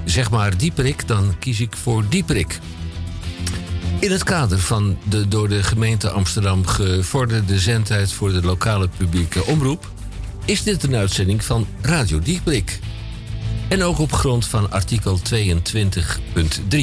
zeg 0.05 0.31
maar 0.31 0.57
Dieperik, 0.57 1.09
dan 1.09 1.39
kies 1.39 1.61
ik 1.61 1.77
voor 1.77 2.05
Dieperik. 2.09 2.59
In 4.01 4.11
het 4.11 4.23
kader 4.23 4.59
van 4.59 4.99
de 5.09 5.29
door 5.29 5.49
de 5.49 5.63
gemeente 5.63 6.11
Amsterdam 6.11 6.67
gevorderde 6.67 7.59
zendtijd 7.59 8.13
voor 8.13 8.33
de 8.33 8.43
lokale 8.43 8.89
publieke 8.97 9.45
omroep 9.45 9.91
is 10.45 10.63
dit 10.63 10.83
een 10.83 10.95
uitzending 10.95 11.45
van 11.45 11.67
Radio 11.81 12.19
Dieperik. 12.19 12.79
En 13.69 13.83
ook 13.83 13.99
op 13.99 14.13
grond 14.13 14.47
van 14.47 14.71
artikel 14.71 15.21
22.3 15.35 16.79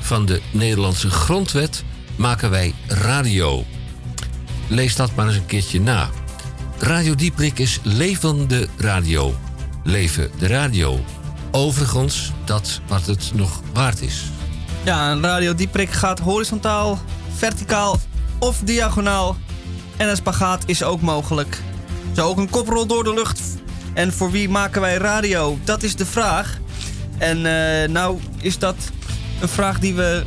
van 0.00 0.26
de 0.26 0.40
Nederlandse 0.50 1.10
Grondwet 1.10 1.84
maken 2.16 2.50
wij 2.50 2.74
radio. 2.86 3.64
Lees 4.68 4.96
dat 4.96 5.14
maar 5.14 5.26
eens 5.26 5.36
een 5.36 5.46
keertje 5.46 5.80
na. 5.80 6.10
Radio 6.84 7.14
Dieprik 7.14 7.58
is 7.58 7.80
levende 7.82 8.68
radio. 8.76 9.34
Leven 9.84 10.30
de 10.38 10.46
radio. 10.46 11.04
Overigens, 11.50 12.32
dat 12.44 12.80
wat 12.86 13.06
het 13.06 13.30
nog 13.34 13.60
waard 13.72 14.00
is. 14.00 14.24
Ja, 14.82 15.18
radio 15.20 15.54
dieprik 15.54 15.90
gaat 15.90 16.18
horizontaal, 16.18 16.98
verticaal 17.34 17.98
of 18.38 18.58
diagonaal. 18.58 19.36
En 19.96 20.08
een 20.08 20.16
spagaat 20.16 20.62
is 20.66 20.82
ook 20.82 21.00
mogelijk. 21.00 21.58
Zo 22.16 22.28
ook 22.28 22.38
een 22.38 22.50
koprol 22.50 22.86
door 22.86 23.04
de 23.04 23.14
lucht. 23.14 23.40
En 23.94 24.12
voor 24.12 24.30
wie 24.30 24.48
maken 24.48 24.80
wij 24.80 24.96
radio? 24.96 25.58
Dat 25.64 25.82
is 25.82 25.96
de 25.96 26.06
vraag. 26.06 26.58
En 27.18 27.36
eh, 27.36 27.88
nou 27.88 28.20
is 28.40 28.58
dat 28.58 28.76
een 29.40 29.48
vraag 29.48 29.78
die 29.78 29.94
we 29.94 30.24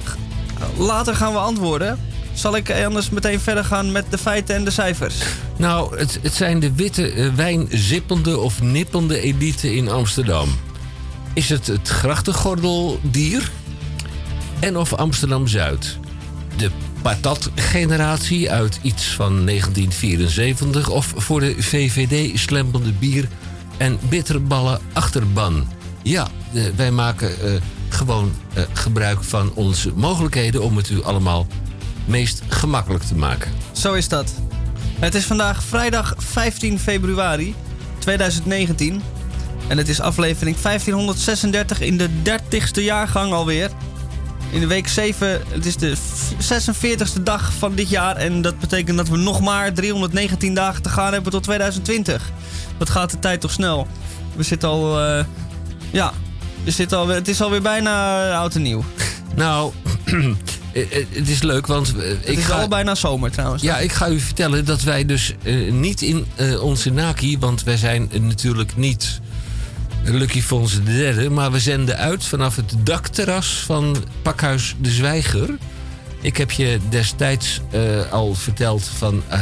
later 0.77 1.15
gaan 1.15 1.33
beantwoorden. 1.33 1.99
Zal 2.33 2.55
ik 2.55 2.71
anders 2.71 3.09
meteen 3.09 3.39
verder 3.39 3.65
gaan 3.65 3.91
met 3.91 4.05
de 4.09 4.17
feiten 4.17 4.55
en 4.55 4.63
de 4.63 4.71
cijfers? 4.71 5.15
Nou, 5.57 5.97
het, 5.97 6.19
het 6.21 6.33
zijn 6.33 6.59
de 6.59 6.73
witte 6.73 7.11
eh, 7.11 7.33
wijnzippende 7.33 8.39
of 8.39 8.61
nippende 8.61 9.19
elite 9.19 9.75
in 9.75 9.89
Amsterdam. 9.89 10.49
Is 11.33 11.49
het 11.49 11.67
het 11.67 11.87
grachtengordeldier? 11.87 13.51
En 14.59 14.77
of 14.77 14.93
Amsterdam-Zuid? 14.93 15.97
De 16.57 16.71
patatgeneratie 17.01 18.51
uit 18.51 18.79
iets 18.81 19.05
van 19.05 19.45
1974... 19.45 20.89
of 20.89 21.13
voor 21.15 21.39
de 21.39 21.55
VVD 21.57 22.39
slempende 22.39 22.91
bier 22.91 23.27
en 23.77 23.99
bitterballen 24.09 24.79
achterban? 24.93 25.67
Ja, 26.03 26.27
eh, 26.53 26.63
wij 26.75 26.91
maken 26.91 27.29
eh, 27.41 27.51
gewoon 27.89 28.31
gebruik 28.73 29.23
van 29.23 29.51
onze 29.53 29.91
mogelijkheden... 29.95 30.63
om 30.63 30.77
het 30.77 30.89
u 30.89 31.03
allemaal 31.03 31.47
meest 32.05 32.41
gemakkelijk 32.47 33.03
te 33.03 33.15
maken. 33.15 33.51
Zo 33.71 33.93
is 33.93 34.07
dat. 34.07 34.33
Het 34.99 35.15
is 35.15 35.25
vandaag 35.25 35.63
vrijdag 35.63 36.13
15 36.17 36.79
februari 36.79 37.55
2019. 37.99 39.01
En 39.67 39.77
het 39.77 39.89
is 39.89 40.01
aflevering 40.01 40.57
1536 40.61 41.81
in 41.81 41.97
de 41.97 42.09
30ste 42.23 42.83
jaargang 42.83 43.33
alweer. 43.33 43.69
In 44.51 44.59
de 44.59 44.67
week 44.67 44.87
7, 44.87 45.41
het 45.49 45.65
is 45.65 45.75
de 45.75 45.95
v- 45.95 46.31
46ste 46.63 47.23
dag 47.23 47.53
van 47.53 47.75
dit 47.75 47.89
jaar. 47.89 48.15
En 48.15 48.41
dat 48.41 48.59
betekent 48.59 48.97
dat 48.97 49.07
we 49.09 49.17
nog 49.17 49.41
maar 49.41 49.73
319 49.73 50.53
dagen 50.53 50.81
te 50.81 50.89
gaan 50.89 51.13
hebben 51.13 51.31
tot 51.31 51.43
2020. 51.43 52.31
Wat 52.77 52.89
gaat 52.89 53.11
de 53.11 53.19
tijd 53.19 53.41
toch 53.41 53.51
snel? 53.51 53.87
We 54.35 54.43
zitten 54.43 54.69
al, 54.69 55.01
eh, 55.03 55.23
ja, 55.91 56.13
we 56.63 56.71
zitten 56.71 56.97
al, 56.97 57.07
het 57.07 57.27
is 57.27 57.41
alweer 57.41 57.61
bijna 57.61 58.31
oud 58.31 58.55
en 58.55 58.61
nieuw. 58.61 58.83
Nou, 59.35 59.71
het 61.09 61.29
is 61.29 61.41
leuk, 61.41 61.67
want 61.67 61.93
eh, 61.95 62.07
Het 62.07 62.17
ik 62.29 62.37
is 62.37 62.45
ga... 62.45 62.61
al 62.61 62.67
bijna 62.67 62.95
zomer 62.95 63.31
trouwens. 63.31 63.63
Ja, 63.63 63.77
ik 63.77 63.91
ga 63.91 64.07
u 64.09 64.19
vertellen 64.19 64.65
dat 64.65 64.81
wij 64.81 65.05
dus 65.05 65.33
eh, 65.43 65.71
niet 65.71 66.01
in 66.01 66.25
eh, 66.35 66.61
onze 66.63 66.91
Naki, 66.91 67.37
want 67.39 67.63
wij 67.63 67.77
zijn 67.77 68.09
eh, 68.11 68.19
natuurlijk 68.19 68.75
niet 68.75 69.19
Lucky 70.03 70.41
Fons 70.41 70.73
de 70.73 70.83
derde, 70.83 71.29
maar 71.29 71.51
we 71.51 71.59
zenden 71.59 71.97
uit 71.97 72.23
vanaf 72.25 72.55
het 72.55 72.73
dakterras 72.83 73.63
van 73.65 73.95
Pakhuis 74.21 74.75
de 74.81 74.89
Zwijger. 74.91 75.49
Ik 76.21 76.37
heb 76.37 76.51
je 76.51 76.79
destijds 76.89 77.61
eh, 77.71 78.11
al 78.11 78.33
verteld 78.33 78.83
van 78.97 79.23
eh, 79.27 79.39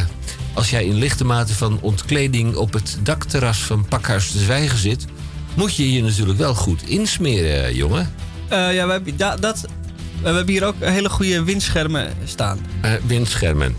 als 0.54 0.70
jij 0.70 0.86
in 0.86 0.96
lichte 0.96 1.26
mate 1.26 1.54
van 1.56 1.78
ontkleding 1.82 2.56
op 2.56 2.74
het 2.74 2.98
dakterras 3.04 3.58
van 3.58 3.86
Pakhuis 3.86 4.32
de 4.32 4.40
Zwijger 4.40 4.78
zit, 4.78 5.06
moet 5.54 5.76
je 5.76 5.92
je 5.94 6.04
natuurlijk 6.04 6.38
wel 6.38 6.56
goed 6.56 6.84
insmeren, 6.90 7.66
eh, 7.66 7.76
jongen. 7.76 8.14
Eh, 8.48 8.74
ja, 8.74 9.00
ja, 9.18 9.36
dat, 9.36 9.66
we 10.32 10.38
hebben 10.38 10.54
hier 10.54 10.66
ook 10.66 10.76
hele 10.80 11.10
goede 11.10 11.44
windschermen 11.44 12.14
staan. 12.24 12.60
eh, 12.82 12.94
windschermen. 13.08 13.76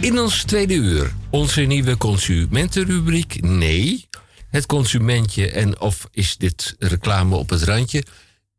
In 0.00 0.18
ons 0.18 0.42
tweede 0.42 0.74
uur 0.74 1.12
onze 1.30 1.60
nieuwe 1.60 1.96
consumentenrubriek. 1.96 3.42
Nee, 3.42 4.08
het 4.48 4.66
consumentje 4.66 5.50
en 5.50 5.80
of 5.80 6.08
is 6.10 6.36
dit 6.36 6.76
reclame 6.78 7.36
op 7.36 7.50
het 7.50 7.62
randje. 7.62 8.04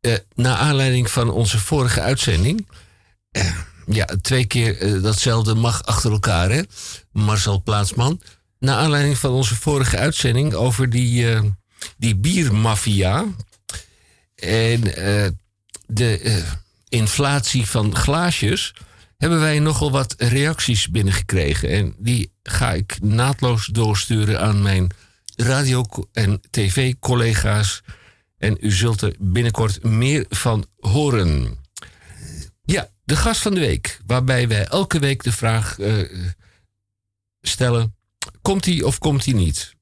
Eh 0.00 0.14
naar 0.34 0.56
aanleiding 0.56 1.10
van 1.10 1.30
onze 1.30 1.58
vorige 1.58 2.00
uitzending. 2.00 2.68
Eh, 3.30 3.56
ja, 3.86 4.04
twee 4.22 4.44
keer 4.44 5.02
datzelfde 5.02 5.54
mag 5.54 5.84
achter 5.84 6.10
elkaar, 6.12 6.50
hè? 6.50 6.62
Marcel 7.12 7.62
Plaatsman. 7.62 8.20
Naar 8.58 8.76
aanleiding 8.76 9.18
van 9.18 9.30
onze 9.30 9.54
vorige 9.54 9.98
uitzending 9.98 10.54
over 10.54 10.90
die, 10.90 11.26
die 11.96 12.16
biermafia. 12.16 13.24
En 14.34 14.80
de 15.86 16.42
inflatie 16.92 17.66
van 17.66 17.96
glaasjes. 17.96 18.74
hebben 19.16 19.40
wij 19.40 19.58
nogal 19.58 19.90
wat 19.90 20.14
reacties 20.18 20.88
binnengekregen. 20.90 21.68
En 21.68 21.94
die 21.98 22.32
ga 22.42 22.72
ik 22.72 22.98
naadloos 23.00 23.66
doorsturen 23.66 24.40
aan 24.40 24.62
mijn 24.62 24.90
radio- 25.36 26.08
en 26.12 26.40
tv-collega's. 26.50 27.82
En 28.38 28.56
u 28.60 28.70
zult 28.70 29.00
er 29.00 29.14
binnenkort 29.18 29.82
meer 29.82 30.24
van 30.28 30.66
horen. 30.78 31.58
Ja, 32.64 32.88
de 33.04 33.16
gast 33.16 33.40
van 33.40 33.54
de 33.54 33.60
week, 33.60 34.00
waarbij 34.06 34.48
wij 34.48 34.66
elke 34.66 34.98
week 34.98 35.22
de 35.22 35.32
vraag 35.32 35.78
eh, 35.78 35.98
stellen: 37.40 37.96
komt 38.42 38.64
hij 38.64 38.82
of 38.82 38.98
komt 38.98 39.24
hij 39.24 39.34
niet? 39.34 39.74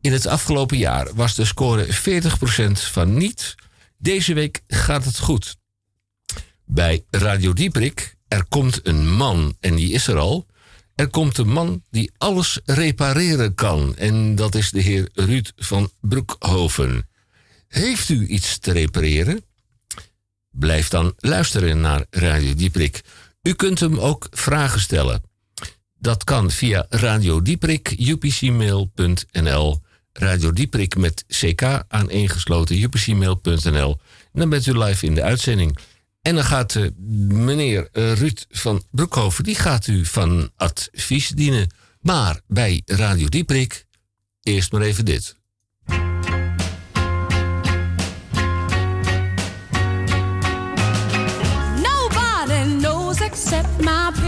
In 0.00 0.12
het 0.12 0.26
afgelopen 0.26 0.78
jaar 0.78 1.14
was 1.14 1.34
de 1.34 1.44
score 1.44 1.86
40% 1.86 2.72
van 2.72 3.16
niet. 3.16 3.54
Deze 3.98 4.34
week 4.34 4.62
gaat 4.66 5.04
het 5.04 5.18
goed. 5.18 5.56
Bij 6.66 7.04
Radio 7.10 7.52
Dieprik, 7.52 8.16
er 8.28 8.44
komt 8.48 8.80
een 8.82 9.10
man 9.10 9.56
en 9.60 9.74
die 9.74 9.92
is 9.92 10.06
er 10.06 10.18
al. 10.18 10.46
Er 10.94 11.08
komt 11.08 11.38
een 11.38 11.48
man 11.48 11.82
die 11.90 12.10
alles 12.18 12.60
repareren 12.64 13.54
kan. 13.54 13.96
En 13.96 14.34
dat 14.34 14.54
is 14.54 14.70
de 14.70 14.80
heer 14.80 15.08
Ruud 15.12 15.52
van 15.56 15.90
Broekhoven. 16.00 17.08
Heeft 17.68 18.08
u 18.08 18.26
iets 18.26 18.58
te 18.58 18.72
repareren? 18.72 19.44
Blijf 20.50 20.88
dan 20.88 21.12
luisteren 21.16 21.80
naar 21.80 22.06
Radio 22.10 22.54
Dieprik. 22.54 23.00
U 23.42 23.54
kunt 23.54 23.80
hem 23.80 23.98
ook 23.98 24.26
vragen 24.30 24.80
stellen. 24.80 25.22
Dat 25.98 26.24
kan 26.24 26.50
via 26.50 26.86
Radio 26.88 27.42
Dieprik, 27.42 27.94
upcmail.nl. 27.98 29.80
Radio 30.12 30.52
Dieprik 30.52 30.96
met 30.96 31.24
ck 31.28 31.62
aaneengesloten, 31.88 32.82
upcmail.nl. 32.82 34.00
Dan 34.32 34.48
bent 34.48 34.66
u 34.66 34.78
live 34.78 35.06
in 35.06 35.14
de 35.14 35.22
uitzending. 35.22 35.78
En 36.26 36.34
dan 36.34 36.44
gaat 36.44 36.74
eh, 36.74 36.86
meneer 37.28 37.88
eh, 37.92 38.12
Ruud 38.12 38.44
van 38.50 38.82
Broekhoven, 38.90 39.44
die 39.44 39.54
gaat 39.54 39.86
u 39.86 40.04
van 40.04 40.50
advies 40.56 41.28
dienen. 41.28 41.68
Maar 42.00 42.40
bij 42.46 42.82
Radio 42.86 43.28
Dieprik, 43.28 43.86
eerst 44.42 44.72
maar 44.72 44.80
even 44.80 45.04
dit. 45.04 45.36
Nobody 51.82 52.78
knows 52.78 53.20
except 53.20 53.78
my 53.80 54.25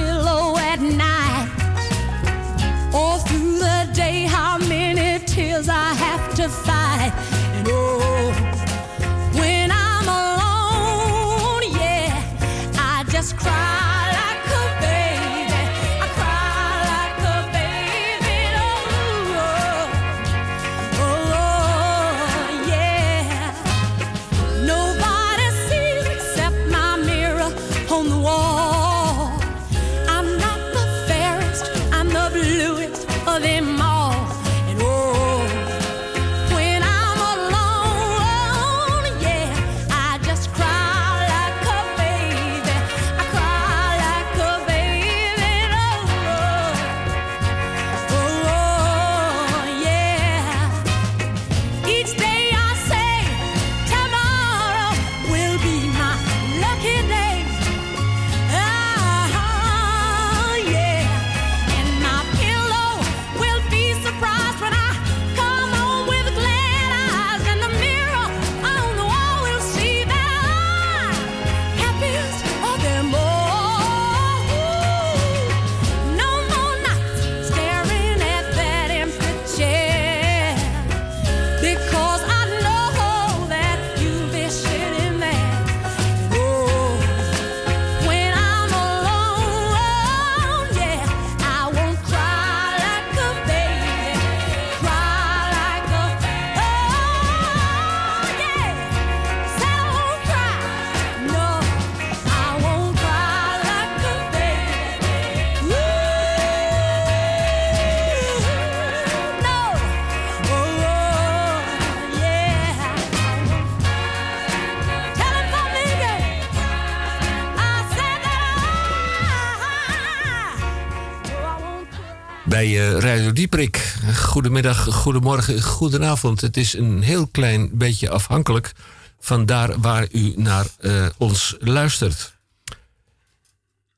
Bij 122.58 122.88
eh, 122.88 122.98
Radio 122.98 123.32
Dieprik. 123.32 123.76
Goedemiddag, 124.14 124.84
goedemorgen, 124.84 125.62
goedenavond. 125.62 126.40
Het 126.40 126.56
is 126.56 126.72
een 126.72 127.02
heel 127.02 127.26
klein 127.26 127.70
beetje 127.72 128.10
afhankelijk 128.10 128.72
van 129.20 129.46
daar 129.46 129.80
waar 129.80 130.06
u 130.12 130.32
naar 130.36 130.66
eh, 130.80 131.06
ons 131.16 131.56
luistert. 131.58 132.34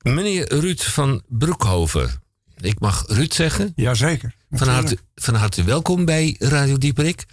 Meneer 0.02 0.54
Ruud 0.60 0.80
van 0.80 1.22
Broekhoven. 1.28 2.22
Ik 2.60 2.80
mag 2.80 3.04
Ruud 3.06 3.32
zeggen. 3.32 3.72
Jazeker. 3.76 4.34
Van 4.50 4.68
harte, 4.68 4.98
van 5.14 5.34
harte 5.34 5.64
welkom 5.64 6.04
bij 6.04 6.36
Radio 6.38 6.78
Dieperik. 6.78 7.24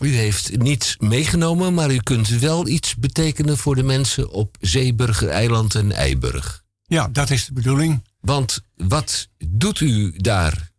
U 0.00 0.14
heeft 0.14 0.56
niets 0.56 0.96
meegenomen, 0.98 1.74
maar 1.74 1.90
u 1.90 1.98
kunt 1.98 2.28
wel 2.28 2.68
iets 2.68 2.94
betekenen 2.94 3.58
voor 3.58 3.74
de 3.74 3.82
mensen 3.82 4.30
op 4.30 4.56
Zeeburger 4.60 5.28
Eiland 5.28 5.74
en 5.74 5.92
Eiburg. 5.92 6.64
Ja, 6.82 7.08
dat 7.08 7.30
is 7.30 7.46
de 7.46 7.52
bedoeling. 7.52 8.02
Want 8.20 8.60
wat 8.74 9.28
doet 9.38 9.80
u 9.80 10.12
daar? 10.16 10.74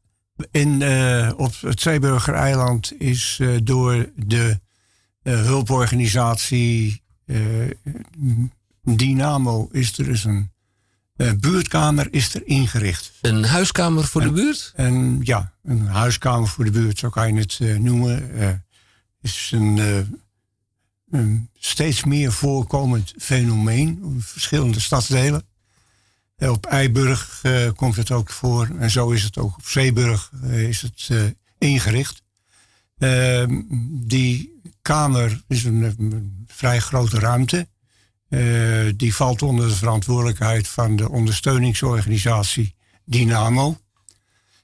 In, 0.51 0.81
eh, 0.81 1.31
op 1.37 1.53
het 1.61 1.81
Zeeburger 1.81 2.33
Eiland 2.33 3.01
is 3.01 3.37
eh, 3.41 3.49
door 3.63 4.09
de 4.15 4.59
eh, 5.21 5.41
hulporganisatie 5.41 7.05
Dynamo 8.83 9.67
is 9.71 9.97
er 9.97 10.05
dus 10.05 10.23
een 10.23 10.51
buurtkamer 11.39 12.07
is 12.13 12.35
er 12.35 12.47
ingericht. 12.47 13.11
Een 13.21 13.43
huiskamer 13.43 14.03
voor 14.03 14.21
de 14.21 14.31
buurt? 14.31 14.73
En, 14.75 15.19
ja, 15.23 15.53
een 15.63 15.85
huiskamer 15.85 16.47
voor 16.47 16.65
de 16.65 16.71
buurt, 16.71 16.99
zo 16.99 17.09
kan 17.09 17.33
je 17.33 17.39
het 17.39 17.79
noemen. 17.79 18.31
Is 19.21 19.51
een, 19.53 19.77
een 21.09 21.49
steeds 21.53 22.03
meer 22.03 22.31
voorkomend 22.31 23.13
fenomeen 23.17 23.99
in 24.03 24.21
verschillende 24.21 24.79
stadsdelen. 24.79 25.43
Eh, 26.37 26.51
op 26.51 26.65
Eiburg 26.65 27.39
eh, 27.43 27.71
komt 27.75 27.95
het 27.95 28.11
ook 28.11 28.29
voor 28.29 28.69
en 28.79 28.89
zo 28.89 29.09
is 29.09 29.23
het 29.23 29.37
ook 29.37 29.55
op 29.57 29.65
Zeeburg 29.65 30.31
eh, 30.43 30.67
is 30.67 30.81
het 30.81 31.35
ingericht. 31.57 32.23
Ehm, 32.97 33.61
die 33.89 34.59
kamer 34.81 35.43
is 35.47 35.63
een, 35.63 36.45
vrij 36.47 36.79
grote 36.79 37.19
ruimte. 37.19 37.67
Die 38.95 39.15
valt 39.15 39.41
onder 39.41 39.67
de 39.67 39.75
verantwoordelijkheid 39.75 40.67
van 40.67 40.95
de 40.95 41.09
ondersteuningsorganisatie 41.09 42.75
Dynamo. 43.05 43.77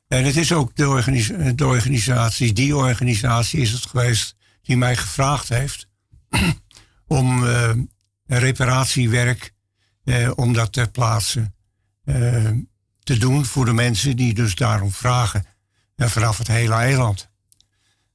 En 0.07 0.23
het 0.23 0.35
is 0.35 0.51
ook 0.51 0.75
de, 0.75 0.87
organis- 0.87 1.31
de 1.55 1.65
organisatie, 1.65 2.53
die 2.53 2.75
organisatie 2.75 3.59
is 3.59 3.71
het 3.71 3.85
geweest 3.85 4.35
die 4.61 4.77
mij 4.77 4.95
gevraagd 4.95 5.49
heeft 5.49 5.87
om 7.07 7.45
reparatiewerk, 8.25 9.53
om 10.35 10.53
dat 10.53 10.71
ter 10.71 10.89
plaatse 10.91 11.51
eh, 12.03 12.49
te 13.03 13.17
doen 13.17 13.45
voor 13.45 13.65
de 13.65 13.73
mensen 13.73 14.15
die 14.15 14.33
dus 14.33 14.55
daarom 14.55 14.91
vragen. 14.91 15.45
En 15.95 16.09
vanaf 16.09 16.37
het 16.37 16.47
hele 16.47 16.73
eiland. 16.73 17.29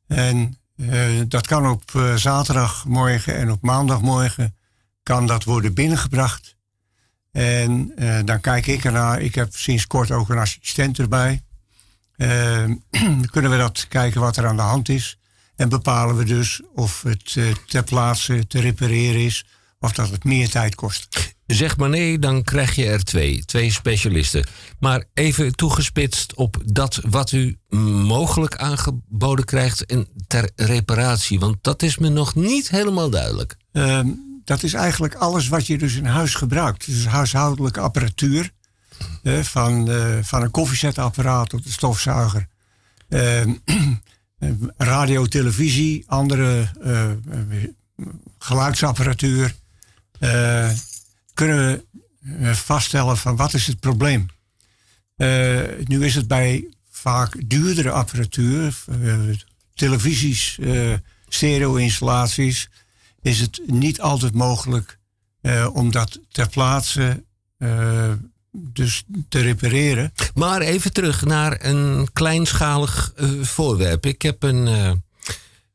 En 0.06 0.58
eh, 0.76 1.20
dat 1.28 1.46
kan 1.46 1.66
op 1.66 1.94
eh, 1.94 2.14
zaterdagmorgen 2.14 3.36
en 3.36 3.50
op 3.50 3.62
maandagmorgen 3.62 4.56
kan 5.02 5.26
dat 5.26 5.44
worden 5.44 5.74
binnengebracht. 5.74 6.56
En 7.32 7.92
eh, 7.96 8.18
dan 8.24 8.40
kijk 8.40 8.66
ik 8.66 8.84
ernaar. 8.84 9.20
Ik 9.20 9.34
heb 9.34 9.56
sinds 9.56 9.86
kort 9.86 10.10
ook 10.10 10.28
een 10.28 10.38
assistent 10.38 10.98
erbij. 10.98 11.42
Eh, 12.16 12.66
dan 12.90 13.26
kunnen 13.32 13.50
we 13.50 13.56
dat 13.56 13.86
kijken 13.88 14.20
wat 14.20 14.36
er 14.36 14.46
aan 14.46 14.56
de 14.56 14.62
hand 14.62 14.88
is. 14.88 15.18
En 15.56 15.68
bepalen 15.68 16.16
we 16.16 16.24
dus 16.24 16.60
of 16.74 17.02
het 17.02 17.34
eh, 17.36 17.54
ter 17.66 17.82
plaatse 17.82 18.46
te 18.46 18.60
repareren 18.60 19.20
is 19.20 19.46
of 19.78 19.92
dat 19.92 20.10
het 20.10 20.24
meer 20.24 20.48
tijd 20.48 20.74
kost. 20.74 21.36
Zeg 21.48 21.76
maar 21.76 21.88
nee, 21.88 22.18
dan 22.18 22.42
krijg 22.42 22.74
je 22.74 22.86
er 22.86 23.04
twee. 23.04 23.44
Twee 23.44 23.72
specialisten. 23.72 24.46
Maar 24.80 25.04
even 25.14 25.56
toegespitst 25.56 26.34
op 26.34 26.56
dat 26.64 27.00
wat 27.08 27.32
u 27.32 27.58
mogelijk 28.06 28.56
aangeboden 28.56 29.44
krijgt 29.44 29.86
en 29.86 30.08
ter 30.26 30.50
reparatie. 30.56 31.38
Want 31.40 31.56
dat 31.60 31.82
is 31.82 31.98
me 31.98 32.08
nog 32.08 32.34
niet 32.34 32.68
helemaal 32.68 33.10
duidelijk. 33.10 33.56
Ehm, 33.72 34.06
dat 34.44 34.62
is 34.62 34.72
eigenlijk 34.74 35.14
alles 35.14 35.48
wat 35.48 35.66
je 35.66 35.78
dus 35.78 35.94
in 35.94 36.04
huis 36.04 36.34
gebruikt. 36.34 36.86
Dus 36.86 37.06
huishoudelijke 37.06 37.80
apparatuur. 37.80 38.50
eh, 39.22 39.40
van, 39.40 39.90
eh, 39.90 40.18
van 40.22 40.42
een 40.42 40.50
koffiezetapparaat 40.50 41.48
tot 41.48 41.64
een 41.64 41.72
stofzuiger. 41.72 42.46
Ehm, 43.08 43.52
radio, 44.76 45.26
televisie, 45.26 46.04
andere 46.06 46.70
eh, 46.82 47.10
eh, 47.10 47.16
geluidsapparatuur. 48.38 49.54
Kunnen 51.38 51.84
we 52.20 52.54
vaststellen 52.54 53.16
van 53.16 53.36
wat 53.36 53.54
is 53.54 53.66
het 53.66 53.80
probleem. 53.80 54.26
Eh, 55.16 55.60
nu 55.84 56.04
is 56.04 56.14
het 56.14 56.28
bij 56.28 56.68
vaak 56.90 57.48
duurdere 57.48 57.90
apparatuur, 57.90 58.84
eh, 58.88 59.18
televisies, 59.74 60.58
eh, 60.60 60.94
stereo-installaties, 61.28 62.68
is 63.20 63.40
het 63.40 63.60
niet 63.66 64.00
altijd 64.00 64.34
mogelijk 64.34 64.96
om 65.72 65.90
dat 65.90 66.20
ter 66.28 66.48
plaatse 66.48 67.24
dus 68.52 69.04
te 69.28 69.40
repareren. 69.40 70.12
Maar 70.34 70.60
even 70.60 70.92
terug 70.92 71.24
naar 71.24 71.64
een 71.64 72.08
kleinschalig 72.12 73.12
voorwerp. 73.40 74.06
Ik 74.06 74.22
heb 74.22 74.42
een, 74.42 74.66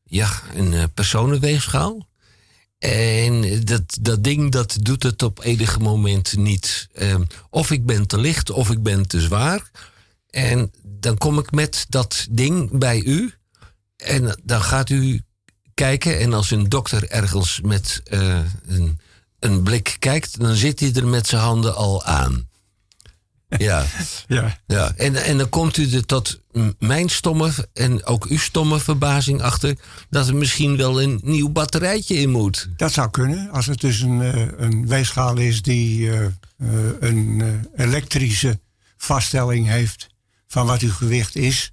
ja, 0.04 0.30
een 0.54 0.92
personenweegschaal. 0.94 2.08
En 2.90 3.64
dat, 3.64 3.98
dat 4.02 4.24
ding 4.24 4.52
dat 4.52 4.78
doet 4.82 5.04
het 5.04 5.24
op 5.24 5.44
enige 5.44 5.80
moment 5.80 6.38
niet. 6.38 6.88
Ehm, 6.94 7.24
of 7.50 7.72
ik 7.72 7.86
ben 7.86 8.08
te 8.08 8.20
licht 8.20 8.50
of 8.50 8.70
ik 8.70 8.84
ben 8.84 9.08
te 9.08 9.22
zwaar. 9.22 9.72
En 10.30 10.72
dan 10.84 11.18
kom 11.18 11.40
ik 11.40 11.52
met 11.52 11.86
dat 11.90 12.28
ding 12.30 12.78
bij 12.78 13.02
u. 13.04 13.34
En 13.96 14.40
dan 14.44 14.62
gaat 14.62 14.90
u 14.90 15.22
kijken. 15.74 16.20
En 16.20 16.34
als 16.34 16.52
een 16.52 16.70
dokter 16.70 17.10
ergens 17.10 17.60
met 17.62 18.02
eh, 18.04 18.40
een, 18.66 19.00
een 19.40 19.64
blik 19.64 19.96
kijkt, 20.00 20.40
dan 20.40 20.56
zit 20.56 20.80
hij 20.80 20.94
er 20.94 21.08
met 21.08 21.28
zijn 21.28 21.42
handen 21.42 21.76
al 21.76 22.04
aan. 22.04 22.48
Ja. 23.58 23.86
ja. 24.28 24.58
ja. 24.68 24.94
En, 24.96 25.16
en 25.16 25.38
dan 25.38 25.50
komt 25.50 25.78
u 25.78 25.92
er 25.92 26.06
tot 26.06 26.42
mijn 26.80 27.10
stomme 27.10 27.52
en 27.74 28.06
ook 28.06 28.26
uw 28.26 28.38
stomme 28.38 28.80
verbazing 28.80 29.42
achter 29.42 29.78
dat 30.10 30.28
er 30.28 30.36
misschien 30.36 30.78
wel 30.78 31.02
een 31.02 31.20
nieuw 31.24 31.50
batterijtje 31.50 32.16
in 32.16 32.30
moet. 32.30 32.70
Dat 32.78 32.92
zou 32.92 33.10
kunnen. 33.10 33.50
Als 33.52 33.66
het 33.66 33.82
dus 33.82 34.02
een, 34.02 34.22
eh, 34.22 34.48
een 34.58 34.88
weegschaal 34.88 35.38
is 35.38 35.62
die 35.62 36.12
eh, 36.12 36.26
eh, 36.26 36.32
een 37.00 37.44
elektrische 37.76 38.60
vaststelling 38.98 39.68
heeft 39.68 40.08
van 40.48 40.66
wat 40.66 40.82
uw 40.82 40.92
gewicht 40.92 41.36
is. 41.36 41.72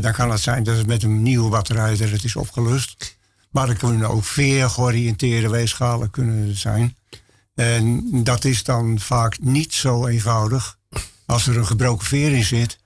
dan 0.00 0.12
kan 0.12 0.30
het 0.30 0.40
zijn 0.40 0.62
dat 0.62 0.76
het 0.76 0.86
met 0.86 1.02
een 1.02 1.22
nieuwe 1.22 1.50
batterij 1.50 1.96
dat 1.96 2.10
het 2.10 2.24
is 2.24 2.36
opgelust. 2.36 3.18
Maar 3.50 3.68
er 3.68 3.76
kunnen 3.76 4.08
ook 4.08 4.24
veer 4.24 4.70
georiënteerde 4.70 5.48
weegschalen 5.48 6.10
kunnen 6.10 6.56
zijn. 6.56 6.96
En 7.56 8.10
dat 8.24 8.44
is 8.44 8.64
dan 8.64 8.98
vaak 9.00 9.38
niet 9.40 9.74
zo 9.74 10.06
eenvoudig 10.06 10.78
als 11.26 11.46
er 11.46 11.56
een 11.56 11.66
gebroken 11.66 12.06
veer 12.06 12.32
in 12.32 12.44
zit. 12.44 12.78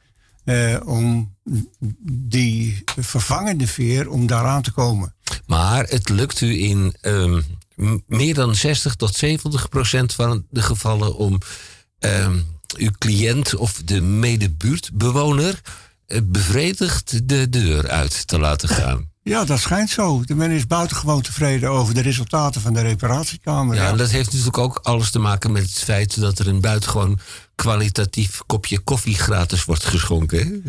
eh, 0.44 0.76
om 0.84 1.36
die 2.12 2.82
vervangende 3.00 3.66
veer 3.66 4.10
om 4.10 4.26
daaraan 4.26 4.62
te 4.62 4.70
komen. 4.70 5.14
Maar 5.46 5.84
het 5.84 6.08
lukt 6.08 6.40
u 6.40 6.62
in 6.62 6.94
ehm, 7.00 7.40
meer 8.06 8.34
dan 8.34 8.54
60 8.54 8.94
tot 8.94 9.14
70 9.14 9.68
procent 9.68 10.12
van 10.14 10.46
de 10.50 10.62
gevallen 10.62 11.16
om 11.16 11.38
ehm, 11.98 12.38
uw 12.76 12.90
cliënt 12.98 13.54
of 13.54 13.82
de 13.84 14.00
medebuurtbewoner 14.00 15.60
eh, 16.06 16.20
bevredigd 16.24 17.28
de 17.28 17.48
deur 17.48 17.88
uit 17.88 18.26
te 18.26 18.38
laten 18.38 18.68
gaan. 18.68 19.10
Ja, 19.22 19.44
dat 19.44 19.58
schijnt 19.60 19.90
zo. 19.90 20.22
De 20.24 20.34
men 20.34 20.50
is 20.50 20.66
buitengewoon 20.66 21.22
tevreden 21.22 21.70
over 21.70 21.94
de 21.94 22.00
resultaten 22.00 22.60
van 22.60 22.72
de 22.74 22.80
reparatiekamer. 22.80 23.76
Ja, 23.76 23.88
en 23.88 23.96
dat 23.96 24.10
heeft 24.10 24.26
natuurlijk 24.30 24.58
ook 24.58 24.76
alles 24.82 25.10
te 25.10 25.18
maken 25.18 25.52
met 25.52 25.62
het 25.62 25.78
feit 25.78 26.20
dat 26.20 26.38
er 26.38 26.48
een 26.48 26.60
buitengewoon 26.60 27.18
kwalitatief 27.54 28.40
kopje 28.46 28.78
koffie 28.78 29.14
gratis 29.18 29.64
wordt 29.64 29.84
geschonken. 29.84 30.62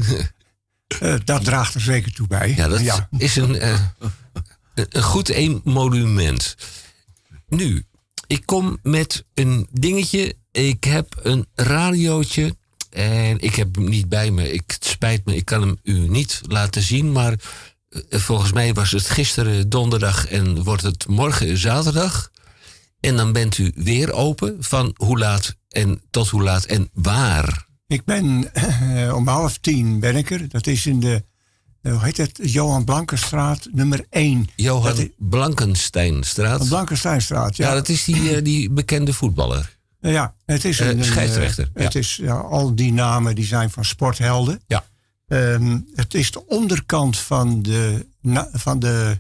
Eh, 0.99 1.15
dat 1.23 1.44
draagt 1.44 1.73
er 1.73 1.82
zeker 1.82 2.14
toe 2.14 2.28
bij. 2.28 2.53
Ja, 2.56 2.68
dat 2.68 2.80
is 3.18 3.36
een, 3.36 3.56
eh, 3.60 3.80
een- 4.73 4.86
een 4.90 5.03
goed 5.03 5.30
emolument. 5.30 6.56
Nu, 7.48 7.86
ik 8.28 8.45
kom 8.45 8.78
met 8.84 9.26
een 9.34 9.68
dingetje. 9.72 10.36
Ik 10.52 10.84
heb 10.84 11.19
een 11.23 11.45
radiootje. 11.56 12.56
En 12.90 13.40
ik 13.40 13.56
heb 13.56 13.76
hem 13.76 13.90
niet 13.90 14.10
bij 14.10 14.32
me. 14.32 14.52
Ik, 14.53 14.64
het 14.68 14.86
spijt 14.86 15.26
me, 15.26 15.36
ik 15.36 15.45
kan 15.45 15.61
hem 15.61 15.78
u 15.84 15.94
niet 16.07 16.41
laten 16.48 16.82
zien. 16.82 17.11
Maar 17.11 17.34
volgens 18.10 18.52
mij 18.52 18.74
was 18.74 18.92
het 18.92 19.10
gisteren 19.10 19.70
donderdag 19.70 20.28
en 20.28 20.64
wordt 20.64 20.84
het 20.84 21.08
morgen 21.08 21.58
zaterdag. 21.58 22.32
En 23.00 23.16
dan 23.16 23.32
bent 23.32 23.58
u 23.58 23.72
weer 23.76 24.12
open 24.12 24.56
van 24.60 24.94
hoe 24.98 25.18
laat 25.18 25.56
en 25.70 26.02
tot 26.10 26.30
hoe 26.30 26.44
laat 26.44 26.64
en 26.64 26.90
waar. 26.94 27.66
Ik 27.88 28.06
ben 28.06 28.54
eh, 28.54 29.16
om 29.16 29.28
half 29.28 29.58
tien 29.58 30.00
ben 30.00 30.16
ik 30.16 30.32
er. 30.32 30.50
Dat 30.50 30.68
is 30.68 30.86
in 30.86 31.00
de, 31.00 31.24
eh, 31.82 31.92
hoe 31.92 32.04
heet 32.04 32.18
het, 32.18 32.40
Johan 32.42 32.84
Blankenstraat 32.84 33.68
nummer 33.72 34.06
1. 34.10 34.50
Johan 34.56 35.12
Blankensteinstraat. 35.18 36.68
Blankensteinstraat, 36.68 37.56
ja. 37.56 37.68
Ja, 37.68 37.74
dat 37.74 37.90
is 37.90 38.04
die, 38.04 38.36
eh, 38.36 38.44
die 38.44 38.70
bekende 38.70 39.14
voetballer. 39.14 39.78
Ja, 40.00 40.36
het 40.46 40.66
is 40.66 40.80
een, 40.80 41.04
scheidsrechter, 41.04 41.70
Het 41.74 41.96
is, 41.96 42.16
ja, 42.16 42.36
al 42.36 42.76
die 42.76 42.94
namen 42.94 43.36
die 43.36 43.46
zijn 43.46 43.70
van 43.70 43.86
sporthelden. 43.86 44.62
Ja. 44.68 44.86
Ehm, 45.32 45.80
het 45.95 46.14
is 46.14 46.32
de 46.32 46.48
onderkant 46.48 47.18
van 47.18 47.62
de, 47.62 48.06
na- 48.22 48.49
van 48.53 48.80
de 48.80 49.20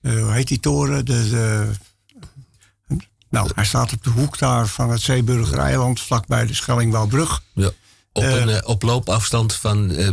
eh, 0.00 0.22
hoe 0.22 0.32
heet 0.32 0.48
die 0.48 0.60
toren? 0.60 1.04
De, 1.04 1.28
de, 1.28 1.70
nou, 3.30 3.50
hij 3.54 3.64
staat 3.64 3.92
op 3.92 4.04
de 4.04 4.10
hoek 4.10 4.38
daar 4.38 4.66
van 4.66 4.90
het 4.90 5.00
Zeeburger 5.00 5.58
Eiland, 5.58 6.00
vlakbij 6.00 6.46
de 6.46 6.54
Schellingwouwbrug. 6.54 7.42
Ja. 7.54 7.70
Op, 8.12 8.22
Eh, 8.22 8.40
een, 8.40 8.48
eh, 8.48 8.68
op 8.68 8.82
loopafstand 8.82 9.54
van 9.54 9.90
eh, 9.90 10.08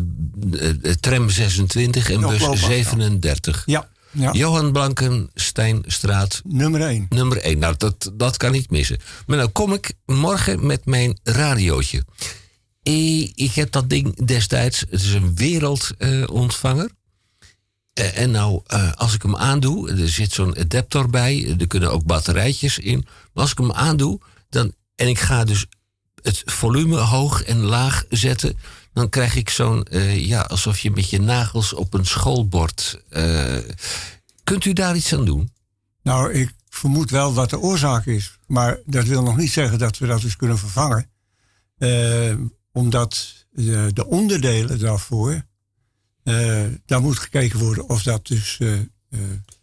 tram 1.00 1.30
26 1.30 2.10
en 2.10 2.20
bus 2.22 2.40
loopafstand. 2.40 2.60
37. 2.74 3.64
Ja, 3.66 3.90
ja. 4.12 4.32
Johan 4.32 4.72
Blankensteinstraat. 4.72 6.42
Nummer 6.46 6.82
1. 6.82 7.06
Nummer 7.10 7.38
1. 7.42 7.60
Nou, 7.60 7.76
dat, 7.78 8.12
dat 8.14 8.38
kan 8.38 8.52
niet 8.52 8.70
missen. 8.70 9.00
Maar 9.26 9.38
nou 9.38 9.50
kom 9.50 9.74
ik 9.74 9.94
morgen 10.06 10.66
met 10.66 10.86
mijn 10.86 11.20
radiootje. 11.24 12.04
Ik 12.84 13.52
heb 13.54 13.72
dat 13.72 13.90
ding 13.90 14.26
destijds, 14.26 14.80
het 14.80 15.02
is 15.02 15.14
een 15.14 15.36
wereldontvanger. 15.36 16.90
Eh, 17.94 18.18
en 18.18 18.32
nou, 18.32 18.62
eh, 18.68 18.92
als 18.92 19.14
ik 19.14 19.22
hem 19.22 19.36
aandoe, 19.36 19.92
er 19.92 20.10
zit 20.10 20.32
zo'n 20.32 20.58
adapter 20.58 21.10
bij, 21.10 21.56
er 21.60 21.68
kunnen 21.68 21.92
ook 21.92 22.06
batterijtjes 22.06 22.80
in. 22.80 23.06
Maar 23.34 23.44
als 23.44 23.52
ik 23.52 23.58
hem 23.58 23.72
aandoe, 23.72 24.20
dan, 24.50 24.74
en 24.96 25.08
ik 25.08 25.20
ga 25.20 25.44
dus 25.44 25.66
het 26.22 26.42
volume 26.46 26.98
hoog 26.98 27.44
en 27.44 27.58
laag 27.58 28.04
zetten, 28.10 28.58
dan 28.94 29.10
krijg 29.10 29.36
ik 29.36 29.50
zo'n, 29.50 29.84
eh, 29.84 30.28
ja, 30.28 30.42
alsof 30.42 30.80
je 30.80 30.92
met 30.92 31.10
je 31.10 31.20
nagels 31.20 31.74
op 31.74 31.94
een 31.94 32.06
schoolbord. 32.06 33.00
kunt 34.44 34.66
u 34.66 34.74
daar 34.74 34.96
iets 34.96 35.14
aan 35.14 35.26
doen? 35.26 35.52
Nou, 36.04 36.34
ik 36.34 36.54
vermoed 36.70 37.10
wel 37.10 37.34
wat 37.34 37.50
de 37.50 37.60
oorzaak 37.60 38.06
is. 38.06 38.38
Maar 38.48 38.80
dat 38.86 39.06
wil 39.06 39.24
nog 39.24 39.38
niet 39.38 39.52
zeggen 39.52 39.80
dat 39.80 39.98
we 39.98 40.08
dat 40.08 40.22
dus 40.22 40.36
kunnen 40.36 40.58
vervangen. 40.58 41.10
Eh, 42.74 42.82
omdat 42.82 43.46
de, 43.52 43.90
de 43.94 44.06
onderdelen 44.08 44.80
daarvoor, 44.80 45.46
eh, 46.24 46.64
daar 46.86 47.02
moet 47.02 47.20
gekeken 47.20 47.60
worden 47.60 47.90
of 47.90 48.04
dat 48.04 48.28
dus 48.28 48.58
eh, 48.60 48.74
eh, 48.74 48.80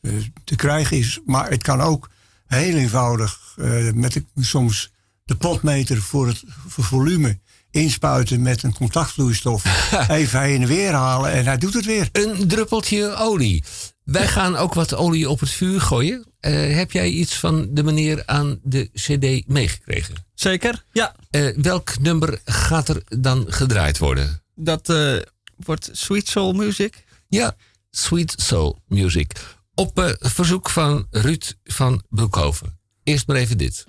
eh, 0.00 0.12
te 0.44 0.56
krijgen 0.56 0.96
is. 0.96 1.20
Maar 1.24 1.50
het 1.50 1.62
kan 1.62 1.80
ook 1.80 2.10
heel 2.46 2.74
eenvoudig 2.76 3.54
eh, 3.58 3.90
met 3.92 4.12
de- 4.12 4.24
soms 4.40 4.90
de 5.24 5.36
potmeter 5.36 6.02
voor 6.02 6.26
het 6.26 6.42
voor 6.66 6.84
volume 6.84 7.38
inspuiten 7.70 8.42
met 8.42 8.62
een 8.62 8.74
contactvloeistof. 8.74 9.64
even 10.08 10.40
heen 10.40 10.62
en 10.62 10.68
weer 10.68 10.92
halen 10.92 11.32
en 11.32 11.44
hij 11.44 11.58
doet 11.58 11.74
het 11.74 11.84
weer. 11.84 12.08
Een 12.12 12.48
druppeltje 12.48 13.14
olie. 13.14 13.64
Wij 14.04 14.28
gaan 14.28 14.56
ook 14.56 14.74
wat 14.74 14.94
olie 14.94 15.30
op 15.30 15.40
het 15.40 15.50
vuur 15.50 15.80
gooien. 15.80 16.26
Eh, 16.48 16.76
heb 16.76 16.92
jij 16.92 17.08
iets 17.08 17.38
van 17.38 17.68
de 17.70 17.82
meneer 17.82 18.22
aan 18.26 18.60
de 18.62 18.90
CD 18.94 19.48
meegekregen? 19.48 20.14
Zeker, 20.34 20.84
ja. 20.92 21.14
welk 21.56 21.98
nummer 21.98 22.40
gaat 22.44 22.88
er 22.88 23.02
dan 23.08 23.44
gedraaid 23.48 23.98
worden? 23.98 24.42
Dat 24.54 24.88
eh, 24.88 25.16
wordt 25.56 25.88
Sweet 25.92 26.28
Soul 26.28 26.52
Music. 26.52 27.04
Ja, 27.28 27.56
Sweet 27.90 28.34
Soul 28.36 28.82
Music. 28.86 29.32
Op 29.74 29.98
eh, 29.98 30.10
verzoek 30.18 30.70
van 30.70 31.06
Ruud 31.10 31.52
van 31.64 32.02
Broekhoven. 32.08 32.78
Eerst 33.02 33.26
maar 33.26 33.36
even 33.36 33.58
dit. 33.58 33.86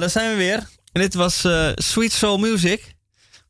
Daar 0.00 0.10
zijn 0.10 0.30
we 0.30 0.36
weer. 0.36 0.68
En 0.92 1.00
dit 1.00 1.14
was 1.14 1.44
eh, 1.44 1.70
Sweet 1.74 2.12
Soul 2.12 2.38
Music. 2.38 2.94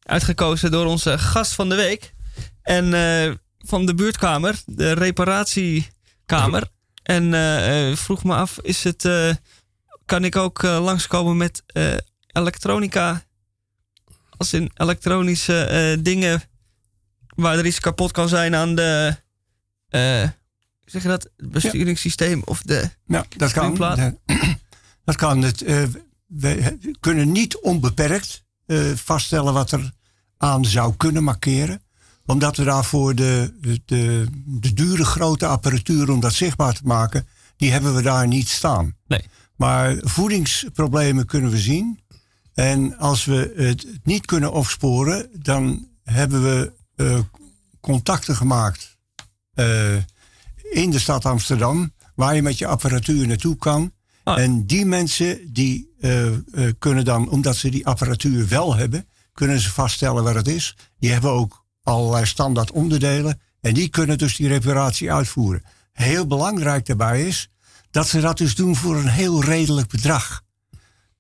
Uitgekozen 0.03 0.71
door 0.71 0.87
onze 0.87 1.19
gast 1.19 1.53
van 1.53 1.69
de 1.69 1.75
week. 1.75 2.15
En 2.63 2.95
eh, 2.95 3.35
van 3.59 3.87
de 3.87 3.95
buurtkamer, 3.95 4.61
de 4.67 4.93
reparatiekamer. 4.93 6.69
En 7.03 7.35
eh, 7.35 7.97
vroeg 7.97 8.25
me 8.25 8.35
af, 8.35 8.59
is 8.63 8.85
het, 8.85 9.09
kan 10.05 10.25
ik 10.25 10.37
ook 10.37 10.63
langskomen 10.63 11.37
met 11.37 11.63
elektronica? 12.27 13.23
Als 14.37 14.53
in 14.53 14.71
elektronische 14.75 15.99
dingen 16.03 16.43
waar 17.35 17.59
er 17.59 17.67
iets 17.67 17.81
kapot 17.81 18.13
kan 18.13 18.29
zijn 18.29 18.55
aan 18.55 18.75
de... 18.75 19.17
zeg 20.85 21.03
je 21.03 21.09
dat? 21.09 21.31
Het 21.37 21.51
besturingssysteem 21.51 22.43
of 22.45 22.63
de 22.63 22.91
Ja, 23.07 23.25
dat 23.37 23.53
kan. 23.53 23.77
Dat 25.05 25.17
kan. 25.17 25.43
Het, 25.43 25.65
we 26.31 26.79
kunnen 27.01 27.33
niet 27.33 27.61
onbeperkt 27.61 28.45
eh, 28.67 28.81
vaststellen 28.95 29.53
wat 29.53 29.73
er 29.73 29.93
aan 30.37 30.65
zou 30.65 30.95
kunnen 30.97 31.25
markeren. 31.25 31.83
Omdat 32.27 32.57
we 32.57 32.65
daarvoor 32.65 33.15
de, 33.15 33.55
de, 33.85 34.27
de 34.47 34.73
dure 34.73 35.05
grote 35.05 35.47
apparatuur 35.47 36.11
om 36.11 36.21
dat 36.21 36.33
zichtbaar 36.33 36.75
te 36.75 36.85
maken, 36.85 37.27
die 37.57 37.71
hebben 37.71 37.95
we 37.95 38.03
daar 38.03 38.27
niet 38.27 38.49
staan. 38.49 38.97
Nee. 39.07 39.25
Maar 39.57 39.97
voedingsproblemen 40.01 41.27
kunnen 41.27 41.51
we 41.51 41.59
zien. 41.59 42.01
En 42.55 42.99
als 42.99 43.25
we 43.25 43.53
het 43.57 43.87
niet 44.03 44.27
kunnen 44.27 44.53
opsporen, 44.53 45.29
dan 45.43 45.89
hebben 46.03 46.43
we 46.43 46.73
eh, 46.97 47.19
contacten 47.81 48.37
gemaakt 48.37 48.99
eh, 49.55 49.97
in 50.71 50.91
de 50.91 50.99
stad 50.99 51.25
Amsterdam, 51.25 51.93
waar 52.15 52.35
je 52.35 52.43
met 52.43 52.59
je 52.59 52.67
apparatuur 52.67 53.27
naartoe 53.27 53.57
kan. 53.57 53.93
En 54.25 54.67
die 54.67 54.85
mensen 54.87 55.53
die 55.53 55.90
kunnen 56.79 57.05
dan, 57.05 57.29
omdat 57.29 57.57
ze 57.57 57.71
die 57.71 57.87
apparatuur 57.87 58.49
wel 58.49 58.75
hebben, 58.77 59.09
kunnen 59.33 59.61
ze 59.61 59.71
vaststellen 59.71 60.25
waar 60.25 60.35
het 60.35 60.49
is. 60.49 60.77
Die 60.99 61.11
hebben 61.11 61.31
ook 61.31 61.65
allerlei 61.83 62.27
standaard 62.27 62.71
onderdelen 62.71 63.41
en 63.61 63.75
die 63.75 63.89
kunnen 63.89 64.19
dus 64.19 64.37
die 64.37 64.49
reparatie 64.49 65.13
uitvoeren. 65.13 65.63
Heel 65.93 66.27
belangrijk 66.27 66.87
daarbij 66.87 67.27
is 67.27 67.49
dat 67.91 68.09
ze 68.09 68.21
dat 68.21 68.39
dus 68.39 68.55
doen 68.55 68.77
voor 68.77 68.97
een 68.97 69.09
heel 69.09 69.45
redelijk 69.45 69.89
bedrag. 69.89 70.43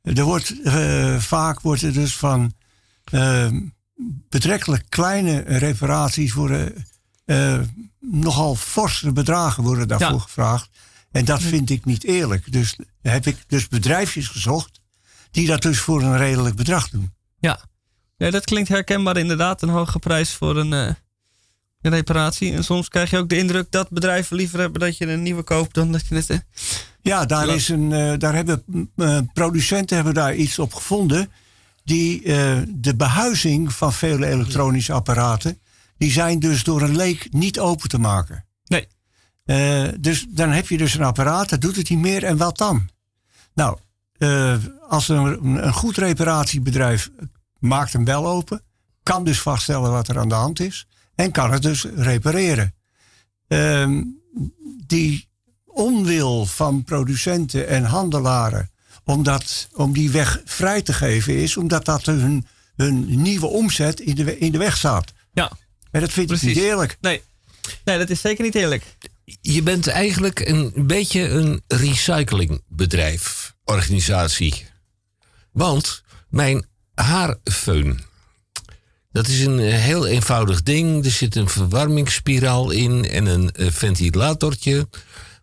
Er 0.03 0.23
wordt, 0.23 0.63
eh, 0.63 1.17
vaak 1.17 1.61
wordt 1.61 1.83
er 1.83 1.93
dus 1.93 2.17
van 2.17 2.53
eh, 3.05 3.47
betrekkelijk 4.29 4.85
kleine 4.89 5.39
reparaties 5.41 6.33
worden 6.33 6.87
eh, 7.25 7.59
nogal 8.01 8.55
forse 8.55 9.13
bedragen 9.13 9.63
worden 9.63 9.89
daarvoor 9.89 10.13
Ja. 10.13 10.19
gevraagd. 10.19 10.69
En 11.11 11.25
dat 11.25 11.43
vind 11.43 11.71
ik 11.71 11.85
niet 11.85 12.05
eerlijk. 12.05 12.53
Dus 12.53 12.77
heb 13.03 13.27
ik 13.27 13.37
dus 13.47 13.69
bedrijfjes 13.69 14.29
gezocht 14.29 14.81
die 15.31 15.47
dat 15.47 15.63
dus 15.63 15.79
voor 15.79 16.03
een 16.03 16.17
redelijk 16.17 16.57
bedrag 16.57 16.89
doen. 16.89 17.13
Ja. 17.39 17.61
ja, 18.17 18.31
dat 18.31 18.45
klinkt 18.45 18.69
herkenbaar 18.69 19.17
inderdaad. 19.17 19.63
Een 19.63 19.69
hoge 19.69 19.99
prijs 19.99 20.35
voor 20.35 20.57
een, 20.57 20.73
eh, 20.73 20.95
een 21.81 21.91
reparatie. 21.91 22.53
En 22.53 22.65
soms 22.65 22.89
krijg 22.89 23.11
je 23.11 23.19
ook 23.19 23.29
de 23.29 23.37
indruk 23.39 23.71
dat 23.71 23.91
bedrijven 23.91 24.37
liever 24.37 24.59
hebben 24.59 24.81
dat 24.81 24.97
je 24.97 25.07
een 25.07 25.23
nieuwe 25.23 25.43
koopt 25.43 25.75
dan 25.75 25.93
dat 25.93 26.07
je 26.09 26.15
het... 26.15 26.31
eh, 26.31 26.39
Ja, 27.03 27.25
daar. 27.27 27.49
Is 27.49 27.69
een, 27.69 27.93
eh, 27.93 28.19
daar 28.19 28.35
hebben 28.35 28.65
producenten 29.33 29.97
hebben 29.97 30.15
daar 30.15 30.35
iets 30.35 30.59
op 30.59 30.75
gevonden. 30.75 31.33
Die 31.85 32.23
de 32.69 32.95
behuizing 32.97 33.73
van 33.73 33.93
vele 33.93 34.27
elektronische 34.27 34.93
apparaten, 34.93 35.61
die 35.99 36.11
zijn 36.11 36.39
dus 36.39 36.65
door 36.65 36.83
een 36.83 36.97
leek 36.97 37.33
niet 37.33 37.59
open 37.59 37.89
te 37.89 37.99
maken. 37.99 38.45
Nee. 38.65 38.87
Eh, 39.51 39.89
dus 40.01 40.27
dan 40.29 40.51
heb 40.51 40.69
je 40.69 40.77
dus 40.79 40.95
een 40.95 41.03
apparaat, 41.03 41.49
dat 41.49 41.61
doet 41.61 41.77
het 41.77 41.89
niet 41.89 41.99
meer 41.99 42.25
en 42.25 42.37
wat 42.37 42.59
dan? 42.59 42.89
Nou, 43.55 43.79
eh, 44.19 44.57
als 44.89 45.09
een, 45.09 45.45
een 45.67 45.73
goed 45.73 45.97
reparatiebedrijf 45.97 47.11
maakt 47.59 47.93
hem 47.93 48.05
wel 48.05 48.27
open, 48.27 48.63
kan 49.03 49.25
dus 49.25 49.41
vaststellen 49.41 49.91
wat 49.91 50.09
er 50.09 50.19
aan 50.19 50.29
de 50.29 50.35
hand 50.35 50.61
is 50.61 50.87
en 51.15 51.31
kan 51.33 51.53
het 51.53 51.63
dus 51.63 51.85
repareren. 51.95 52.75
Ehm, 53.49 54.03
die 54.87 55.29
onwil 55.67 56.47
van 56.47 56.85
producenten 56.85 57.69
en 57.69 57.85
handelaren 57.85 58.71
om, 59.05 59.23
dat, 59.23 59.69
om 59.73 59.93
die 59.93 60.11
weg 60.11 60.41
vrij 60.45 60.83
te 60.83 60.93
geven 60.93 61.37
is 61.37 61.57
omdat 61.57 61.85
dat 61.85 62.07
hun, 62.07 62.47
hun 62.77 63.23
nieuwe 63.23 63.47
omzet 63.47 64.01
in 64.01 64.15
de, 64.15 64.25
we- 64.25 64.39
in 64.39 64.53
de 64.53 64.59
weg 64.59 64.77
staat. 64.77 65.13
Ja. 65.33 65.53
En 65.91 66.01
dat 66.01 66.11
vind 66.13 66.31
ik 66.31 66.43
niet 66.43 66.57
eerlijk. 66.57 66.97
Nee. 67.01 67.23
nee, 67.85 67.99
dat 67.99 68.11
is 68.11 68.21
zeker 68.21 68.45
niet 68.45 68.55
eerlijk. 68.55 68.97
Je 69.41 69.63
bent 69.63 69.87
eigenlijk 69.87 70.39
een 70.49 70.73
beetje 70.77 71.29
een 71.29 71.63
recyclingbedrijf, 71.67 73.55
organisatie. 73.65 74.67
Want 75.53 76.03
mijn 76.29 76.67
haarfeun, 76.95 78.01
dat 79.13 79.27
is 79.27 79.41
een 79.41 79.59
heel 79.59 80.07
eenvoudig 80.07 80.63
ding. 80.63 81.05
Er 81.05 81.11
zit 81.11 81.37
een 81.37 81.49
verwarmingsspiraal 81.49 82.71
in 82.71 83.05
en 83.05 83.27
een 83.27 83.51
eh, 83.51 83.71
ventilatortje. 83.71 84.89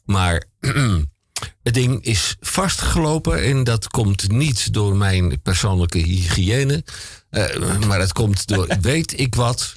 Maar 0.03 0.43
het 1.63 1.73
ding 1.73 2.03
is 2.03 2.35
vastgelopen 2.39 3.43
en 3.43 3.63
dat 3.63 3.87
komt 3.87 4.31
niet 4.31 4.73
door 4.73 4.95
mijn 4.95 5.41
persoonlijke 5.41 5.97
hygiëne. 5.97 6.83
eh, 7.29 7.79
maar 7.79 7.99
het 7.99 8.13
komt 8.13 8.47
door 8.47 8.67
weet 8.81 9.19
ik 9.19 9.35
wat. 9.35 9.75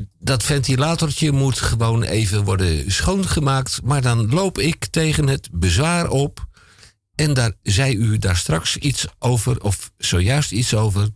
Eh, 0.00 0.06
dat 0.18 0.42
ventilatortje 0.42 1.32
moet 1.32 1.58
gewoon 1.58 2.02
even 2.02 2.44
worden 2.44 2.92
schoongemaakt. 2.92 3.80
Maar 3.82 4.02
dan 4.02 4.30
loop 4.30 4.58
ik 4.58 4.86
tegen 4.86 5.26
het 5.26 5.48
bezwaar 5.52 6.08
op. 6.08 6.48
En 7.14 7.34
daar 7.34 7.52
zei 7.62 7.96
u 7.96 8.18
daar 8.18 8.36
straks 8.36 8.76
iets 8.76 9.06
over, 9.18 9.62
of 9.62 9.90
zojuist 9.98 10.52
iets 10.52 10.74
over. 10.74 11.08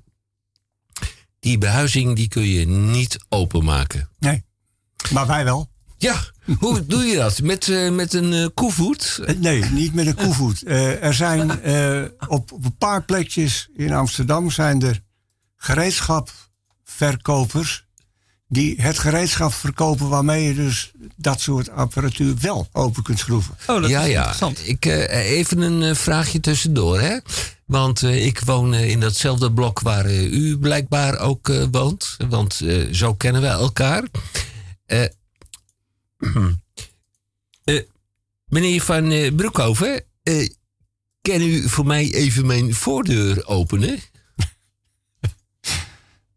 Die 1.41 1.59
behuizing 1.59 2.17
die 2.17 2.29
kun 2.29 2.47
je 2.47 2.67
niet 2.67 3.17
openmaken. 3.29 4.09
Nee. 4.19 4.45
Maar 5.13 5.27
wij 5.27 5.45
wel. 5.45 5.73
Ja, 5.97 6.21
hoe 6.59 6.87
doe 6.87 7.05
je 7.05 7.17
dat? 7.17 7.43
Met, 7.43 7.69
eh, 7.69 7.91
met 7.91 8.13
een 8.13 8.33
eh, 8.33 8.47
koevoet? 8.55 9.21
Nee, 9.39 9.65
niet 9.65 9.95
met 9.95 10.07
een 10.07 10.15
koevoet. 10.15 10.63
Eh, 10.63 11.03
er 11.03 11.15
zijn 11.15 11.63
eh, 11.63 12.05
op, 12.29 12.53
op 12.53 12.65
een 12.65 12.77
paar 12.77 13.05
plekjes 13.05 13.69
in 13.75 13.93
Amsterdam 13.93 14.51
zijn 14.51 14.83
er 14.83 15.03
gereedschapverkopers 15.57 17.84
die 18.49 18.83
het 18.83 18.99
gereedschap 18.99 19.53
verkopen 19.53 20.09
waarmee 20.09 20.45
je 20.45 20.55
dus 20.55 20.93
dat 21.17 21.41
soort 21.41 21.71
apparatuur 21.71 22.35
wel 22.41 22.69
open 22.73 23.03
kunt 23.03 23.19
schroeven. 23.19 23.57
ja, 23.89 24.03
ja. 24.05 24.35
Ik, 24.65 24.87
eh, 24.87 25.31
even 25.31 25.61
een 25.61 25.83
eh, 25.83 25.95
vraagje 25.95 26.41
tussendoor. 26.41 27.01
Hè? 27.01 27.19
Want 27.67 28.03
eh, 28.03 28.27
ik 28.27 28.41
woon 28.41 28.75
eh, 28.75 28.91
in 28.91 29.01
datzelfde 29.01 29.53
blok 29.53 29.81
waar 29.81 30.05
eh, 30.05 30.33
u 30.33 30.59
blijkbaar 30.59 31.19
ook 31.19 31.49
eh, 31.49 31.65
woont. 31.71 32.17
Want 32.29 32.61
eh, 32.61 32.93
zo 32.93 33.15
kennen 33.15 33.43
we 33.43 33.49
elkaar. 33.49 34.03
Eh, 34.87 35.03
eh, 37.65 37.81
meneer 38.47 38.81
Van 38.81 39.33
Broekhoven, 39.37 40.05
eh, 40.23 40.49
kan 41.23 41.41
u 41.41 41.69
voor 41.69 41.87
mij 41.87 42.13
even 42.13 42.47
mijn 42.47 42.75
voordeur 42.75 43.47
openen? 43.47 43.99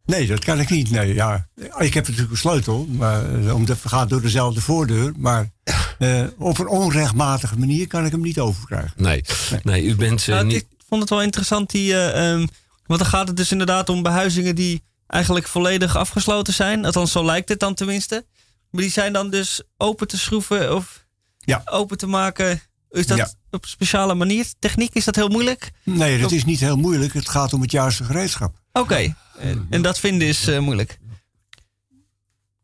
Nee, 0.08 0.28
dat 0.28 0.44
kan 0.44 0.60
ik 0.60 0.70
niet. 0.70 0.92
Nee, 0.92 1.14
ja. 1.14 1.48
Ik 1.78 1.94
heb 1.94 2.08
natuurlijk 2.08 2.32
een 2.32 2.38
sleutel, 2.38 2.86
maar 2.90 3.40
eh, 3.40 3.56
omdat 3.56 3.82
we 3.82 3.90
gaan 3.90 4.08
door 4.08 4.22
dezelfde 4.22 4.62
voordeur. 4.62 5.14
Maar 5.18 5.50
eh, 6.00 6.24
op 6.38 6.58
een 6.60 6.68
onrechtmatige 6.68 7.58
manier 7.58 7.88
kan 7.88 8.06
ik 8.06 8.12
hem 8.12 8.22
niet 8.22 8.40
overkrijgen. 8.40 8.92
Nee, 8.96 9.24
nee 9.64 9.84
u 9.84 9.96
bent 9.96 10.22
eh, 10.22 10.28
Nou, 10.28 10.46
niet... 10.46 10.56
Ik 10.62 10.84
vond 10.88 11.02
het 11.02 11.10
wel 11.10 11.22
interessant, 11.22 11.70
die, 11.70 11.94
eh, 11.94 12.32
ehm, 12.32 12.46
want 12.86 13.00
dan 13.00 13.10
gaat 13.10 13.28
het 13.28 13.38
dus 13.38 13.52
inderdaad 13.52 13.90
om 13.90 14.04
behuizingen 14.04 14.56
die 14.56 14.84
eigenlijk 15.08 15.48
volledig 15.48 15.96
afgesloten 15.96 16.54
zijn. 16.54 16.86
Althans, 16.86 17.12
zo 17.12 17.26
lijkt 17.26 17.50
het 17.50 17.60
dan 17.60 17.74
tenminste. 17.74 18.26
Maar 18.72 18.82
die 18.82 18.92
zijn 18.92 19.14
dan 19.14 19.30
dus 19.30 19.62
open 19.78 20.08
te 20.08 20.18
schroeven 20.18 20.76
of 20.76 21.06
Ja. 21.40 21.62
open 21.66 21.98
te 21.98 22.08
maken. 22.08 22.62
Is 22.90 23.08
dat 23.08 23.18
Ja. 23.18 23.32
op 23.52 23.64
een 23.64 23.70
speciale 23.70 24.14
manier? 24.16 24.46
Techniek, 24.60 24.94
is 24.96 25.06
dat 25.06 25.16
heel 25.16 25.28
moeilijk? 25.30 25.72
Nee, 25.84 26.20
dat 26.22 26.32
is 26.32 26.46
niet 26.46 26.60
heel 26.60 26.78
moeilijk. 26.78 27.14
Het 27.14 27.30
gaat 27.30 27.54
om 27.54 27.62
het 27.62 27.72
juiste 27.72 28.04
gereedschap. 28.04 28.56
Oké, 28.72 29.16
en, 29.40 29.68
en 29.70 29.82
dat 29.82 30.00
vinden 30.00 30.28
is 30.28 30.48
eh, 30.48 30.60
moeilijk. 30.60 31.00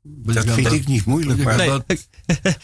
Dat 0.03 0.49
vind 0.49 0.71
ik 0.71 0.87
niet 0.87 1.05
moeilijk. 1.05 1.37
Je 1.39 1.43
Maar 1.45 1.65
kan 1.65 1.83
dat- 1.87 2.07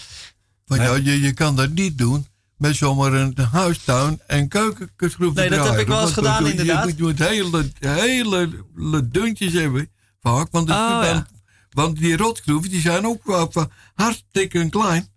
Want 0.65 0.81
ja, 0.81 0.93
je, 0.95 1.21
je 1.21 1.33
kan 1.33 1.55
dat 1.55 1.69
niet 1.69 1.97
doen 1.97 2.27
met 2.57 2.75
zomaar 2.75 3.13
een 3.13 3.37
huistuin 3.51 4.19
en 4.27 4.47
keukenschroef 4.47 5.33
Nee, 5.33 5.49
dat 5.49 5.69
heb 5.69 5.79
ik 5.79 5.87
wel 5.87 6.01
eens 6.01 6.11
gedaan, 6.13 6.43
je- 6.43 6.49
inderdaad. 6.51 6.97
Je 6.97 7.03
moet 7.03 7.19
hele, 7.19 7.71
hele, 7.79 8.63
hele 8.75 9.07
duntjes 9.09 9.53
hebben 9.53 9.89
vaak. 10.21 10.47
Want, 10.51 10.67
het- 10.67 10.77
Oh, 10.77 11.01
dan- 11.01 11.27
want 11.69 11.97
die 11.97 12.17
rotschroeven 12.17 12.69
die 12.69 12.81
zijn 12.81 13.05
ook 13.05 13.49
hartstikke 13.95 14.69
klein. 14.69 15.07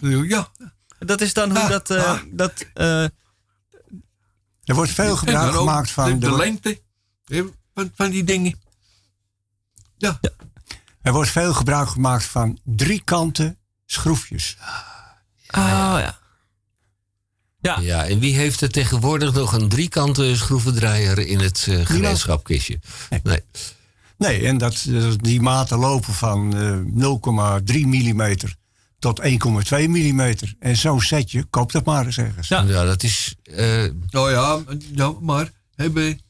Ja. 0.00 0.50
Dat 0.98 1.20
is 1.20 1.32
dan 1.32 1.56
hoe 1.58 1.68
dat... 1.68 1.90
eh, 1.90 2.18
dat 2.32 2.66
eh, 2.74 3.02
er 4.64 4.74
wordt 4.74 4.90
veel 4.90 5.16
gebruik 5.16 5.54
gemaakt 5.54 5.90
van... 5.90 6.08
de, 6.10 6.18
de 6.18 6.28
de- 6.28 6.36
lengte 6.36 6.80
hè, 7.24 7.42
van, 7.74 7.90
van 7.94 8.10
die 8.10 8.24
dingen. 8.24 8.60
Ja. 9.96 10.20
Er 11.02 11.12
wordt 11.12 11.30
veel 11.30 11.54
gebruik 11.54 11.88
gemaakt 11.88 12.24
van 12.24 12.58
drie 12.64 13.02
kanten 13.04 13.58
schroefjes. 13.86 14.56
Oh 15.50 15.94
ja. 15.98 16.18
Ja. 17.60 17.78
ja, 17.80 18.06
en 18.06 18.18
wie 18.18 18.34
heeft 18.36 18.60
er 18.60 18.70
tegenwoordig 18.70 19.32
nog 19.32 19.52
een 19.52 19.68
driekante 19.68 20.36
schroevendraaier 20.36 21.18
in 21.18 21.40
het 21.40 21.66
eh 21.68 21.86
gereedschapkistje? 21.86 22.80
Nee. 23.22 23.42
Nee, 24.18 24.46
en 24.46 24.58
dat, 24.58 24.84
eh, 24.88 25.10
die 25.16 25.40
maten 25.40 25.78
lopen 25.78 26.14
van 26.14 26.56
eh, 26.56 27.62
0,3 27.64 27.80
mm 27.86 28.36
tot 29.04 29.20
1,2 29.22 29.88
mm. 29.88 30.34
En 30.58 30.76
zo'n 30.76 31.00
setje, 31.00 31.44
koop 31.44 31.72
dat 31.72 31.84
maar 31.84 32.06
eens 32.06 32.18
ergens. 32.18 32.48
Ja, 32.48 32.62
dat 32.64 33.02
is... 33.02 33.34
Nou 34.10 34.30
ja, 34.30 34.62
ja, 34.94 35.14
maar 35.20 35.50
hebben 35.74 36.20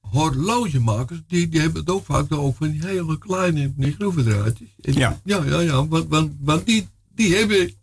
horlogemakers, 0.00 1.20
die, 1.26 1.48
die 1.48 1.60
hebben 1.60 1.80
het 1.80 1.90
ook 1.90 2.04
vaak 2.04 2.32
ook 2.32 2.56
van 2.56 2.70
die 2.70 2.86
hele 2.86 3.18
kleine 3.18 3.72
schroevendraadjes. 3.80 4.68
En- 4.80 4.92
Ja. 4.92 5.20
Ja, 5.24 5.44
ja, 5.44 5.60
ja, 5.60 5.86
want, 5.86 6.08
want, 6.08 6.32
want 6.40 6.66
die, 6.66 6.88
die 7.14 7.34
hebben 7.36 7.74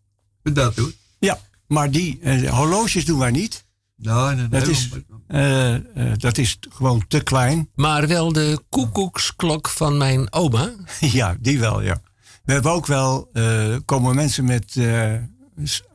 dat 0.43 0.75
hoor. 0.75 0.91
Ja, 1.19 1.39
maar 1.67 1.91
die 1.91 2.19
eh, 2.21 2.49
horloges 2.57 3.05
doen 3.05 3.19
wij 3.19 3.31
niet. 3.31 3.65
Nee, 3.95 4.13
nee, 4.15 4.35
nee. 4.35 4.47
Dat 4.47 4.67
is, 4.67 4.89
eh, 5.27 5.73
eh, 5.75 5.81
dat 6.17 6.37
is 6.37 6.57
gewoon 6.69 7.03
te 7.07 7.21
klein. 7.23 7.69
Maar 7.75 8.07
wel 8.07 8.33
de 8.33 8.59
koekoeksklok 8.69 9.69
van 9.69 9.97
mijn 9.97 10.33
oma. 10.33 10.73
Ja, 10.99 11.35
die 11.39 11.59
wel, 11.59 11.81
ja. 11.81 12.01
We 12.45 12.53
hebben 12.53 12.71
ook 12.71 12.85
wel, 12.85 13.29
eh, 13.33 13.75
komen 13.85 14.15
mensen 14.15 14.45
met 14.45 14.75
eh, 14.75 15.13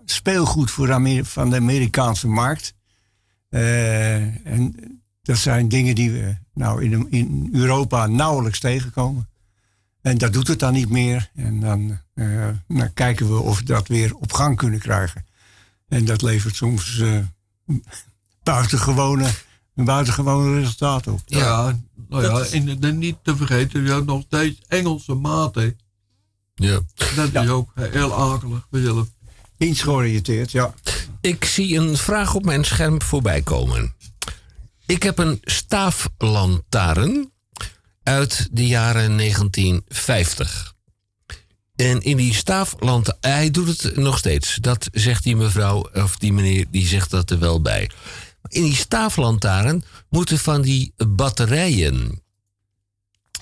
speelgoed 0.04 0.70
voor 0.70 0.86
de 0.86 1.20
van 1.24 1.50
de 1.50 1.56
Amerikaanse 1.56 2.28
markt. 2.28 2.74
Eh, 3.48 4.46
en 4.46 4.74
dat 5.22 5.36
zijn 5.36 5.68
dingen 5.68 5.94
die 5.94 6.10
we 6.10 6.36
nou 6.54 6.84
in, 6.84 7.10
in 7.10 7.48
Europa 7.52 8.06
nauwelijks 8.06 8.60
tegenkomen. 8.60 9.28
En 10.02 10.18
dat 10.18 10.32
doet 10.32 10.48
het 10.48 10.58
dan 10.58 10.72
niet 10.72 10.88
meer. 10.88 11.30
En 11.34 11.60
dan, 11.60 12.00
eh, 12.14 12.48
dan 12.68 12.92
kijken 12.92 13.32
we 13.32 13.40
of 13.40 13.58
we 13.58 13.64
dat 13.64 13.88
weer 13.88 14.14
op 14.14 14.32
gang 14.32 14.56
kunnen 14.56 14.80
krijgen. 14.80 15.26
En 15.88 16.04
dat 16.04 16.22
levert 16.22 16.56
soms 16.56 16.98
eh 16.98 17.18
buitengewone, 18.42 19.30
een 19.74 19.84
buitengewone 19.84 20.60
resultaat 20.60 21.06
op. 21.06 21.20
Ja, 21.26 21.78
nou 22.08 22.22
ja, 22.22 22.44
en 22.44 22.80
dan 22.80 22.98
niet 22.98 23.16
te 23.22 23.36
vergeten, 23.36 23.84
je 23.84 23.90
hebt 23.90 24.06
nog 24.06 24.22
steeds 24.22 24.60
Engelse 24.68 25.14
maten. 25.14 25.78
Ja. 26.60 26.80
Dat 27.16 27.44
is 27.44 27.48
ook 27.48 27.70
heel 27.74 28.14
akelig 28.14 28.66
mezelf. 28.70 29.08
Iets 29.58 29.82
georiënteerd, 29.82 30.50
ja. 30.50 30.74
Ik 31.20 31.44
zie 31.44 31.76
een 31.76 31.96
vraag 31.96 32.34
op 32.34 32.44
mijn 32.44 32.64
scherm 32.64 33.02
voorbij 33.02 33.42
komen. 33.42 33.94
Ik 34.86 35.02
heb 35.02 35.18
een 35.18 35.38
staaflantaarn 35.42 37.32
uit 38.02 38.48
de 38.52 38.66
jaren 38.66 39.16
1950. 39.16 40.74
En 41.76 42.00
in 42.00 42.16
die 42.16 42.34
staaflantaarn, 42.34 43.18
hij 43.20 43.50
doet 43.50 43.82
het 43.82 43.96
nog 43.96 44.18
steeds. 44.18 44.54
Dat 44.54 44.88
zegt 44.92 45.22
die 45.22 45.36
mevrouw 45.36 45.88
of 45.92 46.16
die 46.16 46.32
meneer, 46.32 46.66
die 46.70 46.86
zegt 46.86 47.10
dat 47.10 47.30
er 47.30 47.38
wel 47.38 47.62
bij. 47.62 47.90
In 48.48 48.62
die 48.62 48.76
staaflantaarn 48.76 49.84
moeten 50.08 50.38
van 50.38 50.62
die 50.62 50.92
batterijen, 51.08 52.22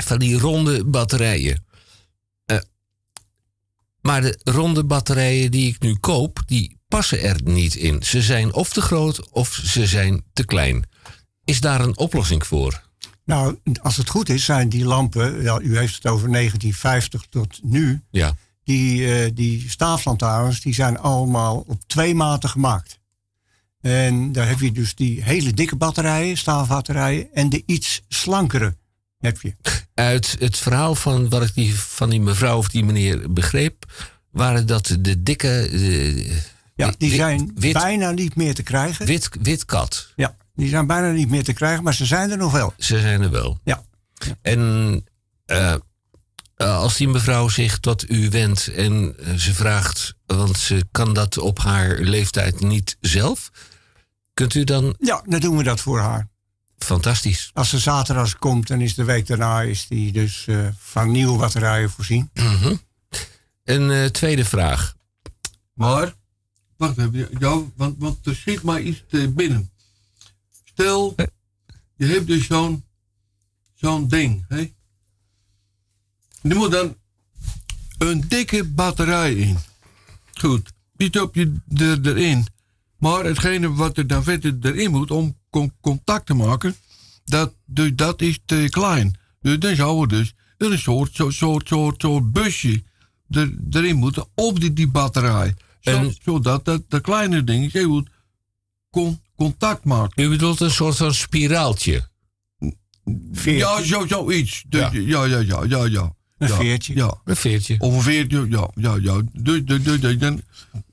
van 0.05 0.19
die 0.19 0.39
ronde 0.39 0.85
batterijen. 0.85 1.67
Maar 4.09 4.23
de 4.23 4.39
ronde 4.45 4.85
batterijen 4.85 5.51
die 5.51 5.69
ik 5.69 5.81
nu 5.81 5.95
koop, 5.95 6.43
die 6.47 6.79
passen 6.89 7.23
er 7.23 7.41
niet 7.45 7.75
in. 7.75 8.03
Ze 8.03 8.23
zijn 8.23 8.55
of 8.55 8.73
te 8.73 8.81
groot 8.81 9.31
of 9.31 9.61
ze 9.65 9.87
zijn 9.87 10.25
te 10.33 10.45
klein. 10.45 10.85
Is 11.45 11.61
daar 11.61 11.81
een 11.81 11.97
oplossing 11.99 12.47
voor? 12.47 12.83
Nou, 13.25 13.59
als 13.83 13.97
het 13.97 14.09
goed 14.09 14.29
is, 14.29 14.45
zijn 14.45 14.69
die 14.69 14.85
lampen, 14.85 15.43
ja, 15.43 15.61
u 15.61 15.79
heeft 15.79 15.95
het 15.95 16.07
over 16.07 16.29
1950 16.31 17.27
tot 17.31 17.61
nu, 17.63 18.03
Ja. 18.11 18.35
die, 18.65 19.15
eh, 19.15 19.31
die 19.35 19.71
staaflantaarns, 19.71 20.61
die 20.61 20.75
zijn 20.75 20.99
allemaal 20.99 21.65
op 21.67 21.81
twee 21.87 22.15
maten 22.15 22.49
gemaakt. 22.49 22.99
En 23.81 24.33
daar 24.33 24.49
heb 24.49 24.61
je 24.61 24.73
dus 24.73 24.95
die 24.95 25.23
hele 25.25 25.53
dikke 25.53 25.77
batterijen, 25.77 26.37
staafbatterijen, 26.37 27.29
en 27.33 27.49
de 27.49 27.63
iets 27.67 28.03
slankere 28.09 28.77
heb 29.19 29.41
je. 29.41 29.55
Uit 29.95 30.37
het 30.39 30.57
verhaal 30.57 30.95
van 30.95 31.29
wat 31.29 31.43
ik 31.43 31.55
die, 31.55 31.75
van 31.81 32.11
die 32.11 32.21
mevrouw 32.21 32.59
of 32.59 32.69
die 32.69 32.85
meneer 32.85 33.33
begreep, 33.33 33.85
waren 34.31 34.67
dat 34.67 34.97
de 35.01 35.23
dikke. 35.23 35.69
de- 35.71 36.41
Ja, 36.75 36.95
die 36.99 37.09
wit- 37.11 37.19
zijn 37.19 37.51
wit, 37.55 37.73
bijna 37.73 38.11
niet 38.11 38.37
meer 38.37 38.55
te 38.55 38.63
krijgen. 38.63 39.07
wit, 39.07 39.29
wit 39.43 39.65
kat. 39.65 40.13
Ja, 40.17 40.37
die 40.55 40.69
zijn 40.69 40.87
bijna 40.87 41.11
niet 41.11 41.29
meer 41.31 41.45
te 41.45 41.53
krijgen, 41.53 41.85
maar 41.85 41.95
ze 41.95 42.05
zijn 42.07 42.31
er 42.31 42.37
nog 42.37 42.53
wel. 42.53 42.75
Ze 42.79 43.01
zijn 43.01 43.23
er 43.23 43.31
wel. 43.31 43.59
Ja. 43.65 43.83
En 44.43 45.05
eh, 45.47 45.73
eh, 45.73 45.81
als 46.79 46.97
die 46.97 47.09
mevrouw 47.09 47.49
zich 47.49 47.79
tot 47.79 48.11
u 48.11 48.31
wendt 48.31 48.67
en 48.69 49.15
eh, 49.19 49.35
ze 49.35 49.55
vraagt, 49.55 50.15
want 50.27 50.59
ze 50.59 50.85
kan 50.91 51.15
dat 51.15 51.39
op 51.39 51.59
haar 51.59 51.99
leeftijd 51.99 52.61
niet 52.61 52.97
zelf, 53.01 53.51
kunt 54.35 54.55
u 54.55 54.65
dan. 54.65 54.97
Ja, 55.01 55.23
dan 55.27 55.41
doen 55.41 55.57
we 55.57 55.63
dat 55.63 55.81
voor 55.81 56.01
haar. 56.01 56.28
Fantastisch. 56.79 57.51
Als 57.55 57.69
ze 57.69 57.79
zaterdag 57.79 58.39
komt, 58.39 58.67
dan 58.67 58.81
is 58.81 58.95
de 58.95 59.05
week 59.05 59.27
daarna 59.27 59.63
is 59.63 59.87
die 59.87 60.13
dus 60.13 60.47
eh, 60.47 60.69
van 60.79 61.11
nieuwe 61.11 61.39
batterijen 61.39 61.91
voorzien. 61.91 62.31
Mhm. 62.35 62.75
Een 63.65 63.91
eh, 63.91 64.05
tweede 64.05 64.45
vraag. 64.45 64.97
Maar, 65.73 66.15
wacht 66.77 66.99
even, 66.99 67.29
ja, 67.39 67.61
want, 67.77 67.95
want 67.99 68.27
er 68.27 68.37
schiet 68.37 68.63
maar 68.63 68.81
iets 68.81 69.05
te 69.09 69.29
binnen. 69.29 69.71
Stel, 70.65 71.15
je 71.97 72.07
hebt 72.07 72.27
dus 72.27 72.47
zo'n 72.47 72.85
zo'n 73.75 74.09
ding, 74.09 74.45
hè? 74.49 74.73
Er 76.43 76.57
moet 76.57 76.71
dan 76.71 76.97
een 77.99 78.25
dikke 78.29 78.65
batterij 78.65 79.35
in. 79.35 79.59
Goed, 80.33 80.73
die 80.97 81.09
stop 81.09 81.35
je 81.35 81.55
er, 81.77 82.07
erin. 82.07 82.47
Maar 82.99 83.25
hetgene 83.25 83.73
wat 83.73 83.97
er 83.97 84.07
dan 84.07 84.23
verder 84.23 84.57
erin 84.63 84.91
moet 84.91 85.11
om 85.11 85.38
contact 85.81 86.27
te 86.27 86.35
maken, 86.35 86.77
dat, 87.25 87.55
dus 87.65 87.91
dat 87.95 88.23
is 88.23 88.39
te 88.45 88.67
klein. 88.71 89.19
Dus 89.41 89.59
dan 89.59 89.77
zou 89.77 90.01
er 90.03 90.09
dus 90.09 90.35
er 90.57 90.73
een 90.73 90.79
soort, 90.79 91.15
soort, 91.15 91.35
soort, 91.35 91.69
soort, 91.69 92.01
soort 92.01 92.33
busje 92.33 92.83
er, 93.29 93.55
erin 93.71 93.97
moeten 93.97 94.27
op 94.35 94.61
die, 94.61 94.73
die 94.73 94.89
batterij. 94.89 95.55
Zo, 95.81 96.13
zodat 96.23 96.65
dat, 96.65 96.83
dat 96.89 97.01
kleine 97.01 97.45
ding 97.45 97.73
heel 97.73 97.89
goed 97.89 98.09
con, 98.91 99.21
contact 99.37 99.85
maakt. 99.85 100.19
U 100.19 100.29
bedoelt 100.29 100.61
een 100.61 100.71
soort 100.71 100.97
van 100.97 101.15
spiraaltje? 101.15 102.09
Ja, 103.43 103.83
zo, 103.83 104.07
zoiets. 104.07 104.65
Dus, 104.69 104.81
ja. 104.81 104.91
ja, 104.93 105.25
ja, 105.25 105.39
ja, 105.39 105.65
ja, 105.65 105.85
ja. 105.85 106.17
Een 106.39 106.49
ja, 106.49 106.57
veertje. 106.57 106.95
Ja. 106.95 107.21
Een 107.25 107.37
veertje. 107.37 107.77
Of 107.79 107.95
een 107.95 108.03
veertje, 108.03 108.47
ja, 108.49 108.71
ja, 108.75 108.97
ja. 109.03 109.23
Dus, 109.33 109.65
dus, 109.65 109.83
dus, 109.83 110.01
dus 110.01 110.19
dan 110.19 110.43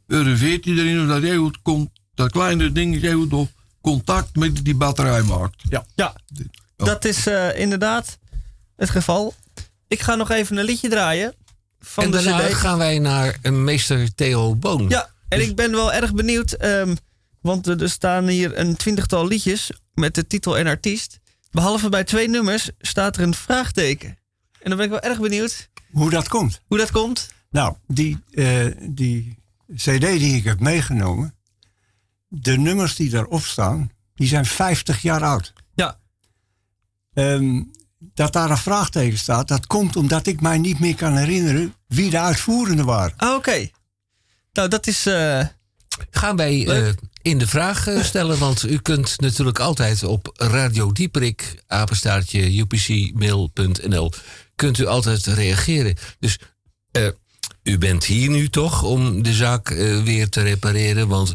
er 0.08 0.28
een 0.28 0.38
veertje 0.38 0.74
erin, 0.74 1.00
zodat 1.00 1.22
heel 1.22 1.44
goed 1.44 1.62
con, 1.62 1.92
dat 2.14 2.32
kleine 2.32 2.72
ding 2.72 3.02
heel 3.02 3.20
goed 3.20 3.34
op 3.34 3.52
contact 3.86 4.36
met 4.36 4.66
die 4.66 4.76
batterij 4.76 5.22
maakt. 5.24 5.62
Ja. 5.70 5.86
Ja, 5.96 6.16
dat 6.76 7.06
is 7.06 7.28
eh, 7.28 7.60
inderdaad 7.60 8.18
het 8.76 8.90
geval. 8.90 9.34
Ik 9.88 10.02
ga 10.02 10.16
nog 10.16 10.32
even 10.32 10.58
een 10.58 10.66
liedje 10.66 10.90
draaien. 10.90 11.34
Van 11.80 12.04
en 12.04 12.12
de 12.12 12.22
daarna 12.24 12.48
CD. 12.48 12.54
gaan 12.54 12.78
wij 12.78 13.00
naar 13.00 13.38
een 13.42 13.64
meester 13.64 14.16
Theo 14.16 14.56
Boon. 14.56 14.90
Ja, 14.90 15.10
en 15.28 15.42
ik 15.42 15.56
ben 15.56 15.72
wel 15.72 15.94
erg 15.94 16.14
benieuwd. 16.14 16.52
ehm, 16.52 16.96
Want 17.42 17.68
er 17.68 17.82
er 17.82 17.90
staan 17.90 18.28
hier 18.28 18.58
een 18.58 18.76
twintigtal 18.76 19.28
liedjes 19.28 19.72
met 19.94 20.16
de 20.16 20.28
titel 20.28 20.58
en 20.58 20.68
artiest. 20.68 21.20
Behalve 21.52 21.90
bij 21.90 22.04
twee 22.04 22.30
nummers 22.30 22.70
staat 22.80 23.18
er 23.18 23.24
een 23.24 23.34
vraagteken. 23.34 24.10
En 24.60 24.70
dan 24.70 24.76
ben 24.78 24.86
ik 24.86 24.92
wel 24.92 25.02
erg 25.12 25.20
benieuwd 25.20 25.70
Hoe 25.92 26.10
dat 26.10 26.28
komt? 26.28 26.62
hoe 26.68 26.78
dat 26.78 26.92
komt. 26.92 27.30
Nou, 27.50 27.76
die, 27.88 28.18
eh, 28.32 28.66
die 28.82 29.38
CD 29.76 30.02
die 30.02 30.36
ik 30.36 30.44
heb 30.44 30.60
meegenomen, 30.60 31.35
de 32.42 32.58
nummers 32.58 32.96
die 32.96 33.10
daarop 33.10 33.42
staan, 33.44 33.90
die 34.16 34.28
zijn 34.28 34.46
50 34.46 35.02
jaar 35.02 35.24
oud. 35.24 35.54
Ja. 35.76 36.00
Ehm, 37.14 37.62
dat 38.00 38.34
daar 38.34 38.50
een 38.50 38.58
vraagteken 38.58 39.18
staat, 39.18 39.48
dat 39.48 39.68
komt 39.68 39.96
omdat 39.96 40.28
ik 40.28 40.42
mij 40.42 40.58
niet 40.58 40.80
meer 40.80 40.96
kan 40.96 41.16
herinneren 41.18 41.74
wie 41.88 42.10
de 42.10 42.20
uitvoerenden 42.20 42.86
waren. 42.86 43.18
Ah, 43.18 43.36
oké. 43.36 43.70
Nou, 44.54 44.68
dat 44.70 44.88
is. 44.88 45.06
eh, 45.06 45.46
Gaan 46.10 46.36
wij 46.36 46.68
eh, 46.68 46.94
in 47.22 47.38
de 47.38 47.48
vraag 47.48 47.88
eh, 47.88 48.04
stellen, 48.04 48.38
want 48.40 48.64
u 48.64 48.78
kunt 48.78 49.20
natuurlijk 49.20 49.60
altijd 49.60 50.04
op 50.04 50.30
Radio 50.34 50.92
Dieperik, 50.92 51.64
apenstaartje 51.68 52.60
upcmail.nl, 52.60 54.12
kunt 54.56 54.78
u 54.78 54.86
altijd 54.86 55.26
reageren. 55.26 55.96
Dus 56.20 56.40
eh, 56.92 57.08
u 57.64 57.78
bent 57.78 58.04
hier 58.06 58.30
nu 58.30 58.50
toch 58.50 58.84
om 58.84 59.24
de 59.24 59.34
zaak 59.34 59.70
weer 60.04 60.30
te 60.30 60.42
repareren, 60.42 61.08
want 61.08 61.34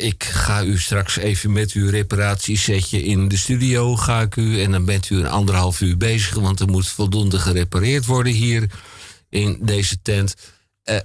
ik 0.00 0.24
ga 0.24 0.62
u 0.62 0.78
straks 0.78 1.16
even 1.16 1.52
met 1.52 1.72
uw 1.72 1.90
reparatiesetje 1.90 3.02
in 3.02 3.28
de 3.28 3.36
studio, 3.36 3.96
ga 3.96 4.20
ik 4.20 4.36
u, 4.36 4.62
en 4.62 4.70
dan 4.70 4.84
bent 4.84 5.10
u 5.10 5.16
een 5.16 5.28
anderhalf 5.28 5.80
uur 5.80 5.96
bezig, 5.96 6.34
want 6.34 6.60
er 6.60 6.68
moet 6.68 6.88
voldoende 6.88 7.38
gerepareerd 7.38 8.06
worden 8.06 8.32
hier 8.32 8.70
in 9.28 9.58
deze 9.62 10.02
tent. 10.02 10.34
Eh, 10.82 10.98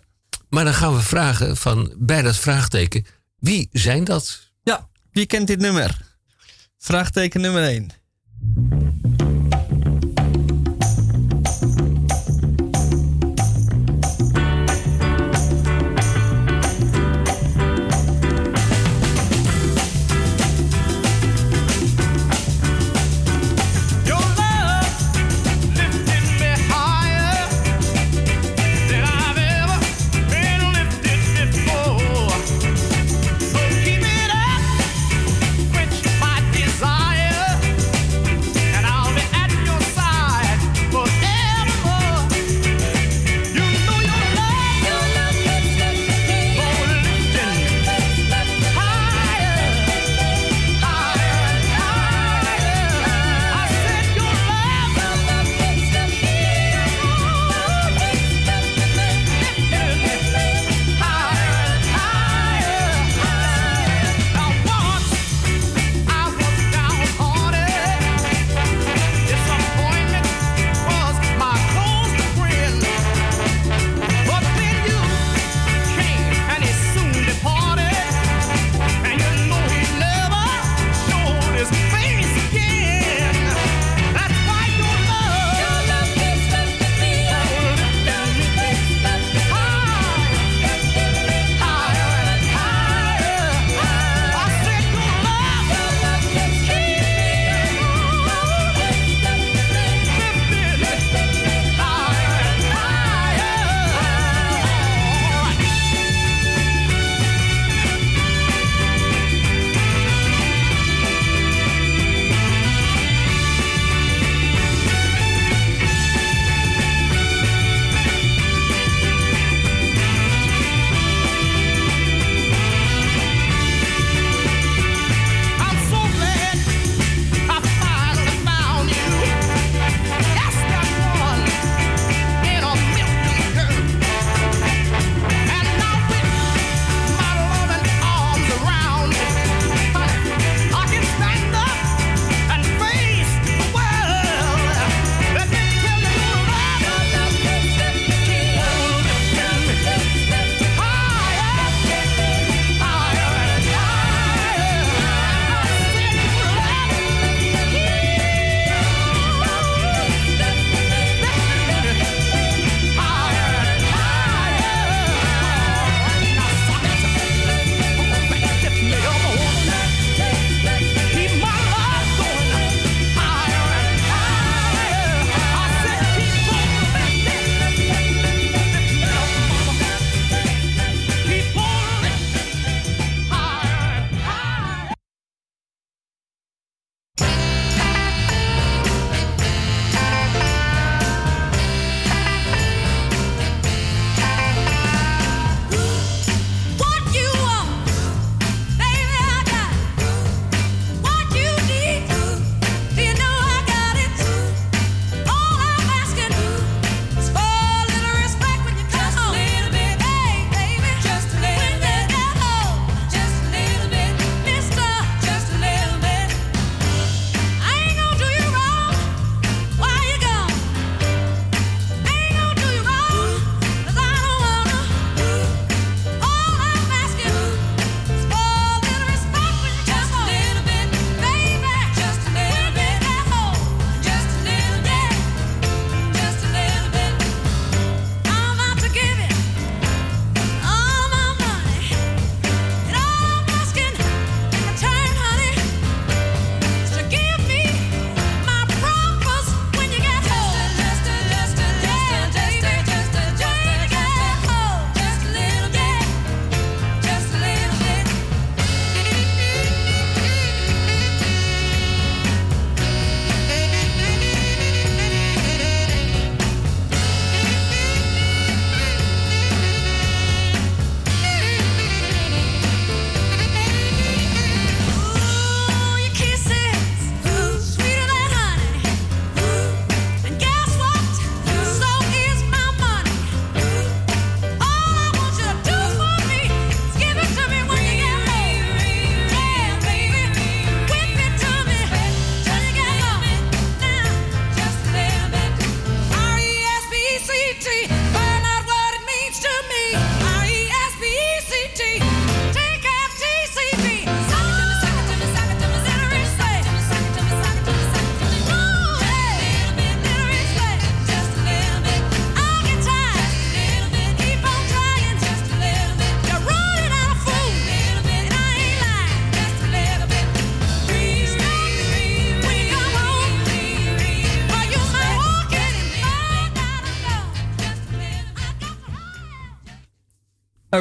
maar 0.49 0.63
dan 0.63 0.73
gaan 0.73 0.95
we 0.95 1.01
vragen 1.01 1.57
van 1.57 1.93
bij 1.97 2.21
dat 2.21 2.37
vraagteken, 2.37 3.05
wie 3.39 3.69
zijn 3.71 4.03
dat? 4.03 4.51
Ja, 4.63 4.89
wie 5.11 5.25
kent 5.25 5.47
dit 5.47 5.59
nummer? 5.59 5.97
Vraagteken 6.77 7.41
nummer 7.41 7.63
1. 7.63 7.91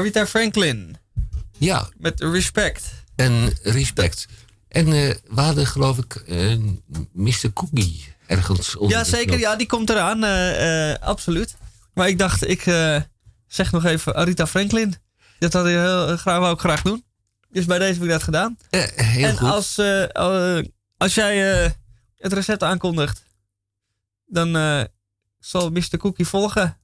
Rita 0.05 0.27
Franklin. 0.27 0.97
Ja. 1.59 1.89
Met 1.99 2.21
respect. 2.21 2.93
En 3.17 3.53
respect. 3.63 4.27
En 4.69 4.87
eh, 4.87 5.15
we 5.25 5.41
hadden 5.41 5.67
geloof 5.67 5.99
ik 5.99 6.15
eh, 6.15 6.57
Mr. 7.13 7.53
Cookie 7.53 8.15
ergens 8.27 8.77
onder 8.77 8.97
Ja, 8.99 9.05
zeker. 9.05 9.39
Ja, 9.39 9.57
die 9.57 9.67
komt 9.67 9.91
eraan. 9.91 10.25
eh, 10.25 10.95
absoluut. 11.09 11.57
Maar 11.95 12.09
ik 12.09 12.19
dacht, 12.19 12.49
ik 12.49 12.63
zeg 13.47 13.73
nog 13.73 13.85
even 13.85 14.15
Arita 14.15 14.47
Franklin. 14.47 14.95
Dat 15.39 15.53
had 15.53 15.67
ik 15.67 15.73
heel 15.73 16.17
graag, 16.17 16.39
wou 16.39 16.55
ik 16.55 16.61
graag 16.61 16.83
doen. 16.83 17.05
Dus 17.51 17.65
bij 17.65 17.79
deze 17.79 17.93
heb 17.93 18.03
ik 18.03 18.09
dat 18.09 18.23
gedaan. 18.23 18.59
heel 18.71 19.29
en 19.29 19.37
goed. 19.39 19.49
Als, 19.49 19.81
als 20.97 21.15
jij 21.15 21.37
het 22.17 22.33
recept 22.33 22.63
aankondigt, 22.63 23.25
dan 24.27 24.53
zal 25.39 25.71
Mr. 25.71 25.97
Cookie 25.99 26.27
volgen. 26.27 26.79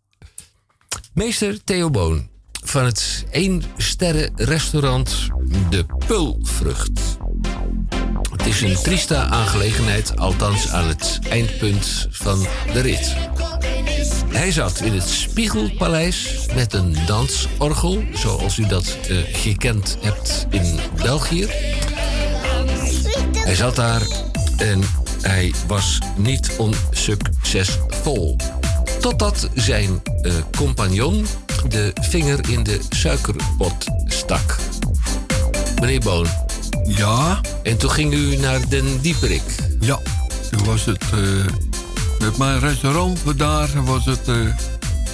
Meester 1.14 1.64
Theo 1.64 1.90
Boon 1.90 2.29
van 2.64 2.84
het 2.84 3.24
1 3.30 3.62
sterren 3.76 4.30
restaurant 4.36 5.28
De 5.70 5.86
Pulvrucht. 6.06 7.00
Het 8.30 8.46
is 8.46 8.60
een 8.60 8.76
triesta 8.82 9.24
aangelegenheid, 9.24 10.18
althans 10.18 10.68
aan 10.68 10.88
het 10.88 11.18
eindpunt 11.28 12.08
van 12.10 12.46
de 12.72 12.80
rit. 12.80 13.14
Hij 14.28 14.52
zat 14.52 14.80
in 14.80 14.92
het 14.92 15.08
Spiegelpaleis 15.08 16.46
met 16.54 16.72
een 16.72 16.96
dansorgel, 17.06 18.04
zoals 18.12 18.58
u 18.58 18.66
dat 18.66 18.96
eh, 19.08 19.16
gekend 19.32 19.96
hebt 20.00 20.46
in 20.50 20.78
België. 20.96 21.46
Hij 23.32 23.54
zat 23.54 23.76
daar 23.76 24.02
en 24.56 24.80
hij 25.20 25.54
was 25.66 25.98
niet 26.16 26.56
onsuccesvol. 26.58 28.36
Totdat 29.00 29.48
zijn 29.54 30.02
eh, 30.22 30.32
compagnon 30.56 31.26
de 31.68 31.92
vinger 32.00 32.38
in 32.48 32.62
de 32.62 32.80
suikerpot 32.88 33.84
stak. 34.04 34.56
Meneer 35.80 36.00
Boon. 36.00 36.26
Ja? 36.84 37.40
En 37.62 37.76
toen 37.76 37.90
ging 37.90 38.12
u 38.12 38.36
naar 38.36 38.68
Den 38.68 39.00
Dieperik. 39.00 39.42
Ja, 39.80 39.98
toen 40.50 40.64
was 40.64 40.84
het... 40.84 41.02
eh, 41.12 41.18
met 42.18 42.36
mijn 42.36 42.58
restaurant 42.60 43.18
daar 43.36 43.84
was 43.84 44.04
het 44.04 44.28
eh, 44.28 44.36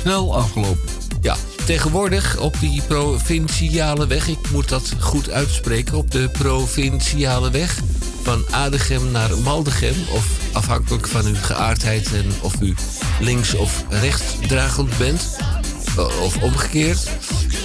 snel 0.01 0.37
afgelopen. 0.37 0.89
Ja, 1.21 1.37
tegenwoordig 1.65 2.39
op 2.39 2.57
die 2.61 2.83
provinciale 2.83 4.07
weg, 4.07 4.29
ik 4.29 4.51
moet 4.53 4.69
dat 4.69 4.93
goed 5.01 5.31
uitspreken, 5.31 5.97
op 5.97 6.11
de 6.11 6.29
provinciale 6.29 7.51
weg 7.51 7.79
van 8.23 8.45
Adegem 8.51 9.11
naar 9.11 9.39
Maldegem, 9.39 9.95
of 10.13 10.27
afhankelijk 10.53 11.09
van 11.09 11.27
uw 11.27 11.35
geaardheid 11.43 12.13
en 12.13 12.25
of 12.41 12.55
u 12.61 12.75
links 13.21 13.55
of 13.55 13.85
rechtsdragend 13.89 14.99
bent, 14.99 15.37
o- 15.41 15.56
of 15.99 16.43
omgekeerd, 16.43 17.11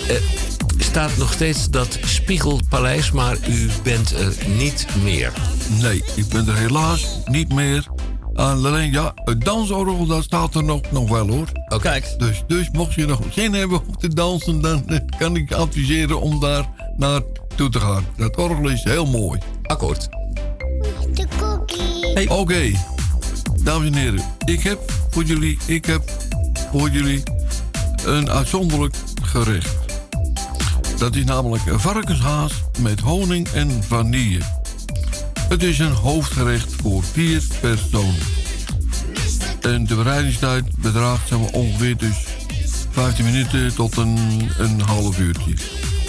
eh, 0.07 0.15
staat 0.77 1.17
nog 1.17 1.33
steeds 1.33 1.69
dat 1.69 1.99
Spiegelpaleis, 2.05 3.11
maar 3.11 3.37
u 3.49 3.69
bent 3.83 4.11
er 4.11 4.33
niet 4.57 4.87
meer. 5.03 5.31
Nee, 5.81 6.03
ik 6.15 6.27
ben 6.27 6.47
er 6.47 6.55
helaas 6.55 7.05
niet 7.25 7.53
meer. 7.53 7.87
Alleen 8.33 8.91
ja, 8.91 9.11
het 9.15 9.45
dansorgel 9.45 10.05
dat 10.05 10.23
staat 10.23 10.55
er 10.55 10.63
nog, 10.63 10.81
nog 10.91 11.09
wel 11.09 11.27
hoor. 11.27 11.47
Kijk. 11.81 12.15
Dus, 12.17 12.43
dus 12.47 12.69
mocht 12.71 12.93
je 12.93 13.05
nog 13.05 13.19
zin 13.29 13.53
hebben 13.53 13.87
om 13.87 13.97
te 13.97 14.13
dansen, 14.13 14.61
dan 14.61 14.87
eh, 14.87 14.99
kan 15.17 15.35
ik 15.35 15.51
adviseren 15.51 16.21
om 16.21 16.39
daar 16.39 16.69
naartoe 16.97 17.69
te 17.69 17.79
gaan. 17.79 18.05
Dat 18.17 18.37
orgel 18.37 18.69
is 18.69 18.83
heel 18.83 19.05
mooi. 19.05 19.39
Akkoord. 19.63 20.09
De 21.13 21.25
cookie. 21.39 22.29
Oké, 22.29 22.71
dames 23.63 23.87
en 23.87 23.93
heren, 23.93 24.23
ik 24.45 24.63
heb 24.63 24.79
voor 25.09 25.23
jullie, 25.23 25.57
ik 25.65 25.85
heb 25.85 26.01
voor 26.71 26.89
jullie 26.89 27.23
een 28.05 28.29
uitzonderlijk 28.29 28.95
gerecht. 29.21 29.75
Dat 30.97 31.15
is 31.15 31.23
namelijk 31.23 31.63
varkenshaas 31.67 32.53
met 32.79 32.99
honing 32.99 33.47
en 33.47 33.83
vanille. 33.83 34.41
Het 35.49 35.63
is 35.63 35.79
een 35.79 35.91
hoofdgerecht 35.91 36.73
voor 36.81 37.03
vier 37.03 37.43
personen. 37.61 38.15
En 39.61 39.85
de 39.85 39.95
bereidingstijd 39.95 40.75
bedraagt 40.77 41.27
zeg 41.27 41.37
ongeveer 41.51 41.97
dus 41.97 42.25
15 42.89 43.25
minuten 43.25 43.75
tot 43.75 43.97
een, 43.97 44.49
een 44.57 44.81
half 44.81 45.19
uurtje. 45.19 45.53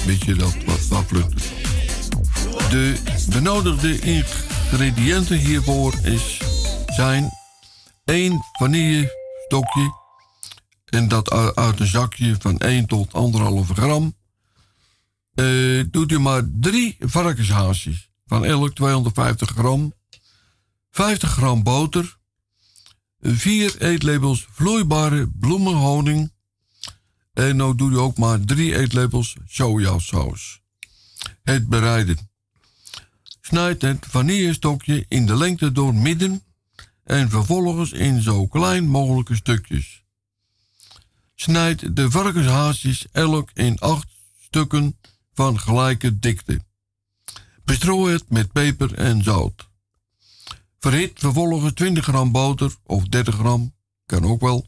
Beetje 0.07 0.35
dat 0.35 0.55
wat. 0.89 1.05
De 2.71 2.95
benodigde 3.29 3.99
ingrediënten 3.99 5.37
hiervoor 5.37 5.95
is, 6.03 6.41
zijn 6.87 7.31
1 8.05 8.45
vanillestokje 8.53 10.02
en 10.93 11.09
dat 11.09 11.31
uit 11.55 11.81
een 11.81 11.87
zakje 11.87 12.37
van 12.39 12.59
1 12.59 12.87
tot 12.87 13.13
1,5 13.13 13.73
gram. 13.75 14.17
Eh, 15.35 15.85
doet 15.91 16.13
u 16.13 16.19
maar 16.19 16.43
drie 16.61 16.97
varkenshaasjes 17.01 18.11
van 18.27 18.45
elk 18.45 18.75
250 18.75 19.49
gram, 19.49 19.95
50 20.91 21.33
gram 21.33 21.63
boter, 21.63 22.17
4 23.21 23.81
eetlepels 23.81 24.47
vloeibare 24.51 25.29
bloemenhoning 25.29 26.33
en 27.33 27.57
nou 27.57 27.77
doe 27.77 27.91
u 27.91 27.99
ook 27.99 28.17
maar 28.19 28.41
3 28.41 28.77
eetlepels 28.77 29.37
sojasaus. 29.47 30.61
Het 31.43 31.69
bereiden. 31.69 32.31
Snijd 33.41 33.83
het 33.83 34.07
vanillestokje 34.09 35.05
in 35.09 35.27
de 35.27 35.37
lengte 35.37 35.73
door 35.73 35.95
midden 35.95 36.43
en 37.05 37.31
vervolgens 37.31 37.93
in 37.93 38.23
zo 38.23 38.47
klein 38.47 38.87
mogelijke 38.87 39.35
stukjes. 39.35 40.02
Snijd 41.35 41.97
de 41.97 42.11
varkenshaasjes 42.11 43.07
elk 43.13 43.51
in 43.55 43.79
acht 43.79 44.09
stukken 44.41 44.99
van 45.35 45.61
gelijke 45.61 46.19
dikte. 46.19 46.61
Bestrooi 47.65 48.13
het 48.13 48.31
met 48.31 48.53
peper 48.53 48.95
en 48.95 49.23
zout. 49.23 49.71
Verhit 50.79 51.13
vervolgens 51.15 51.73
20 51.73 52.05
gram 52.05 52.33
boter 52.33 52.75
of 52.83 53.05
30 53.05 53.35
gram, 53.35 53.75
kan 54.07 54.25
ook 54.25 54.41
wel, 54.41 54.67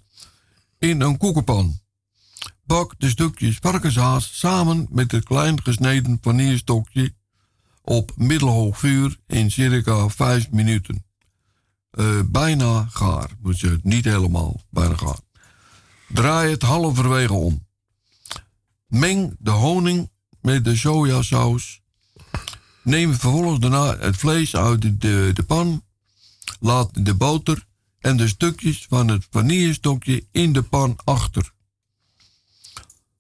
in 0.78 1.00
een 1.00 1.16
koekenpan. 1.16 1.78
Bak 2.64 2.94
de 2.98 3.08
stukjes 3.08 3.56
varkenshaas 3.60 4.38
samen 4.38 4.86
met 4.90 5.12
het 5.12 5.24
klein 5.24 5.62
gesneden 5.62 6.18
vanillestokje 6.20 7.14
op 7.82 8.12
middelhoog 8.16 8.78
vuur 8.78 9.18
in 9.26 9.50
circa 9.50 10.08
5 10.08 10.50
minuten. 10.50 11.04
Eh, 11.90 12.20
bijna 12.26 12.86
gaar, 12.90 13.30
moet 13.40 13.60
je 13.60 13.78
niet 13.82 14.04
helemaal 14.04 14.60
bijna 14.70 14.96
gaar. 14.96 15.23
Draai 16.14 16.50
het 16.50 16.62
halverwege 16.62 17.32
om. 17.32 17.66
Meng 18.86 19.36
de 19.38 19.50
honing 19.50 20.10
met 20.40 20.64
de 20.64 20.76
sojasaus. 20.76 21.80
Neem 22.82 23.10
vervolgens 23.10 23.60
daarna 23.60 23.98
het 23.98 24.16
vlees 24.16 24.56
uit 24.56 24.82
de, 24.82 24.96
de, 24.96 25.30
de 25.34 25.42
pan. 25.42 25.84
Laat 26.60 27.04
de 27.04 27.14
boter 27.14 27.66
en 27.98 28.16
de 28.16 28.28
stukjes 28.28 28.86
van 28.88 29.08
het 29.08 29.26
vanillestokje 29.30 30.26
in 30.30 30.52
de 30.52 30.62
pan 30.62 30.96
achter. 31.04 31.52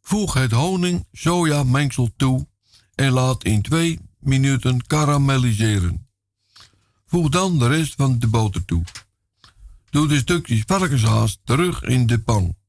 Voeg 0.02 0.34
het 0.34 0.52
honing-soja 0.52 1.62
mengsel 1.62 2.10
toe 2.16 2.46
en 2.94 3.12
laat 3.12 3.44
in 3.44 3.62
2 3.62 4.00
minuten 4.18 4.86
karamelliseren. 4.86 6.08
Voeg 7.06 7.28
dan 7.28 7.58
de 7.58 7.68
rest 7.68 7.94
van 7.94 8.18
de 8.18 8.26
boter 8.26 8.64
toe. 8.64 8.84
Doe 9.90 10.08
de 10.08 10.18
stukjes 10.18 10.62
varkenshaas 10.66 11.40
terug 11.44 11.82
in 11.82 12.06
de 12.06 12.18
pan. 12.18 12.62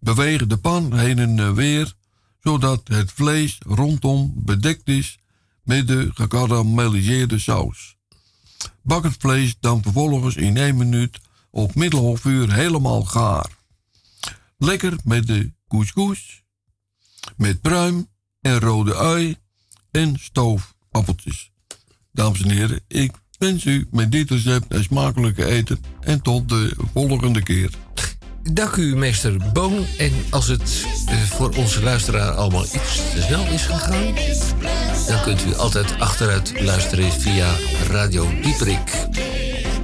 Beweeg 0.00 0.46
de 0.46 0.56
pan 0.56 0.98
heen 0.98 1.18
en 1.18 1.54
weer, 1.54 1.94
zodat 2.40 2.88
het 2.88 3.12
vlees 3.12 3.58
rondom 3.66 4.32
bedekt 4.36 4.88
is 4.88 5.18
met 5.62 5.88
de 5.88 6.10
gekarameliseerde 6.14 7.38
saus. 7.38 7.96
Bak 8.82 9.04
het 9.04 9.16
vlees 9.18 9.56
dan 9.60 9.82
vervolgens 9.82 10.36
in 10.36 10.56
1 10.56 10.76
minuut 10.76 11.18
op 11.50 11.74
middelhoog 11.74 12.20
vuur 12.20 12.52
helemaal 12.52 13.02
gaar. 13.02 13.58
Lekker 14.58 14.98
met 15.04 15.26
de 15.26 15.52
couscous, 15.68 16.42
met 17.36 17.60
pruim 17.60 18.08
en 18.40 18.58
rode 18.58 18.96
ui 18.96 19.36
en 19.90 20.16
stoofappeltjes. 20.20 21.50
Dames 22.12 22.42
en 22.42 22.50
heren, 22.50 22.80
ik 22.88 23.12
wens 23.38 23.64
u 23.64 23.88
met 23.90 24.12
dit 24.12 24.30
recept 24.30 24.74
een 24.74 24.82
smakelijke 24.82 25.44
eten 25.44 25.84
en 26.00 26.22
tot 26.22 26.48
de 26.48 26.76
volgende 26.92 27.42
keer. 27.42 27.70
Dank 28.42 28.76
u, 28.76 28.96
meester 28.96 29.36
Boon. 29.52 29.86
En 29.98 30.12
als 30.30 30.48
het 30.48 30.86
eh, 31.06 31.16
voor 31.16 31.50
onze 31.56 31.82
luisteraar 31.82 32.30
allemaal 32.30 32.64
iets 32.64 32.96
te 33.14 33.22
snel 33.22 33.46
is 33.46 33.62
gegaan, 33.62 34.14
dan 35.06 35.22
kunt 35.22 35.44
u 35.46 35.54
altijd 35.54 35.98
achteruit 35.98 36.60
luisteren 36.60 37.12
via 37.12 37.48
Radio 37.90 38.28
Dieperik, 38.42 39.06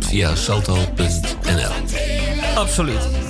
via 0.00 0.34
salto.nl. 0.34 1.72
Absoluut. 2.54 3.25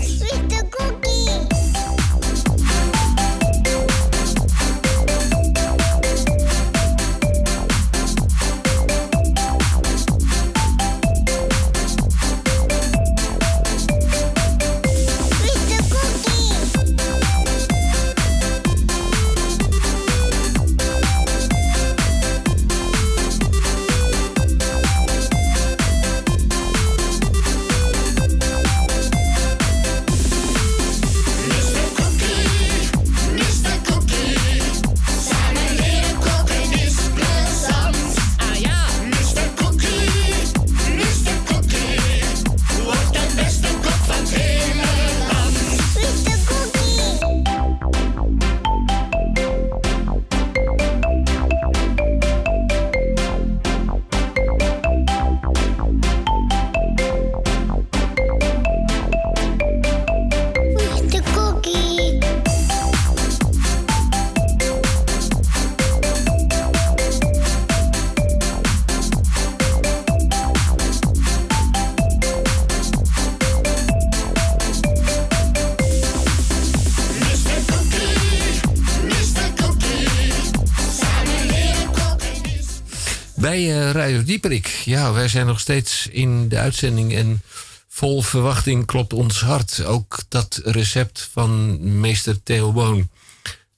Bij 83.57 83.87
eh, 83.87 83.91
Radio 83.91 84.23
Dieperik. 84.25 84.67
Ja, 84.67 85.13
wij 85.13 85.29
zijn 85.29 85.47
nog 85.47 85.61
steeds 85.61 86.07
in 86.07 86.49
de 86.49 86.59
uitzending 86.59 87.15
en 87.15 87.43
vol 87.89 88.23
verwachting 88.23 88.87
klopt 88.87 89.13
ons 89.13 89.41
hart. 89.41 89.85
Ook 89.85 90.19
dat 90.29 90.61
recept 90.65 91.29
van 91.33 91.79
meester 92.01 92.43
Theo 92.43 92.73
Boon. 92.73 93.09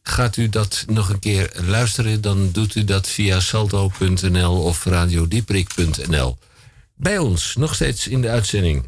Gaat 0.03 0.37
u 0.37 0.49
dat 0.49 0.85
nog 0.89 1.09
een 1.09 1.19
keer 1.19 1.53
luisteren, 1.55 2.21
dan 2.21 2.51
doet 2.53 2.75
u 2.75 2.85
dat 2.85 3.09
via 3.09 3.41
salto.nl 3.41 4.63
of 4.63 4.85
radiodieperik.nl. 4.85 6.39
Bij 6.95 7.19
ons, 7.19 7.57
nog 7.57 7.75
steeds 7.75 8.07
in 8.07 8.21
de 8.21 8.29
uitzending. 8.29 8.85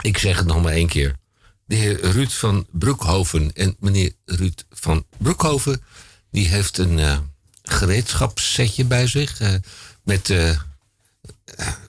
Ik 0.00 0.18
zeg 0.18 0.36
het 0.36 0.46
nog 0.46 0.62
maar 0.62 0.72
één 0.72 0.88
keer. 0.88 1.16
De 1.64 1.74
heer 1.74 2.00
Ruud 2.00 2.30
van 2.30 2.66
Broekhoven. 2.70 3.52
En 3.54 3.76
meneer 3.80 4.12
Ruud 4.24 4.64
van 4.70 5.04
Broekhoven, 5.18 5.82
die 6.30 6.48
heeft 6.48 6.78
een 6.78 6.98
eh, 6.98 7.18
gereedschapssetje 7.62 8.84
bij 8.84 9.06
zich. 9.06 9.40
eh, 9.40 9.54
met, 10.04 10.30
eh, 10.30 10.58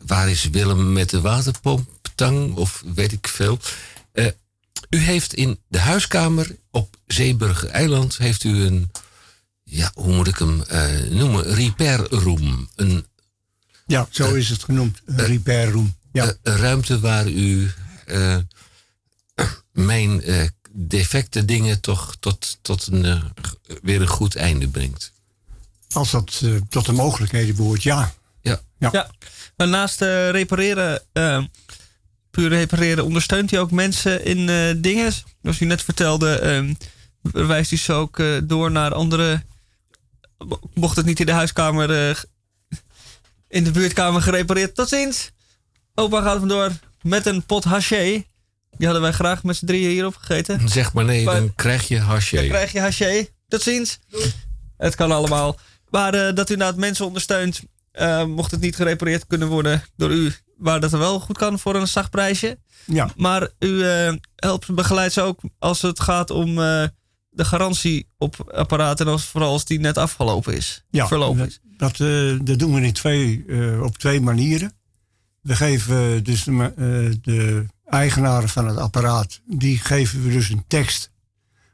waar 0.06 0.30
is 0.30 0.50
Willem 0.50 0.94
met 0.94 1.10
de 1.10 1.22
waterpomptang? 1.22 2.56
Of 2.56 2.84
weet 2.96 3.12
ik 3.12 3.28
veel. 3.28 3.60
Eh, 4.12 4.28
u 4.90 4.98
heeft 4.98 5.34
in 5.34 5.60
de 5.68 5.80
huiskamer 5.80 6.56
op 6.72 6.98
Zeeburger 7.08 7.70
Eiland... 7.70 8.18
heeft 8.18 8.44
u 8.44 8.64
een, 8.64 8.92
ja, 9.64 9.92
hoe 9.94 10.14
moet 10.14 10.28
ik 10.28 10.38
hem 10.38 10.62
eh, 10.62 11.00
noemen? 11.10 11.44
Repair 11.44 12.00
room. 12.10 12.70
Een, 12.76 13.06
Ja, 13.86 14.08
zo 14.10 14.34
is 14.34 14.50
het 14.50 14.64
genoemd. 14.64 15.02
Een 15.06 15.26
repair 15.26 15.72
room. 15.72 15.96
Ja. 16.12 16.34
een 16.42 16.58
ruimte 16.58 17.00
waar 17.00 17.28
u 17.28 17.72
mijn 19.72 20.24
defecte 20.72 21.46
dingen 21.46 21.80
toch 21.80 22.16
tot, 22.20 22.58
tot 22.62 22.88
een, 22.88 23.22
weer 23.82 24.02
een 24.02 24.08
goed 24.08 24.36
einde 24.36 24.68
brengt. 24.68 25.13
Als 25.94 26.12
dat 26.12 26.42
eh, 26.44 26.50
tot 26.70 26.86
de 26.86 26.92
mogelijkheden 26.92 27.56
behoort, 27.56 27.84
ja. 27.84 28.14
Ja. 28.42 28.60
Ja. 28.80 29.12
Maar 29.58 29.68
naast 29.68 30.02
eh, 30.02 30.30
repareren, 30.30 31.02
eh, 31.14 31.44
puur 32.32 32.50
repareren, 32.50 33.04
ondersteunt 33.06 33.52
hij 33.52 33.60
ook 33.60 33.72
mensen 33.72 34.26
in 34.26 34.50
eh, 34.50 34.74
dingen. 34.78 35.12
Zoals 35.42 35.60
u 35.60 35.66
net 35.66 35.82
vertelde, 35.84 36.36
eh, 36.40 37.46
wijst 37.48 37.70
hij 37.70 37.80
ze 37.80 37.94
ook 37.94 38.20
eh, 38.20 38.38
door 38.44 38.72
naar 38.72 38.94
andere. 38.94 39.44
Mocht 40.74 40.96
het 40.96 41.06
niet 41.06 41.20
in 41.20 41.26
de 41.26 41.32
huiskamer, 41.32 42.10
eh, 42.10 42.16
in 43.48 43.64
de 43.64 43.72
buurtkamer 43.72 44.22
gerepareerd. 44.22 44.76
Tot 44.76 44.90
ziens! 44.90 45.32
Opa 45.96 46.22
gaat 46.22 46.40
vandoor 46.40 46.72
met 47.02 47.26
een 47.26 47.44
pot 47.46 47.64
haché. 47.64 48.24
Die 48.78 48.86
hadden 48.88 49.02
wij 49.02 49.12
graag 49.12 49.44
met 49.44 49.56
z'n 49.56 49.66
drieën 49.66 49.90
hierop 49.90 50.16
gegeten. 50.16 50.70
Zeg 50.70 50.94
maar 50.94 51.06
nee, 51.06 51.24
Maar- 51.24 51.36
dan 51.36 51.56
krijg 51.56 51.88
je 51.88 52.00
hasje. 52.00 52.36
Dan 52.36 52.48
krijg 52.48 52.72
je 52.72 52.80
haché. 52.80 53.28
Tot 53.48 53.62
ziens. 53.62 54.00
Het 54.78 54.96
kan 54.96 55.12
allemaal. 55.12 55.60
Maar 55.94 56.14
eh, 56.14 56.36
dat 56.36 56.50
u 56.50 56.54
inderdaad 56.54 56.78
mensen 56.78 57.06
ondersteunt. 57.06 57.62
eh, 57.92 58.26
mocht 58.26 58.52
het 58.52 58.60
niet 58.60 58.76
gerepareerd 58.76 59.28
kunnen 59.28 59.48
worden 59.48 59.84
door 59.96 60.12
u. 60.12 60.34
Waar 60.58 60.80
dat 60.80 60.92
wel 60.92 61.20
goed 61.20 61.38
kan 61.38 61.60
voor 61.60 61.76
een 61.76 61.88
zacht 61.88 62.10
prijsje. 62.10 62.58
Ja. 62.86 63.10
Maar 63.16 63.50
u 63.60 63.84
eh, 63.84 64.14
helpt 64.36 64.76
begeleidt 64.76 65.14
ze 65.14 65.22
ook 65.22 65.40
als 65.60 65.82
het 65.82 66.00
gaat 66.00 66.30
om 66.30 66.56
de 66.56 67.46
garantie 67.46 68.08
op 68.18 68.52
apparaten. 68.54 69.06
En 69.06 69.12
als, 69.12 69.24
vooral 69.26 69.52
als 69.52 69.66
die 69.66 69.80
net 69.80 69.98
afgelopen 69.98 70.54
is. 70.56 70.84
Ja, 70.90 71.08
verlopen 71.08 71.46
is. 71.48 71.60
dat, 71.78 71.98
dat, 71.98 72.48
dat 72.48 72.60
doen 72.60 72.74
we 72.74 72.82
in 72.82 72.94
twee, 72.94 73.46
op 73.82 73.98
twee 73.98 74.22
manieren. 74.22 74.74
We 75.42 75.56
geven 75.56 76.24
dus 76.24 76.44
de, 76.44 77.18
de 77.22 77.66
eigenaren 77.86 78.50
van 78.50 78.68
het 78.68 78.78
apparaat, 78.78 79.42
die 79.46 79.78
geven 79.78 80.24
we 80.24 80.32
dus 80.32 80.50
een 80.50 80.64
tekst 80.68 81.12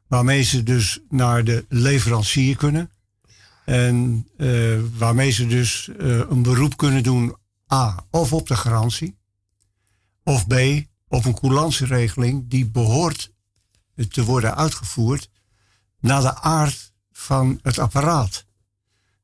waarmee 0.07 0.41
ze 0.41 0.63
dus 0.63 0.99
naar 1.09 1.43
de 1.43 1.65
leverancier 1.69 2.55
kunnen. 2.55 2.89
En 3.69 4.27
eh, 4.37 4.79
waarmee 4.97 5.31
ze 5.31 5.47
dus 5.47 5.89
eh, 5.99 6.07
een 6.07 6.41
beroep 6.41 6.77
kunnen 6.77 7.03
doen, 7.03 7.35
A, 7.73 8.05
of 8.11 8.33
op 8.33 8.47
de 8.47 8.55
garantie, 8.55 9.17
of 10.23 10.47
B, 10.47 10.53
op 11.07 11.25
een 11.25 11.39
coulantieregeling 11.39 12.49
die 12.49 12.65
behoort 12.65 13.33
te 14.09 14.23
worden 14.23 14.55
uitgevoerd 14.55 15.29
naar 15.99 16.21
de 16.21 16.35
aard 16.35 16.93
van 17.11 17.59
het 17.61 17.79
apparaat. 17.79 18.45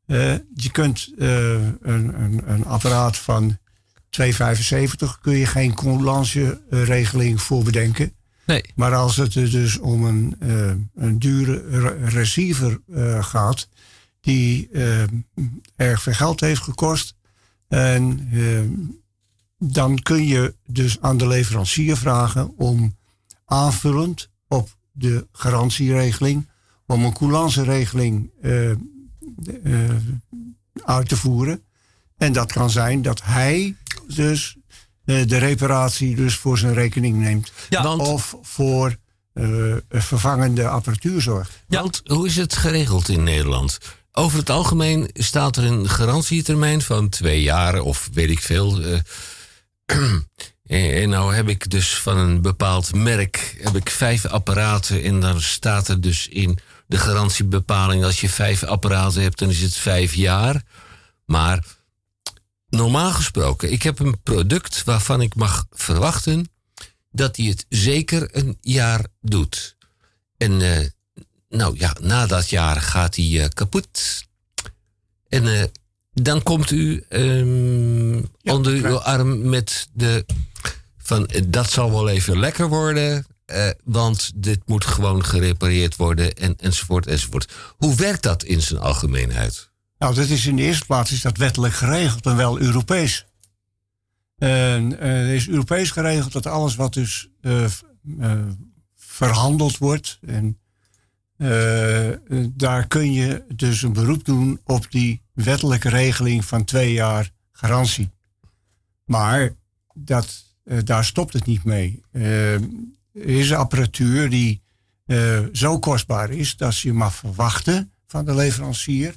Eh, 0.05 0.33
je 0.55 0.71
kunt 0.71 1.11
een, 1.17 1.79
een, 1.81 2.51
een 2.51 2.65
apparaat 2.65 3.17
van 3.17 3.57
2,75 4.21 4.27
kun 5.21 5.37
je 5.37 5.45
geen 5.45 5.73
coulantieregeling 5.73 7.41
voor 7.41 7.63
bedenken. 7.63 8.13
Nee. 8.45 8.63
Maar 8.75 8.95
als 8.95 9.15
het 9.15 9.35
er 9.35 9.51
dus 9.51 9.77
om 9.77 10.05
een, 10.05 10.35
een 10.95 11.19
dure 11.19 11.63
re- 11.69 12.05
receiver 12.09 12.81
gaat, 13.23 13.67
die 14.25 14.69
eh, 14.69 15.03
erg 15.75 16.01
veel 16.01 16.13
geld 16.13 16.39
heeft 16.39 16.61
gekost, 16.61 17.15
en 17.67 18.29
eh, 18.31 19.69
dan 19.71 19.99
kun 20.01 20.25
je 20.25 20.55
dus 20.67 21.01
aan 21.01 21.17
de 21.17 21.27
leverancier 21.27 21.97
vragen 21.97 22.57
om 22.57 22.97
aanvullend 23.45 24.29
op 24.47 24.77
de 24.91 25.27
garantieregeling, 25.31 26.47
om 26.85 27.05
een 27.05 27.13
coulantieregeling 27.13 28.31
eh, 28.41 28.71
eh, 28.71 28.77
uit 30.85 31.09
te 31.09 31.17
voeren. 31.17 31.63
En 32.17 32.33
dat 32.33 32.51
kan 32.51 32.69
zijn 32.69 33.01
dat 33.01 33.23
hij 33.23 33.75
dus 34.07 34.57
eh, 35.05 35.27
de 35.27 35.37
reparatie 35.37 36.15
dus 36.15 36.35
voor 36.35 36.57
zijn 36.57 36.73
rekening 36.73 37.17
neemt. 37.17 37.51
Of 37.97 38.37
voor 38.41 38.95
eh, 39.33 39.75
vervangende 39.89 40.67
apparatuur 40.67 41.21
zorgt. 41.21 41.63
Want 41.67 42.01
hoe 42.05 42.27
is 42.27 42.35
het 42.35 42.55
geregeld 42.55 43.09
in 43.09 43.23
Nederland? 43.23 43.77
Over 44.17 44.39
het 44.39 44.49
algemeen 44.49 45.09
staat 45.13 45.57
er 45.57 45.63
een 45.63 45.89
garantietermijn 45.89 46.81
van 46.81 47.09
twee 47.09 47.41
jaar 47.41 47.79
of 47.79 48.09
weet 48.13 48.29
ik 48.29 48.39
veel. 48.39 48.81
eh, 48.81 48.99
en, 49.85 50.27
en 51.01 51.09
nou 51.09 51.35
heb 51.35 51.49
ik 51.49 51.69
dus 51.69 51.99
van 51.99 52.17
een 52.17 52.41
bepaald 52.41 52.93
merk 52.93 53.57
heb 53.61 53.75
ik 53.75 53.89
vijf 53.89 54.25
apparaten 54.25 55.03
en 55.03 55.19
daar 55.19 55.41
staat 55.41 55.87
er 55.87 56.01
dus 56.01 56.27
in 56.27 56.59
de 56.87 56.97
garantiebepaling 56.97 58.03
als 58.03 58.21
je 58.21 58.29
vijf 58.29 58.63
apparaten 58.63 59.21
hebt 59.21 59.39
dan 59.39 59.49
is 59.49 59.61
het 59.61 59.75
vijf 59.75 60.13
jaar. 60.13 60.63
Maar 61.25 61.65
normaal 62.69 63.11
gesproken, 63.11 63.71
ik 63.71 63.83
heb 63.83 63.99
een 63.99 64.21
product 64.21 64.83
waarvan 64.83 65.21
ik 65.21 65.35
mag 65.35 65.65
verwachten 65.71 66.49
dat 67.11 67.37
hij 67.37 67.45
het 67.45 67.65
zeker 67.69 68.27
een 68.31 68.57
jaar 68.61 69.05
doet. 69.21 69.75
En 70.37 70.61
eh, 70.61 70.85
nou 71.49 71.77
ja, 71.77 71.95
na 72.01 72.25
dat 72.25 72.49
jaar 72.49 72.81
gaat 72.81 73.15
hij 73.15 73.41
eh, 73.41 73.49
kapot. 73.53 74.23
En 75.27 75.47
eh, 75.47 75.63
dan 76.13 76.43
komt 76.43 76.71
u 76.71 77.03
ehm, 77.09 78.23
onder 78.43 78.73
uw 78.73 78.99
arm 78.99 79.49
met 79.49 79.87
de 79.93 80.25
van 80.97 81.25
eh, 81.25 81.41
dat 81.47 81.69
zal 81.69 81.91
wel 81.91 82.09
even 82.09 82.39
lekker 82.39 82.67
worden. 82.67 83.25
want 83.83 84.31
dit 84.35 84.59
moet 84.65 84.85
gewoon 84.85 85.25
gerepareerd 85.25 85.95
worden 85.95 86.33
en, 86.33 86.55
enzovoort 86.57 87.07
enzovoort. 87.07 87.53
Hoe 87.77 87.95
werkt 87.95 88.23
dat 88.23 88.43
in 88.43 88.61
zijn 88.61 88.79
algemeenheid? 88.79 89.69
Nou, 89.97 90.15
dat 90.15 90.27
is 90.27 90.45
in 90.45 90.55
de 90.55 90.61
eerste 90.61 90.85
plaats 90.85 91.11
is 91.11 91.21
dat 91.21 91.37
wettelijk 91.37 91.73
geregeld 91.73 92.25
en 92.25 92.35
wel 92.35 92.59
Europees. 92.59 93.25
En 94.37 94.99
er 94.99 95.33
is 95.33 95.47
Europees 95.47 95.91
geregeld 95.91 96.31
dat 96.31 96.45
alles 96.45 96.75
wat 96.75 96.93
dus 96.93 97.29
verhandeld 98.95 99.77
wordt. 99.77 100.19
En 100.21 100.59
eh, 101.37 102.09
daar 102.51 102.87
kun 102.87 103.13
je 103.13 103.43
dus 103.55 103.81
een 103.81 103.93
beroep 103.93 104.25
doen 104.25 104.59
op 104.63 104.91
die 104.91 105.21
wettelijke 105.33 105.89
regeling 105.89 106.45
van 106.45 106.63
twee 106.63 106.93
jaar 106.93 107.31
garantie. 107.51 108.09
Maar 109.05 109.53
dat, 109.93 110.43
eh, 110.63 110.77
daar 110.83 111.05
stopt 111.05 111.33
het 111.33 111.45
niet 111.45 111.63
mee. 111.63 112.01
Eh, 112.11 112.53
er 112.53 112.61
is 113.11 113.53
apparatuur 113.53 114.29
die 114.29 114.63
zo 115.51 115.79
kostbaar 115.79 116.29
is 116.29 116.57
dat 116.57 116.79
je 116.79 116.93
mag 116.93 117.15
verwachten 117.15 117.91
van 118.07 118.25
de 118.25 118.35
leverancier 118.35 119.15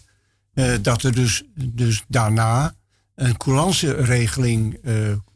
dat 0.82 1.02
er 1.02 1.12
dus, 1.12 1.42
dus 1.54 2.04
daarna 2.08 2.74
een 3.14 3.36
coulantieregeling 3.36 4.78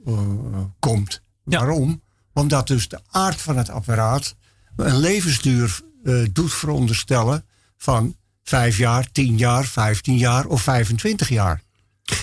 eh, 0.04 0.66
komt. 0.78 1.22
Waarom? 1.42 2.02
Omdat 2.32 2.66
dus 2.66 2.88
de 2.88 3.00
aard 3.10 3.40
van 3.40 3.56
het 3.56 3.70
apparaat 3.70 4.36
een 4.76 4.96
levensduur 4.96 5.80
eh, 6.04 6.24
doet 6.32 6.52
veronderstellen 6.52 7.44
van 7.76 8.16
5 8.42 8.76
jaar, 8.76 9.12
10 9.12 9.38
jaar, 9.38 9.64
15 9.64 10.18
jaar 10.18 10.46
of 10.46 10.62
25 10.62 11.28
jaar. 11.28 11.62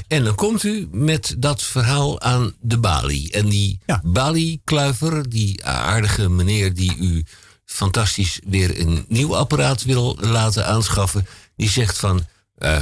En 0.08 0.24
dan 0.24 0.36
komt 0.36 0.64
u 0.64 0.88
met 0.92 1.36
dat 1.38 1.64
verhaal 1.64 2.22
aan 2.22 2.54
de 2.60 2.78
balie. 2.78 3.32
En 3.32 3.50
die 3.50 3.80
balie-kluiver, 4.04 5.30
die 5.30 5.66
aardige 5.66 6.30
meneer 6.30 6.74
die 6.74 6.98
u 6.98 7.24
fantastisch 7.66 8.40
weer 8.46 8.80
een 8.80 9.06
nieuw 9.08 9.36
apparaat 9.36 9.84
wil 9.84 10.18
laten 10.20 10.66
aanschaffen, 10.66 11.28
die 11.56 11.70
zegt 11.70 11.98
van. 11.98 12.26
eh, 12.56 12.82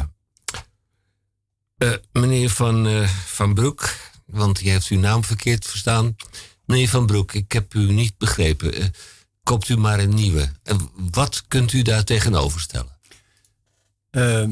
eh, 1.77 1.93
meneer 2.11 2.49
van, 2.49 3.05
van 3.25 3.53
Broek, 3.53 3.95
want 4.25 4.57
die 4.57 4.69
heeft 4.71 4.87
uw 4.87 4.99
naam 4.99 5.23
verkeerd 5.23 5.65
verstaan. 5.65 6.15
Meneer 6.65 6.89
Van 6.89 7.05
Broek, 7.05 7.33
ik 7.33 7.51
heb 7.51 7.73
u 7.73 7.91
niet 7.91 8.17
begrepen. 8.17 8.93
Koopt 9.47 9.69
u 9.69 9.77
maar 9.77 9.99
een 9.99 10.13
nieuwe. 10.13 10.49
En 10.63 10.89
wat 11.11 11.43
kunt 11.47 11.73
u 11.73 11.81
daar 11.81 12.03
tegenover 12.03 12.61
stellen? 12.61 12.97
Ehm, 14.09 14.51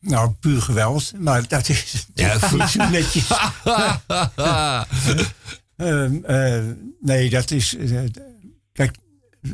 Nou, 0.00 0.30
puur 0.30 0.62
geweld, 0.62 1.12
maar 1.18 1.48
dat 1.48 1.68
is 1.68 2.06
Ja, 2.14 2.38
netjes. 2.90 3.28
Ehm, 5.76 6.24
eh, 6.24 6.62
nee, 7.00 7.30
dat 7.30 7.50
is. 7.50 7.76
eh, 7.76 8.00
kijk, 8.72 8.96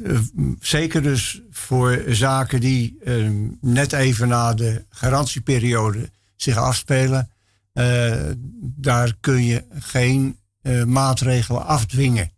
eh, 0.05 0.19
zeker 0.61 1.03
dus 1.03 1.41
voor 1.51 2.03
zaken 2.09 2.61
die 2.61 2.99
ehm, 3.05 3.47
net 3.61 3.93
even 3.93 4.29
na 4.29 4.55
de 4.55 4.85
garantieperiode 4.89 6.11
zich 6.37 6.57
afspelen, 6.57 7.31
daar 8.61 9.15
kun 9.21 9.45
je 9.45 9.65
geen 9.71 10.39
maatregelen 10.87 11.67
afdwingen. 11.67 12.32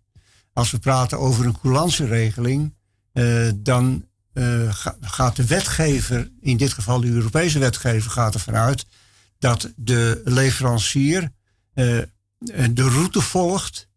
Als 0.54 0.70
we 0.70 0.78
praten 0.78 1.18
over 1.18 1.46
een 1.46 1.58
coulantieregeling, 1.60 2.74
eh, 3.12 3.50
dan 3.56 4.06
eh, 4.32 4.74
ga- 4.74 4.96
gaat 5.00 5.36
de 5.36 5.46
wetgever, 5.46 6.30
in 6.40 6.56
dit 6.56 6.72
geval 6.72 7.00
de 7.00 7.08
Europese 7.08 7.58
wetgever, 7.58 8.10
gaat 8.10 8.34
ervan 8.34 8.54
uit 8.54 8.86
dat 9.38 9.72
de 9.76 10.20
leverancier 10.24 11.32
eh, 11.74 11.98
de 12.70 12.88
route 12.88 13.20
volgt 13.20 13.88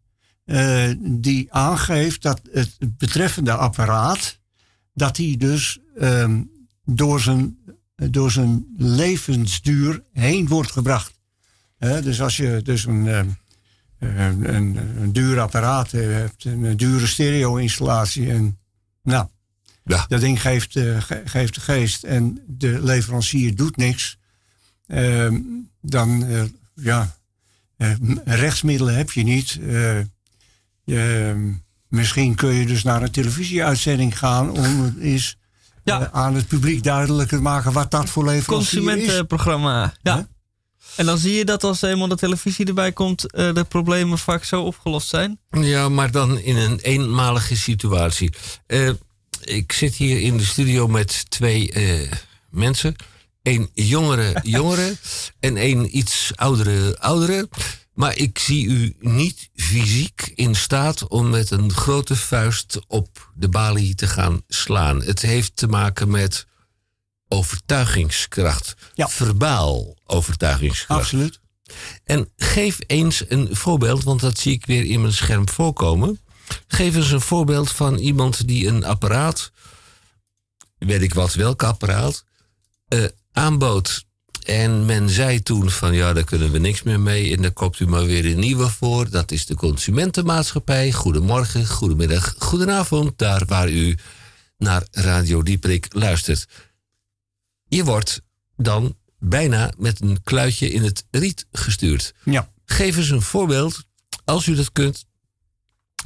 die 0.98 1.52
aangeeft 1.52 2.22
dat 2.22 2.40
het 2.52 2.76
betreffende 2.98 3.52
apparaat, 3.52 4.38
dat 4.94 5.16
die 5.16 5.36
dus 5.36 5.78
ehm, 5.96 6.42
door, 6.84 7.20
zijn, 7.20 7.58
door 7.94 8.30
zijn 8.30 8.66
levensduur 8.76 10.02
heen 10.12 10.48
wordt 10.48 10.70
gebracht. 10.72 11.12
Dus 11.78 12.20
als 12.20 12.36
je 12.36 12.60
dus 12.62 12.84
een, 12.84 13.08
ehm, 13.08 13.28
een, 13.98 14.54
een, 14.54 14.76
een 15.00 15.12
duur 15.12 15.40
apparaat 15.40 15.90
hebt, 15.90 16.44
een, 16.44 16.76
dure 16.76 17.06
stereo-installatie 17.06 18.30
en 18.30 18.58
nou, 19.02 19.26
dat 20.08 20.20
ding 20.20 20.40
geeft, 20.40 20.76
eh, 20.76 21.00
ge- 21.00 21.22
geeft 21.24 21.54
de 21.54 21.60
geest 21.60 22.04
en 22.04 22.42
de 22.46 22.82
leverancier 22.82 23.54
doet 23.56 23.76
niks, 23.76 24.18
ehm, 24.86 25.40
dan 25.80 26.24
eh, 26.26 26.42
ja, 26.74 27.16
eh, 27.76 27.90
rechtsmiddelen 28.24 28.96
heb 28.96 29.10
je 29.10 29.22
niet. 29.22 29.58
Eh, 29.68 29.98
je, 30.84 31.54
misschien 31.88 32.34
kun 32.34 32.52
je 32.54 32.66
dus 32.66 32.82
naar 32.82 33.02
een 33.02 33.10
televisieuitzending 33.10 34.18
gaan 34.18 34.50
om 34.50 34.82
het 34.82 34.98
eens 34.98 35.36
eh, 35.98 36.08
aan 36.12 36.34
het 36.34 36.46
publiek 36.46 36.82
duidelijk 36.82 37.28
te 37.28 37.40
maken 37.40 37.72
wat 37.72 37.90
dat 37.90 38.10
voor 38.10 38.24
leverancier 38.24 38.78
is. 38.78 38.84
Consumentenprogramma. 38.86 39.92
Ja. 40.02 40.28
En 40.96 41.06
dan 41.06 41.18
zie 41.18 41.32
je 41.32 41.44
dat 41.44 41.64
als 41.64 41.82
eenmaal 41.82 42.08
de 42.08 42.16
televisie 42.16 42.66
erbij 42.66 42.92
komt, 42.92 43.32
eh, 43.32 43.54
de 43.54 43.64
problemen 43.64 44.18
vaak 44.18 44.44
zo 44.44 44.62
opgelost 44.62 45.08
zijn. 45.08 45.40
Ja, 45.50 45.88
maar 45.88 46.10
dan 46.10 46.38
in 46.38 46.56
een 46.56 46.78
eenmalige 46.78 47.56
situatie. 47.56 48.32
Eh, 48.66 48.90
ik 49.40 49.72
zit 49.72 49.94
hier 49.94 50.20
in 50.20 50.36
de 50.36 50.44
studio 50.44 50.88
met 50.88 51.30
twee 51.30 51.72
eh, 51.72 52.12
mensen. 52.50 52.96
Een 53.42 53.70
jongere 53.74 54.40
jongere 54.58 54.96
en 55.40 55.64
een 55.64 55.96
iets 55.96 56.32
oudere 56.34 56.98
oudere. 56.98 57.48
Maar 57.94 58.16
ik 58.16 58.38
zie 58.38 58.66
u 58.66 58.94
niet 59.00 59.48
fysiek 59.54 60.32
in 60.34 60.54
staat 60.54 61.08
om 61.08 61.30
met 61.30 61.50
een 61.50 61.72
grote 61.72 62.16
vuist 62.16 62.78
op 62.86 63.32
de 63.34 63.48
balie 63.48 63.94
te 63.94 64.06
gaan 64.06 64.42
slaan. 64.48 65.02
Het 65.02 65.22
heeft 65.22 65.56
te 65.56 65.66
maken 65.66 66.10
met 66.10 66.46
overtuigingskracht. 67.28 68.74
Verbaal 68.94 69.96
overtuigingskracht. 70.06 71.00
Absoluut. 71.00 71.40
En 72.04 72.28
geef 72.36 72.78
eens 72.86 73.24
een 73.28 73.56
voorbeeld, 73.56 74.04
want 74.04 74.20
dat 74.20 74.38
zie 74.38 74.52
ik 74.52 74.66
weer 74.66 74.84
in 74.84 75.00
mijn 75.00 75.12
scherm 75.12 75.48
voorkomen. 75.48 76.20
Geef 76.66 76.94
eens 76.94 77.10
een 77.10 77.20
voorbeeld 77.20 77.70
van 77.70 77.96
iemand 77.96 78.46
die 78.46 78.66
een 78.66 78.84
apparaat, 78.84 79.50
weet 80.78 81.02
ik 81.02 81.14
wat, 81.14 81.34
welk 81.34 81.62
apparaat, 81.62 82.24
eh, 82.88 83.04
aanbood. 83.32 84.06
En 84.44 84.86
men 84.86 85.08
zei 85.08 85.42
toen 85.42 85.70
van 85.70 85.94
ja, 85.94 86.12
daar 86.12 86.24
kunnen 86.24 86.50
we 86.50 86.58
niks 86.58 86.82
meer 86.82 87.00
mee. 87.00 87.36
En 87.36 87.42
dan 87.42 87.52
koopt 87.52 87.80
u 87.80 87.86
maar 87.86 88.04
weer 88.04 88.26
een 88.26 88.38
nieuwe 88.38 88.68
voor. 88.68 89.10
Dat 89.10 89.30
is 89.30 89.46
de 89.46 89.54
consumentenmaatschappij. 89.54 90.92
Goedemorgen, 90.92 91.66
goedemiddag, 91.66 92.34
goedenavond. 92.38 93.18
Daar 93.18 93.42
waar 93.46 93.70
u 93.70 93.96
naar 94.58 94.86
Radio 94.90 95.42
Dieprik 95.42 95.86
luistert. 95.88 96.46
Je 97.68 97.84
wordt 97.84 98.22
dan 98.56 98.96
bijna 99.18 99.72
met 99.78 100.00
een 100.00 100.22
kluitje 100.22 100.70
in 100.70 100.82
het 100.82 101.04
riet 101.10 101.46
gestuurd. 101.52 102.14
Ja. 102.24 102.52
Geef 102.64 102.96
eens 102.96 103.10
een 103.10 103.22
voorbeeld, 103.22 103.84
als 104.24 104.46
u 104.46 104.54
dat 104.54 104.72
kunt, 104.72 105.04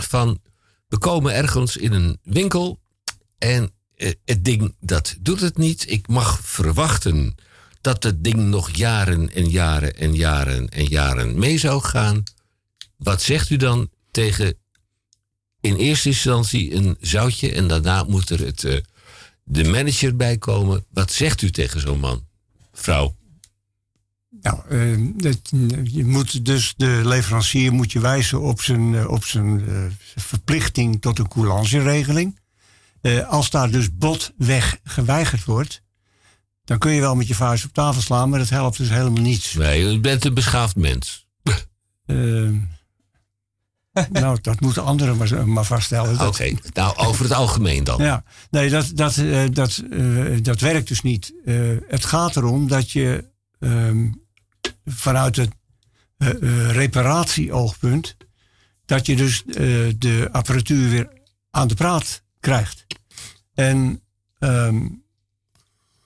van 0.02 0.40
we 0.88 0.98
komen 0.98 1.34
ergens 1.34 1.76
in 1.76 1.92
een 1.92 2.18
winkel 2.22 2.80
en 3.38 3.72
eh, 3.94 4.12
het 4.24 4.44
ding 4.44 4.74
dat 4.80 5.16
doet 5.20 5.40
het 5.40 5.56
niet. 5.56 5.90
Ik 5.90 6.08
mag 6.08 6.40
verwachten 6.42 7.34
dat 7.80 8.02
het 8.02 8.24
ding 8.24 8.36
nog 8.36 8.70
jaren 8.76 9.32
en 9.34 9.50
jaren 9.50 9.94
en 9.94 10.14
jaren 10.14 10.68
en 10.68 10.84
jaren 10.84 11.38
mee 11.38 11.58
zou 11.58 11.82
gaan. 11.82 12.22
Wat 12.96 13.22
zegt 13.22 13.50
u 13.50 13.56
dan 13.56 13.90
tegen 14.10 14.56
in 15.60 15.76
eerste 15.76 16.08
instantie 16.08 16.74
een 16.74 16.96
zoutje 17.00 17.52
en 17.52 17.68
daarna 17.68 18.04
moet 18.04 18.30
er 18.30 18.40
het, 18.40 18.64
eh, 18.64 18.76
de 19.44 19.64
manager 19.64 20.16
bij 20.16 20.38
komen? 20.38 20.84
Wat 20.90 21.12
zegt 21.12 21.42
u 21.42 21.50
tegen 21.50 21.80
zo'n 21.80 22.00
man, 22.00 22.26
vrouw? 22.72 23.16
Nou, 24.42 24.60
eh, 24.68 24.96
je 25.84 26.04
moet 26.04 26.44
dus 26.44 26.74
de 26.76 27.00
leverancier 27.04 27.72
moet 27.72 27.92
je 27.92 28.00
wijzen 28.00 28.40
op 28.40 28.62
zijn, 28.62 28.94
eh, 28.94 29.10
op 29.10 29.24
zijn 29.24 29.68
eh, 29.68 29.84
verplichting 30.16 31.00
tot 31.00 31.18
een 31.18 31.28
coulantieregeling. 31.28 32.40
Eh, 33.02 33.28
als 33.28 33.50
daar 33.50 33.70
dus 33.70 33.96
botweg 33.96 34.78
geweigerd 34.84 35.44
wordt, 35.44 35.82
dan 36.64 36.78
kun 36.78 36.92
je 36.92 37.00
wel 37.00 37.14
met 37.14 37.26
je 37.26 37.34
vuist 37.34 37.64
op 37.64 37.72
tafel 37.72 38.02
slaan, 38.02 38.28
maar 38.28 38.38
dat 38.38 38.48
helpt 38.48 38.76
dus 38.76 38.88
helemaal 38.88 39.22
niets. 39.22 39.54
Nee, 39.54 39.94
u 39.94 40.00
bent 40.00 40.24
een 40.24 40.34
beschaafd 40.34 40.76
mens. 40.76 41.26
Nou, 44.10 44.38
dat 44.40 44.60
moeten 44.60 44.84
anderen 44.84 45.16
maar, 45.16 45.48
maar 45.48 45.64
vaststellen. 45.64 46.26
Oké, 46.26 46.54
nou 46.72 46.96
over 46.96 47.24
het 47.24 47.32
algemeen 47.32 47.84
dan. 47.84 48.02
Ja, 48.02 48.24
nee, 48.50 48.70
dat, 48.70 48.90
dat, 48.94 49.16
eh, 49.16 49.44
dat, 49.50 49.82
eh, 49.90 50.42
dat 50.42 50.60
werkt 50.60 50.88
dus 50.88 51.02
niet. 51.02 51.32
Eh, 51.44 51.54
het 51.88 52.04
gaat 52.04 52.36
erom 52.36 52.68
dat 52.68 52.90
je 52.90 53.24
ehm, 53.58 54.08
vanuit 54.84 55.36
het 55.36 55.50
reparatieoogpunt, 56.68 58.16
dat 58.86 59.06
je 59.06 59.16
dus 59.16 59.42
de 59.98 60.28
apparatuur 60.32 60.90
weer 60.90 61.08
aan 61.50 61.68
de 61.68 61.74
praat 61.74 62.22
krijgt. 62.40 62.86
En 63.54 64.02
ehm, 64.38 64.86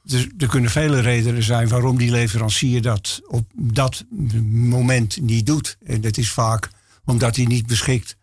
dus 0.03 0.27
er 0.39 0.49
kunnen 0.49 0.71
vele 0.71 1.01
redenen 1.01 1.43
zijn 1.43 1.69
waarom 1.69 1.99
die 1.99 2.11
leverancier 2.11 2.83
dat 2.83 3.21
op 3.27 3.51
dat 3.55 4.05
moment 4.51 5.21
niet 5.21 5.47
doet. 5.47 5.77
En 5.85 6.01
dat 6.01 6.17
is 6.17 6.31
vaak 6.31 6.71
omdat 7.07 7.37
hij 7.37 7.45
niet 7.45 7.67
beschikt 7.67 8.17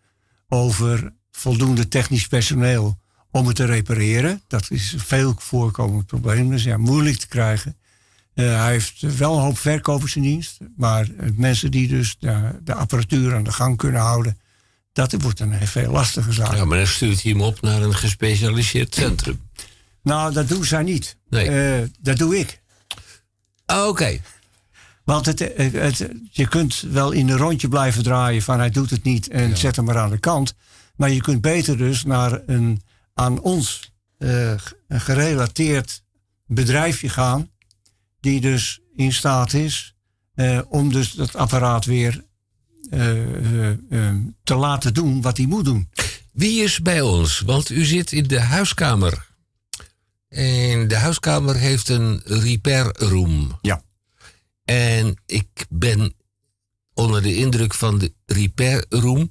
over 0.48 1.12
voldoende 1.30 1.88
technisch 1.88 2.26
personeel 2.26 2.98
om 3.30 3.46
het 3.46 3.56
te 3.56 3.64
repareren. 3.64 4.42
Dat 4.46 4.70
is 4.70 4.92
een 4.92 5.00
veel 5.00 5.34
voorkomend 5.38 6.06
probleem. 6.06 6.50
Dus 6.50 6.62
ja, 6.62 6.76
moeilijk 6.76 7.16
te 7.16 7.28
krijgen. 7.28 7.76
Eh, 8.34 8.60
hij 8.62 8.70
heeft 8.70 9.16
wel 9.16 9.36
een 9.36 9.42
hoop 9.42 9.58
verkopers 9.58 10.16
in 10.16 10.22
dienst. 10.22 10.58
Maar 10.76 11.08
eh, 11.18 11.28
mensen 11.34 11.70
die 11.70 11.88
dus 11.88 12.16
de, 12.18 12.58
de 12.62 12.74
apparatuur 12.74 13.34
aan 13.34 13.44
de 13.44 13.52
gang 13.52 13.76
kunnen 13.76 14.00
houden... 14.00 14.38
dat 14.92 15.12
wordt 15.12 15.40
een 15.40 15.66
veel 15.66 15.90
lastiger 15.90 16.34
zaak. 16.34 16.54
Ja, 16.54 16.64
maar 16.64 16.78
dan 16.78 16.86
stuurt 16.86 17.22
hij 17.22 17.32
hem 17.32 17.40
op 17.40 17.60
naar 17.60 17.82
een 17.82 17.94
gespecialiseerd 17.94 18.94
centrum. 18.94 19.40
Nou, 20.02 20.32
dat 20.32 20.48
doen 20.48 20.64
zij 20.64 20.82
niet. 20.82 21.16
Nee. 21.28 21.48
Eh, 21.48 21.88
dat 22.00 22.16
doe 22.16 22.38
ik. 22.38 22.62
Oké. 23.66 24.20
Want 25.04 25.26
het, 25.26 25.38
het, 25.38 25.72
het- 25.72 26.10
je 26.30 26.48
kunt 26.48 26.80
wel 26.90 27.12
in 27.12 27.28
een 27.28 27.36
rondje 27.36 27.68
blijven 27.68 28.02
draaien 28.02 28.42
van 28.42 28.58
hij 28.58 28.70
doet 28.70 28.90
het 28.90 29.02
niet 29.02 29.28
en 29.28 29.56
zet 29.56 29.76
hem 29.76 29.84
maar 29.84 29.98
aan 29.98 30.10
de 30.10 30.18
kant. 30.18 30.54
Maar 30.96 31.10
je 31.10 31.20
kunt 31.20 31.40
beter 31.40 31.76
dus 31.76 32.04
naar 32.04 32.40
een 32.46 32.82
aan 33.14 33.40
ons 33.40 33.92
eh, 34.18 34.50
een 34.88 35.00
gerelateerd 35.00 36.02
bedrijfje 36.46 37.08
gaan. 37.08 37.50
Die 38.20 38.40
dus 38.40 38.80
in 38.96 39.12
staat 39.12 39.52
is 39.52 39.94
eh, 40.34 40.60
om 40.68 40.92
dus 40.92 41.12
dat 41.12 41.36
apparaat 41.36 41.84
weer 41.84 42.24
eh, 42.90 43.10
eh, 43.10 43.70
eh, 43.90 44.14
te 44.44 44.54
laten 44.54 44.94
doen 44.94 45.22
wat 45.22 45.36
hij 45.36 45.46
moet 45.46 45.64
doen. 45.64 45.88
Wie 46.32 46.62
is 46.62 46.80
bij 46.80 47.00
ons? 47.00 47.40
Want 47.40 47.70
u 47.70 47.84
zit 47.84 48.12
in 48.12 48.26
de 48.26 48.40
huiskamer. 48.40 49.26
En 50.28 50.88
de 50.88 50.96
huiskamer 50.96 51.54
heeft 51.56 51.88
een 51.88 52.20
repair 52.24 52.92
room. 52.98 53.58
Ja. 53.62 53.82
En 54.64 55.16
ik 55.26 55.66
ben 55.68 56.14
onder 56.94 57.22
de 57.22 57.36
indruk 57.36 57.74
van 57.74 57.98
de 57.98 58.12
repair 58.26 58.84
room. 58.88 59.28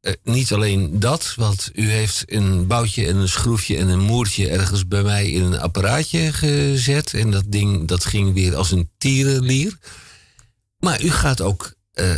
Eh, 0.00 0.12
niet 0.22 0.52
alleen 0.52 1.00
dat, 1.00 1.34
want 1.36 1.70
u 1.74 1.90
heeft 1.90 2.32
een 2.32 2.66
boutje 2.66 3.06
en 3.06 3.16
een 3.16 3.28
schroefje 3.28 3.76
en 3.76 3.88
een 3.88 4.00
moertje 4.00 4.48
ergens 4.48 4.88
bij 4.88 5.02
mij 5.02 5.30
in 5.30 5.42
een 5.42 5.58
apparaatje 5.58 6.32
gezet. 6.32 7.14
En 7.14 7.30
dat 7.30 7.44
ding 7.46 7.88
dat 7.88 8.04
ging 8.04 8.34
weer 8.34 8.56
als 8.56 8.70
een 8.70 8.90
tierenlier. 8.98 9.78
Maar 10.78 11.02
u 11.02 11.10
gaat 11.10 11.40
ook 11.40 11.74
eh, 11.92 12.14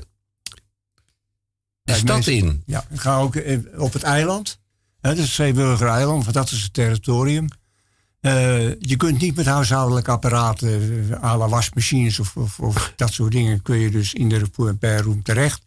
de 1.82 1.94
stad 1.94 2.26
in. 2.26 2.62
Ja, 2.66 2.86
ik 2.90 3.00
ga 3.00 3.18
ook 3.18 3.36
eh, 3.36 3.58
op 3.76 3.92
het 3.92 4.02
eiland. 4.02 4.58
Hè, 5.00 5.14
dat 5.14 5.24
is 5.24 5.34
Zeeburger 5.34 5.88
eiland, 5.88 6.22
want 6.22 6.36
dat 6.36 6.50
is 6.50 6.62
het 6.62 6.72
territorium. 6.72 7.48
Eh, 8.22 8.68
je 8.80 8.96
kunt 8.96 9.20
niet 9.20 9.36
met 9.36 9.46
huishoudelijke 9.46 10.10
apparaten, 10.10 11.08
eh, 11.10 11.24
à 11.24 11.36
la 11.36 11.48
wasmachines 11.48 12.18
of, 12.18 12.36
of, 12.36 12.60
of 12.60 12.92
dat 12.96 13.12
soort 13.12 13.32
dingen, 13.32 13.62
kun 13.62 13.78
je 13.78 13.90
dus 13.90 14.14
in 14.14 14.28
de 14.28 14.46
repair 14.56 15.02
room 15.02 15.22
terecht. 15.22 15.62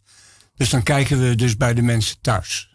Dus 0.55 0.69
dan 0.69 0.83
kijken 0.83 1.21
we 1.21 1.35
dus 1.35 1.57
bij 1.57 1.73
de 1.73 1.81
mensen 1.81 2.17
thuis. 2.21 2.69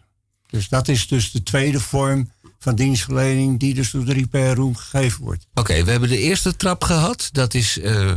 Dus 0.47 0.69
dat 0.69 0.87
is 0.87 1.07
dus 1.07 1.31
de 1.31 1.43
tweede 1.43 1.79
vorm 1.79 2.31
van 2.59 2.75
dienstverlening 2.75 3.59
die 3.59 3.73
dus 3.73 3.91
door 3.91 4.05
de 4.05 4.13
repair 4.13 4.55
room 4.55 4.75
gegeven 4.75 5.23
wordt. 5.23 5.47
Oké, 5.53 5.83
we 5.83 5.91
hebben 5.91 6.09
de 6.09 6.19
eerste 6.19 6.55
trap 6.55 6.83
gehad. 6.83 7.29
Dat 7.31 7.53
is 7.53 7.79
eh, 7.79 8.13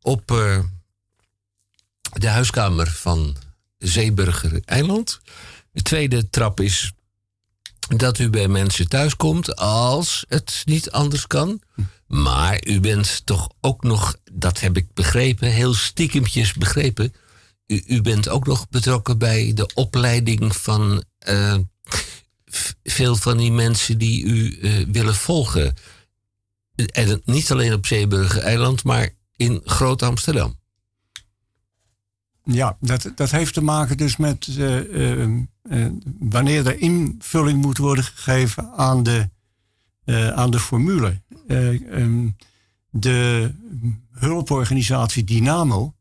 op 0.00 0.26
de 2.12 2.28
huiskamer 2.28 2.90
van 2.90 3.36
Zeeburger 3.78 4.60
Eiland. 4.64 5.20
De 5.72 5.82
tweede 5.82 6.30
trap 6.30 6.60
is 6.60 6.92
dat 7.86 8.18
u 8.18 8.30
bij 8.30 8.48
mensen 8.48 8.88
thuis 8.88 9.16
komt 9.16 9.56
als 9.56 10.24
het 10.28 10.62
niet 10.64 10.90
anders 10.90 11.26
kan. 11.26 11.60
Maar 12.06 12.66
u 12.66 12.80
bent 12.80 13.26
toch 13.26 13.48
ook 13.60 13.82
nog, 13.82 14.16
dat 14.32 14.60
heb 14.60 14.76
ik 14.76 14.86
begrepen, 14.94 15.48
heel 15.48 15.74
stiekempjes 15.74 16.52
begrepen. 16.52 17.14
U, 17.66 17.82
u 17.86 18.02
bent 18.02 18.28
ook 18.28 18.46
nog 18.46 18.68
betrokken 18.68 19.18
bij 19.18 19.52
de 19.54 19.70
opleiding 19.74 20.56
van 20.56 21.04
eh, 21.18 21.56
veel 22.82 23.16
van 23.16 23.36
die 23.36 23.52
mensen 23.52 23.98
die 23.98 24.24
u 24.24 24.58
eh, 24.58 24.86
willen 24.88 25.14
volgen. 25.14 25.74
En 26.74 27.22
niet 27.24 27.50
alleen 27.50 27.72
op 27.72 27.86
Zeeburger 27.86 28.42
Eiland, 28.42 28.84
maar 28.84 29.10
in 29.36 29.60
Groot-Amsterdam. 29.64 30.62
Ja, 32.44 32.76
dat, 32.80 33.12
dat 33.14 33.30
heeft 33.30 33.54
te 33.54 33.60
maken 33.62 33.96
dus 33.96 34.16
met 34.16 34.46
eh, 34.58 34.78
eh, 34.78 35.38
eh, 35.62 35.92
wanneer 36.18 36.66
er 36.66 36.80
invulling 36.80 37.62
moet 37.62 37.78
worden 37.78 38.04
gegeven 38.04 38.72
aan 38.72 39.02
de, 39.02 39.28
aan 40.34 40.50
de 40.50 40.60
formule. 40.60 41.22
Eh, 41.46 42.00
ehm, 42.00 42.28
de 42.90 43.50
hulporganisatie 44.10 45.24
Dynamo 45.24 45.94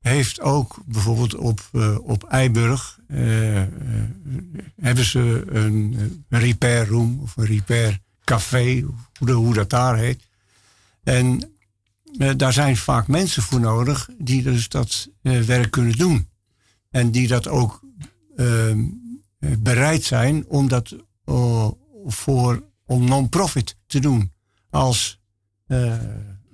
heeft 0.00 0.40
ook 0.40 0.78
bijvoorbeeld 0.86 1.34
op, 1.34 1.60
eh, 1.72 1.98
op 2.02 2.24
Eiburg 2.24 2.98
hebben 4.80 5.04
ze 5.04 5.44
een, 5.48 6.24
repair 6.28 6.88
room 6.88 7.18
of 7.22 7.36
een 7.36 7.44
repair 7.44 7.98
café, 8.24 8.84
hoe, 9.18 9.32
hoe 9.32 9.54
dat 9.54 9.70
daar 9.70 9.96
heet. 9.96 10.28
En 11.02 11.57
daar 12.36 12.52
zijn 12.52 12.76
vaak 12.76 13.06
mensen 13.06 13.42
voor 13.42 13.60
nodig 13.60 14.08
die 14.18 14.42
dus 14.42 14.68
dat 14.68 15.08
eh, 15.22 15.40
werk 15.40 15.70
kunnen 15.70 15.96
doen. 15.96 16.28
En 16.90 17.10
die 17.10 17.28
dat 17.28 17.48
ook 17.48 17.80
ehm, 18.36 18.80
eh, 19.38 19.50
bereid 19.58 20.04
zijn 20.04 20.46
om 20.48 20.68
dat 20.68 20.96
eh, 21.24 21.68
voor 22.06 22.62
om 22.86 23.04
non-profit 23.04 23.76
te 23.86 24.00
doen. 24.00 24.32
Als, 24.70 25.20
eh, 25.66 25.96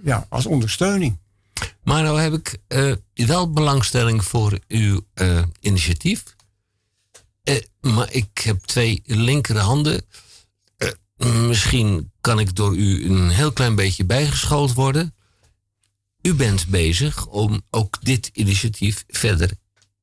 ja, 0.03 0.27
als 0.29 0.47
ondersteuning. 0.47 1.19
Maar 1.83 2.03
nou 2.03 2.21
heb 2.21 2.33
ik 2.33 2.59
eh, 2.67 2.93
wel 3.15 3.51
belangstelling 3.53 4.25
voor 4.25 4.59
uw 4.69 5.01
eh, 5.15 5.43
initiatief. 5.61 6.23
Eh, 7.43 7.57
maar 7.81 8.13
ik 8.13 8.39
heb 8.39 8.65
twee 8.65 9.03
linkerhanden. 9.05 10.03
Eh, 10.77 10.89
misschien 11.47 12.13
kan 12.21 12.39
ik 12.39 12.57
door 12.57 12.77
u 12.77 13.05
een 13.05 13.29
heel 13.29 13.53
klein 13.53 13.75
beetje 13.75 14.05
bijgeschoold 14.05 14.73
worden. 14.75 15.15
U 16.27 16.35
bent 16.35 16.67
bezig 16.67 17.27
om 17.27 17.63
ook 17.71 17.99
dit 18.01 18.31
initiatief 18.33 19.05
verder 19.07 19.51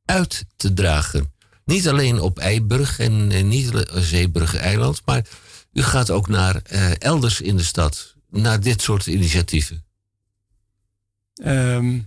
uit 0.05 0.45
te 0.55 0.73
dragen. 0.73 1.33
Niet 1.65 1.87
alleen 1.87 2.19
op 2.19 2.39
Eiburg 2.39 2.99
en 2.99 3.47
niet 3.47 3.71
alleen 3.71 4.03
Zeeburger 4.03 4.59
Eiland, 4.59 5.01
maar 5.05 5.25
u 5.73 5.81
gaat 5.81 6.09
ook 6.09 6.27
naar 6.27 6.55
eh, 6.55 7.01
elders 7.01 7.41
in 7.41 7.57
de 7.57 7.63
stad, 7.63 8.15
naar 8.29 8.59
dit 8.59 8.81
soort 8.81 9.05
initiatieven. 9.05 9.83
Ehm, 11.33 11.99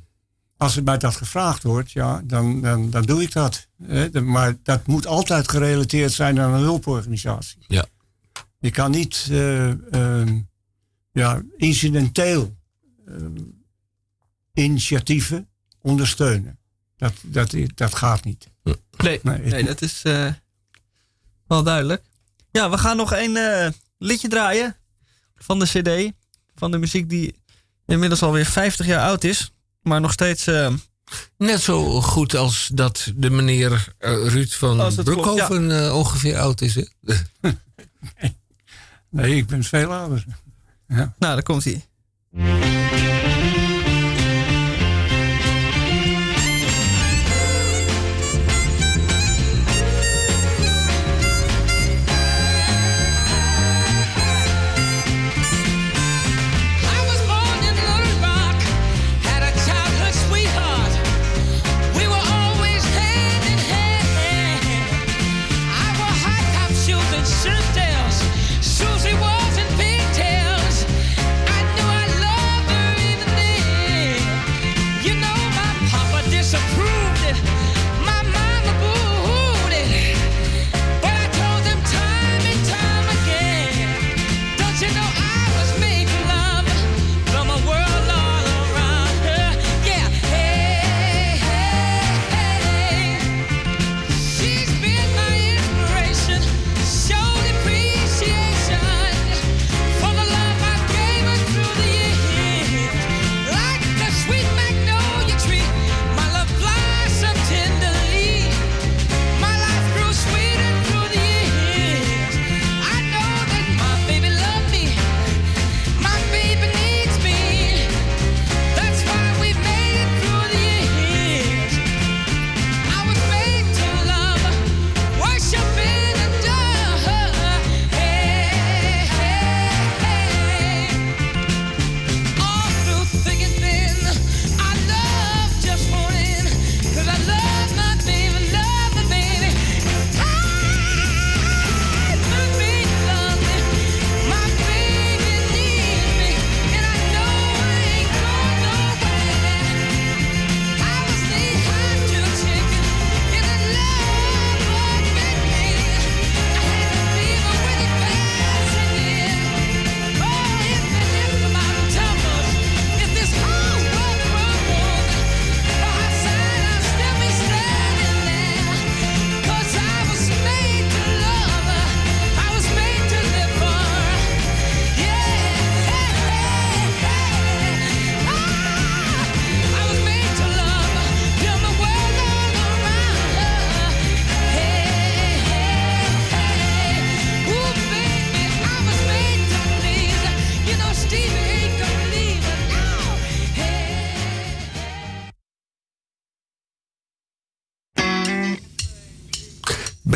als 0.57 0.77
er 0.77 0.83
mij 0.83 0.99
dat 0.99 1.17
gevraagd 1.17 1.63
wordt, 1.63 1.93
ja, 1.93 2.23
dan, 2.25 2.61
dan, 2.61 2.91
dan 2.91 3.03
doe 3.03 3.23
ik 3.23 3.33
dat. 3.33 3.67
Maar 4.23 4.57
dat 4.63 4.87
moet 4.87 5.07
altijd 5.07 5.51
gerelateerd 5.51 6.13
zijn 6.13 6.41
aan 6.41 6.55
een 6.55 6.63
hulporganisatie. 6.63 7.65
Ja. 7.67 7.85
Je 8.59 8.71
kan 8.71 8.91
niet 8.91 9.27
eh, 9.31 9.71
ehm, 9.71 10.41
ja, 11.13 11.43
incidenteel 11.57 12.57
ehm, 13.07 13.33
initiatieven 14.55 15.49
ondersteunen. 15.83 16.59
Dat, 16.97 17.13
dat, 17.23 17.55
dat 17.75 17.95
gaat 17.95 18.25
niet. 18.25 18.49
Nee, 18.97 19.21
nee, 19.23 19.65
dat 19.65 19.83
is 19.83 20.03
eh, 20.03 20.33
wel 21.47 21.63
duidelijk. 21.63 22.03
Ja, 22.51 22.71
we 22.71 22.79
gaan 22.79 22.97
nog 22.97 23.13
een 23.13 23.37
eh, 23.37 23.69
liedje 23.99 24.29
draaien 24.29 24.77
van 25.37 25.59
de 25.59 25.67
CD. 25.67 26.13
Van 26.55 26.71
de 26.71 26.79
muziek 26.79 27.09
die 27.09 27.35
inmiddels 27.87 28.23
alweer 28.23 28.47
50 28.47 28.87
jaar 28.87 29.07
oud 29.07 29.25
is. 29.25 29.53
Maar 29.83 30.01
nog 30.01 30.13
steeds. 30.13 30.47
eh, 30.47 30.75
Net 31.39 31.61
zo 31.61 32.01
goed 32.01 32.35
als 32.35 32.71
dat 32.75 33.13
de 33.17 33.31
meneer 33.31 33.95
Ruud 33.99 34.49
van 34.53 34.95
Broekhoven 35.05 35.95
ongeveer 35.95 36.39
oud 36.39 36.61
is. 36.61 36.75
Hè? 36.75 36.85
Nee, 39.11 39.37
ik 39.37 39.47
ben 39.47 39.65
veel 39.65 39.93
ouder. 39.93 40.25
Ja. 40.89 40.97
Nou, 40.97 41.15
daar 41.19 41.43
komt 41.43 41.65
hij. 41.65 41.85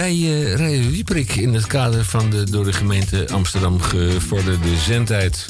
Eh 0.08 0.54
Radio 0.54 0.90
Dieperik 0.90 1.36
in 1.36 1.54
het 1.54 1.66
kader 1.66 2.04
van 2.04 2.30
de 2.30 2.50
door 2.50 2.64
de 2.64 2.72
gemeente 2.72 3.28
Amsterdam 3.32 3.80
gevorderde 3.80 4.76
zendtijd. 4.76 5.46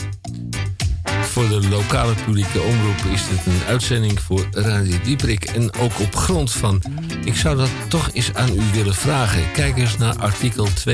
Voor 1.23 1.49
de 1.49 1.69
lokale 1.69 2.15
publieke 2.25 2.61
omroep 2.61 3.13
is 3.13 3.23
dit 3.29 3.55
een 3.55 3.63
uitzending 3.67 4.21
voor 4.21 4.47
Radio 4.51 4.97
Dieperik. 5.05 5.45
En 5.45 5.75
ook 5.75 6.01
op 6.01 6.17
grond 6.17 6.53
van, 6.53 6.83
ik 7.25 7.37
zou 7.37 7.57
dat 7.57 7.71
toch 7.89 8.11
eens 8.13 8.35
aan 8.35 8.51
u 8.55 8.63
willen 8.73 8.95
vragen. 8.95 9.53
Kijk 9.53 9.77
eens 9.77 9.99
naar 9.99 10.17
artikel 10.17 10.67
2.3 10.67 10.93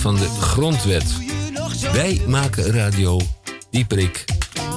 van 0.00 0.16
de 0.16 0.28
Grondwet. 0.40 1.16
Wij 1.92 2.22
maken 2.26 2.64
Radio 2.64 3.20
Dieperik. 3.70 4.24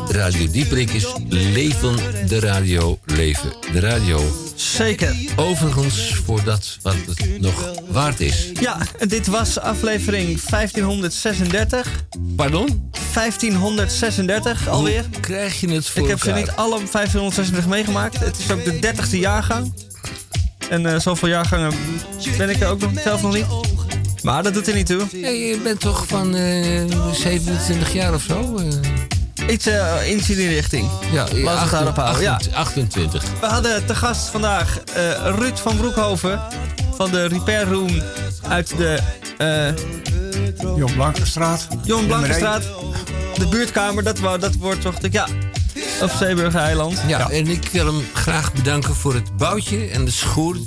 Radio 0.07 0.51
Dieperik 0.51 0.91
is 0.91 1.14
leven 1.27 1.95
de 2.27 2.39
radio, 2.39 2.99
leven 3.06 3.53
de 3.73 3.80
radio. 3.80 4.22
Zeker. 4.56 5.15
Overigens 5.35 6.22
voor 6.26 6.43
dat 6.43 6.77
wat 6.81 6.95
het 7.07 7.41
nog 7.41 7.72
waard 7.88 8.19
is. 8.19 8.52
Ja, 8.60 8.77
dit 9.07 9.27
was 9.27 9.60
aflevering 9.60 10.41
1536. 10.41 12.06
Pardon? 12.35 12.89
1536 13.14 14.68
alweer. 14.68 15.06
Hoe 15.11 15.19
krijg 15.19 15.60
je 15.60 15.69
het 15.69 15.88
voor 15.89 16.03
Ik 16.03 16.10
heb 16.10 16.19
ze 16.19 16.31
niet 16.31 16.52
alle 16.52 16.77
1536 16.91 17.68
meegemaakt. 17.68 18.19
Het 18.19 18.38
is 18.39 18.52
ook 18.52 18.64
de 18.65 18.93
30ste 18.93 19.19
jaargang. 19.19 19.73
En 20.69 20.85
eh, 20.85 20.99
zoveel 20.99 21.27
jaargangen 21.27 21.73
ben 22.38 22.49
ik 22.49 22.61
er 22.61 22.68
ook 22.68 22.80
nog 22.80 22.91
zelf 23.03 23.22
nog 23.22 23.34
niet. 23.34 23.45
Maar 24.23 24.43
dat 24.43 24.53
doet 24.53 24.68
er 24.68 24.73
niet 24.76 24.85
toe. 24.85 25.02
Ja, 25.11 25.27
je 25.30 25.60
bent 25.64 25.80
toch 25.80 26.07
van 26.07 26.35
eh 26.35 27.11
27 27.11 27.93
jaar 27.93 28.14
of 28.14 28.22
zo? 28.22 28.56
eh? 28.57 28.94
Iets, 29.49 29.65
eh, 29.65 30.09
in 30.09 30.17
die 30.26 30.47
richting. 30.47 30.89
Ja, 31.11 31.22
Laten 31.23 31.43
we 31.43 31.49
het 31.49 31.69
daarop 31.72 31.95
houden. 31.95 32.22
Ja. 32.22 32.39
28. 32.53 33.23
We 33.39 33.45
hadden 33.45 33.85
te 33.85 33.95
gast 33.95 34.27
vandaag 34.30 34.80
eh, 34.93 35.11
Ruud 35.38 35.57
van 35.57 35.77
Broekhoven 35.77 36.41
van 36.95 37.11
de 37.11 37.26
Repair 37.27 37.67
Room 37.67 38.01
uit 38.47 38.77
de... 38.77 38.99
eh 39.38 39.67
Jon 40.76 40.93
Blankenstraat. 40.93 41.67
Jon 41.84 42.05
Blankenstraat. 42.05 42.63
De 43.38 43.47
buurtkamer, 43.47 44.03
dat, 44.03 44.19
wou- 44.19 44.39
dat 44.39 44.55
wordt 44.55 44.81
toch... 44.81 44.95
de- 44.99 45.09
Ja, 45.11 45.27
op 46.01 46.09
Zeeburger 46.19 46.59
Eiland. 46.61 46.97
Ja, 47.07 47.30
en 47.30 47.47
ik 47.47 47.69
wil 47.72 47.85
hem 47.85 48.03
graag 48.13 48.53
bedanken 48.53 48.95
voor 48.95 49.13
het 49.13 49.38
boutje 49.38 49.88
en 49.88 50.05
de 50.05 50.11
schoer, 50.11 50.57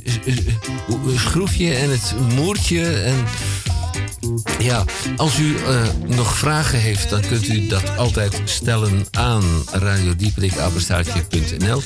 schroefje 1.16 1.74
en 1.74 1.90
het 1.90 2.14
moertje. 2.34 2.92
En 3.02 3.24
ja, 4.59 4.85
als 5.16 5.39
u 5.39 5.56
eh, 5.56 5.82
nog 6.06 6.36
vragen 6.36 6.78
heeft, 6.78 7.10
dan 7.10 7.20
kunt 7.20 7.48
u 7.48 7.66
dat 7.66 7.97
altijd 7.97 8.40
stellen 8.44 9.06
aan 9.10 9.44
radiodieperikapenstaartje.nl. 9.73 11.82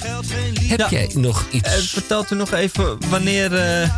Heb 0.61 0.87
jij 0.91 1.11
nog 1.15 1.45
iets? 1.51 1.69
Eh, 1.69 1.75
vertelt 1.83 2.31
u 2.31 2.37
nog 2.37 2.53
even 2.53 2.99
wanneer 3.11 3.55
eh, 3.55 3.83
eh, 3.83 3.91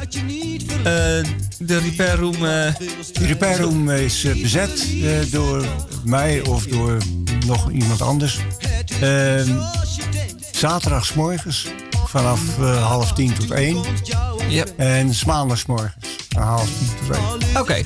de 1.58 1.78
Repair 1.78 2.18
Room... 2.18 2.44
eh, 2.46 2.74
Die 3.12 3.26
repair 3.26 3.60
room 3.60 3.90
is 3.90 4.26
bezet 4.42 4.86
eh, 5.02 5.10
door 5.30 5.64
mij 6.04 6.40
of 6.46 6.64
door 6.64 6.96
nog 7.46 7.70
iemand 7.70 8.02
anders. 8.02 8.38
Ehm 9.00 9.58
zaterdagsmorgens 10.52 11.66
vanaf 12.06 12.40
eh, 12.58 12.86
half 12.86 13.12
tien 13.12 13.34
tot 13.34 13.50
één. 13.50 13.82
En 14.76 15.14
's 15.14 15.24
maandagsmorgens 15.24 15.94
half 16.42 16.68
tien 16.78 16.88
tot 17.06 17.16
één. 17.16 17.60
Oké, 17.60 17.82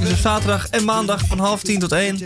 dus 0.00 0.10
op 0.10 0.16
zaterdag 0.16 0.68
en 0.68 0.84
maandag 0.84 1.26
van 1.26 1.38
half 1.38 1.62
tien 1.62 1.78
tot 1.78 1.92
één. 1.92 2.18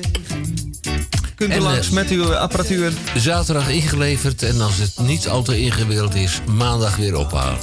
Kunt 1.35 1.51
u 1.51 1.55
En, 1.55 1.62
langs 1.62 1.86
eh, 1.86 1.93
met 1.93 2.11
uw 2.11 2.35
apparatuur. 2.35 2.93
Zaterdag 3.16 3.69
ingeleverd 3.69 4.43
en 4.43 4.61
als 4.61 4.77
het 4.77 4.99
niet 4.99 5.28
al 5.28 5.43
te 5.43 5.61
ingewikkeld 5.61 6.15
is, 6.15 6.40
maandag 6.47 6.97
weer 6.97 7.16
ophalen. 7.16 7.59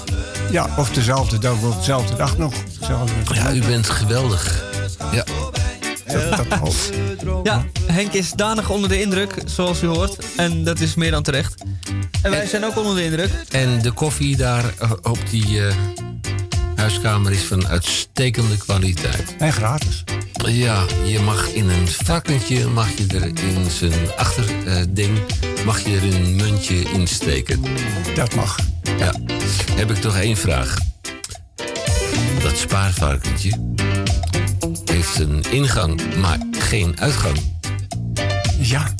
Ja, 0.51 0.69
of 0.77 0.89
dezelfde 0.89 1.37
dag, 1.37 1.61
op 1.63 1.77
dezelfde 1.77 2.15
dag 2.15 2.37
nog. 2.37 2.53
Dezelfde 2.79 3.33
Ja, 3.33 3.53
u 3.53 3.59
bent 3.59 3.89
geweldig. 3.89 4.63
Ja. 5.11 5.23
Ja, 7.43 7.65
Henk 7.85 8.13
is 8.13 8.31
danig 8.31 8.69
onder 8.69 8.89
de 8.89 9.01
indruk, 9.01 9.35
zoals 9.45 9.81
u 9.81 9.87
hoort. 9.87 10.17
En 10.35 10.63
dat 10.63 10.79
is 10.79 10.95
meer 10.95 11.11
dan 11.11 11.23
terecht. 11.23 11.63
En 12.21 12.31
wij 12.31 12.47
zijn 12.47 12.65
ook 12.65 12.77
onder 12.77 12.95
de 12.95 13.03
indruk. 13.03 13.31
En 13.49 13.81
de 13.81 13.91
koffie 13.91 14.37
daar 14.37 14.73
eh, 14.79 14.91
op 15.01 15.19
die 15.29 15.67
eh, 15.67 15.75
huiskamer 16.75 17.31
is 17.31 17.43
van 17.43 17.67
uitstekende 17.67 18.57
kwaliteit. 18.57 19.35
En 19.37 19.53
gratis. 19.53 20.03
Ja, 20.45 20.85
je 21.05 21.19
mag 21.19 21.53
in 21.53 21.69
een 21.69 21.87
varkentje, 21.87 22.67
mag 22.67 22.89
je 22.97 23.05
er 23.07 23.25
in 23.25 23.69
zijn 23.69 24.15
achterding, 24.15 25.19
mag 25.65 25.79
je 25.79 25.95
er 25.95 26.15
een 26.15 26.35
muntje 26.35 26.91
insteken. 26.91 27.61
Dat 28.15 28.35
mag. 28.35 28.55
Ja. 28.97 29.13
Heb 29.71 29.91
ik 29.91 29.97
toch 29.97 30.17
één 30.17 30.37
vraag. 30.37 30.77
Dat 32.41 32.57
spaarvarkentje 32.57 33.73
heeft 34.85 35.19
een 35.19 35.43
ingang, 35.51 36.15
maar 36.15 36.37
geen 36.51 36.99
uitgang. 36.99 37.54
Ja. 38.67 38.93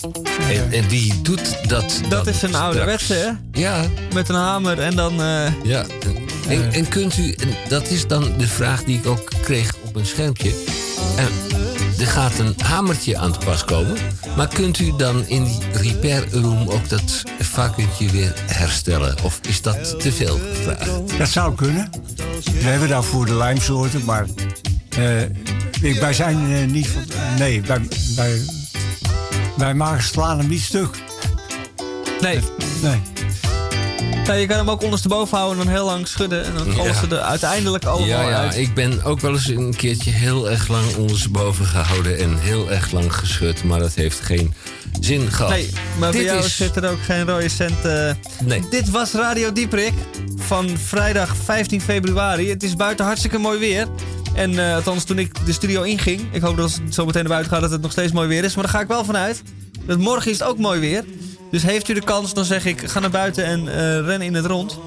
En, 0.49 0.71
en 0.71 0.87
wie 0.89 1.21
doet 1.21 1.57
dat 1.67 1.99
Dat 2.09 2.27
is 2.27 2.41
een 2.41 2.55
ouderwetse, 2.55 3.13
hè? 3.13 3.59
Ja. 3.61 3.85
Met 4.13 4.29
een 4.29 4.35
hamer 4.35 4.79
en 4.79 4.95
dan... 4.95 5.21
eh, 5.21 5.47
Ja, 5.63 5.85
en, 6.47 6.73
en 6.73 6.87
kunt 6.87 7.17
u, 7.17 7.31
en 7.31 7.49
dat 7.69 7.89
is 7.89 8.07
dan 8.07 8.33
de 8.37 8.47
vraag 8.47 8.83
die 8.83 8.97
ik 8.97 9.05
ook 9.07 9.31
kreeg 9.41 9.73
op 9.85 9.95
een 9.95 10.05
schermpje. 10.05 10.51
En 11.17 11.27
er 11.99 12.07
gaat 12.07 12.39
een 12.39 12.55
hamertje 12.63 13.17
aan 13.17 13.31
te 13.31 13.45
pas 13.45 13.65
komen. 13.65 13.97
Maar 14.35 14.47
kunt 14.47 14.79
u 14.79 14.93
dan 14.97 15.27
in 15.27 15.43
die 15.43 15.57
repair 15.73 16.23
room 16.31 16.69
ook 16.69 16.89
dat 16.89 17.23
varkentje 17.39 18.09
weer 18.09 18.33
herstellen? 18.45 19.15
Of 19.23 19.39
is 19.49 19.61
dat 19.61 19.99
te 19.99 20.11
veel 20.11 20.39
gevraagd? 20.53 21.17
Dat 21.17 21.29
zou 21.29 21.55
kunnen. 21.55 21.89
We 22.43 22.63
hebben 22.69 22.89
daarvoor 22.89 23.25
de 23.25 23.33
lijmsoorten, 23.35 24.05
maar 24.05 24.25
eh, 24.97 25.21
ik- 25.81 25.99
wij 25.99 26.13
zijn 26.13 26.51
eh, 26.53 26.65
niet. 26.71 26.87
Nee, 27.37 27.61
wij, 27.61 27.79
wij, 28.15 28.41
wij 29.57 29.73
maken 29.73 30.03
slaan 30.03 30.38
hem 30.40 30.48
niet 30.48 30.61
stuk. 30.61 30.90
Nee. 32.22 32.40
Nee. 32.82 33.02
Ja, 34.26 34.34
je 34.34 34.45
kan 34.48 34.57
hem 34.57 34.69
ook 34.69 34.82
ondersteboven 34.84 35.38
houden 35.38 35.60
en 35.60 35.65
dan 35.65 35.73
heel 35.76 35.86
lang 35.86 36.07
schudden. 36.07 36.45
En 36.45 36.53
dan 36.53 36.65
vallen 36.73 36.91
Ja. 36.94 36.99
ze 36.99 37.07
er 37.07 37.19
uiteindelijk 37.19 37.86
allemaal 37.86 38.07
Ja, 38.07 38.30
ja, 38.30 38.38
uit. 38.38 38.57
ik 38.57 38.73
ben 38.73 39.03
ook 39.03 39.19
wel 39.19 39.32
eens 39.32 39.48
een 39.48 39.76
keertje 39.76 40.11
heel 40.11 40.49
erg 40.49 40.68
lang 40.68 40.95
ondersteboven 40.95 41.65
gehouden 41.65 42.18
en 42.18 42.38
heel 42.40 42.72
erg 42.72 42.91
lang 42.91 43.14
geschud, 43.15 43.64
maar 43.64 43.80
dat 43.80 43.94
heeft 43.94 44.19
geen 44.19 44.53
zin 44.99 45.32
gehad. 45.32 45.52
Nee, 45.52 45.69
maar 45.99 46.11
bij 46.11 46.19
Dit 46.22 46.30
jou 46.30 46.45
is- 46.45 46.56
zit 46.56 46.76
er 46.76 46.90
ook 46.90 47.03
geen 47.03 47.27
rode 47.27 47.49
cent. 47.49 47.86
eh. 47.86 48.11
Nee. 48.44 48.64
Dit 48.69 48.90
was 48.90 49.11
Radio 49.11 49.52
Dieprik 49.52 49.94
van 50.38 50.69
vrijdag 50.77 51.36
15 51.44 51.82
februari. 51.82 52.49
Het 52.49 52.64
is 52.64 52.76
buiten 52.76 53.06
hartstikke 53.06 53.38
mooi 53.38 53.60
weer. 53.60 53.88
En 54.35 54.59
eh, 54.59 54.75
althans, 54.75 55.03
toen 55.03 55.19
ik 55.19 55.45
de 55.45 55.53
studio 55.53 55.81
inging, 55.81 56.21
ik 56.31 56.41
hoop 56.41 56.57
dat 56.57 56.79
het 56.83 56.93
zo 56.93 57.05
meteen 57.05 57.21
naar 57.21 57.31
buiten 57.31 57.51
gaat 57.51 57.61
dat 57.61 57.71
het 57.71 57.81
nog 57.81 57.91
steeds 57.91 58.11
mooi 58.11 58.27
weer 58.27 58.43
is. 58.43 58.55
Maar 58.55 58.63
daar 58.63 58.73
ga 58.73 58.81
ik 58.81 58.87
wel 58.87 59.05
vanuit. 59.05 59.41
Dat 59.85 59.99
morgen 59.99 60.31
is 60.31 60.39
het 60.39 60.47
ook 60.47 60.57
mooi 60.57 60.79
weer. 60.79 61.03
Dus 61.51 61.63
heeft 61.63 61.87
u 61.87 61.93
de 61.93 62.01
kans, 62.01 62.33
dan 62.33 62.45
zeg 62.45 62.65
ik, 62.65 62.81
ga 62.89 62.99
naar 62.99 63.09
buiten 63.09 63.45
en 63.45 63.67
eh, 63.67 64.05
ren 64.05 64.21
in 64.21 64.33
het 64.33 64.45
rond. 64.45 64.79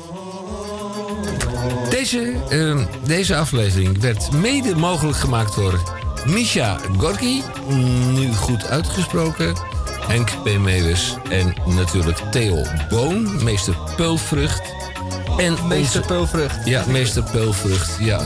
Deze, 1.90 2.34
ehm, 2.48 2.84
deze 3.06 3.36
aflevering 3.36 4.00
werd 4.00 4.32
mede 4.32 4.76
mogelijk 4.76 5.16
gemaakt 5.16 5.54
door 5.54 5.80
Misha 6.26 6.78
Gorky, 6.98 7.42
nu 8.12 8.34
goed 8.34 8.66
uitgesproken, 8.66 9.54
Henk 10.06 10.30
P. 10.42 10.58
Meeuwis 10.58 11.16
en 11.30 11.54
natuurlijk 11.66 12.18
Theo 12.30 12.64
Boon, 12.88 13.44
meester 13.44 13.76
Peulvrucht. 13.96 14.77
En 15.38 15.56
Meester 15.66 16.00
onze- 16.00 16.00
Peulvrucht. 16.00 16.56
Ja, 16.64 16.84
meester 16.86 17.22
Peulvrucht, 17.22 17.90
ja. 18.00 18.20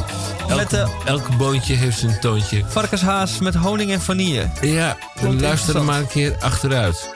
Elk, 0.48 0.58
Met 0.58 0.70
de- 0.70 0.86
elk 1.04 1.36
boontje 1.36 1.74
heeft 1.74 1.98
zijn 1.98 2.20
toontje. 2.20 2.62
Varkenshaas 2.66 3.38
met 3.38 3.54
honing 3.54 3.90
en 3.92 4.00
vanille. 4.00 4.48
Ja, 4.60 4.96
luister 5.20 5.76
er 5.76 5.84
maar 5.84 5.98
een 5.98 6.06
keer 6.06 6.36
achteruit. 6.40 7.14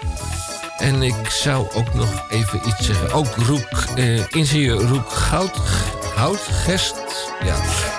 En 0.76 1.02
ik 1.02 1.14
zou 1.30 1.66
ook 1.74 1.94
nog 1.94 2.08
even 2.30 2.60
iets 2.68 2.86
zeggen. 2.86 3.12
Ook 3.12 3.34
Roek, 3.46 3.68
eh, 3.94 4.18
ingenieur 4.28 4.80
Roek 4.88 5.10
Goud, 5.12 5.58
Houtgest. 6.14 6.94
Ja, 7.44 7.54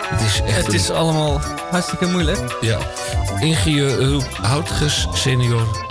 het 0.09 0.21
is 0.21 0.41
echt 0.55 0.65
Het 0.65 0.73
is 0.73 0.87
een- 0.89 0.95
allemaal 0.95 1.41
hartstikke 1.71 2.05
moeilijk. 2.05 2.57
Ja, 2.61 2.77
ingenieur 3.39 4.03
Roek 4.11 4.25
Houtges 4.41 5.07
senior. 5.13 5.85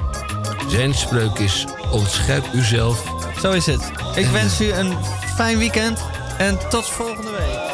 Zijn 0.69 0.95
spreuk 0.95 1.39
is 1.39 1.65
ontscherp 1.91 2.45
uzelf. 2.55 3.03
Zo 3.41 3.51
is 3.51 3.67
het. 3.67 3.91
Ik 4.15 4.27
wens 4.27 4.61
u 4.61 4.73
een 4.73 4.97
fijn 5.35 5.59
weekend 5.59 6.05
en 6.39 6.59
tot 6.69 6.89
volgende 6.89 7.31
week. 7.31 7.66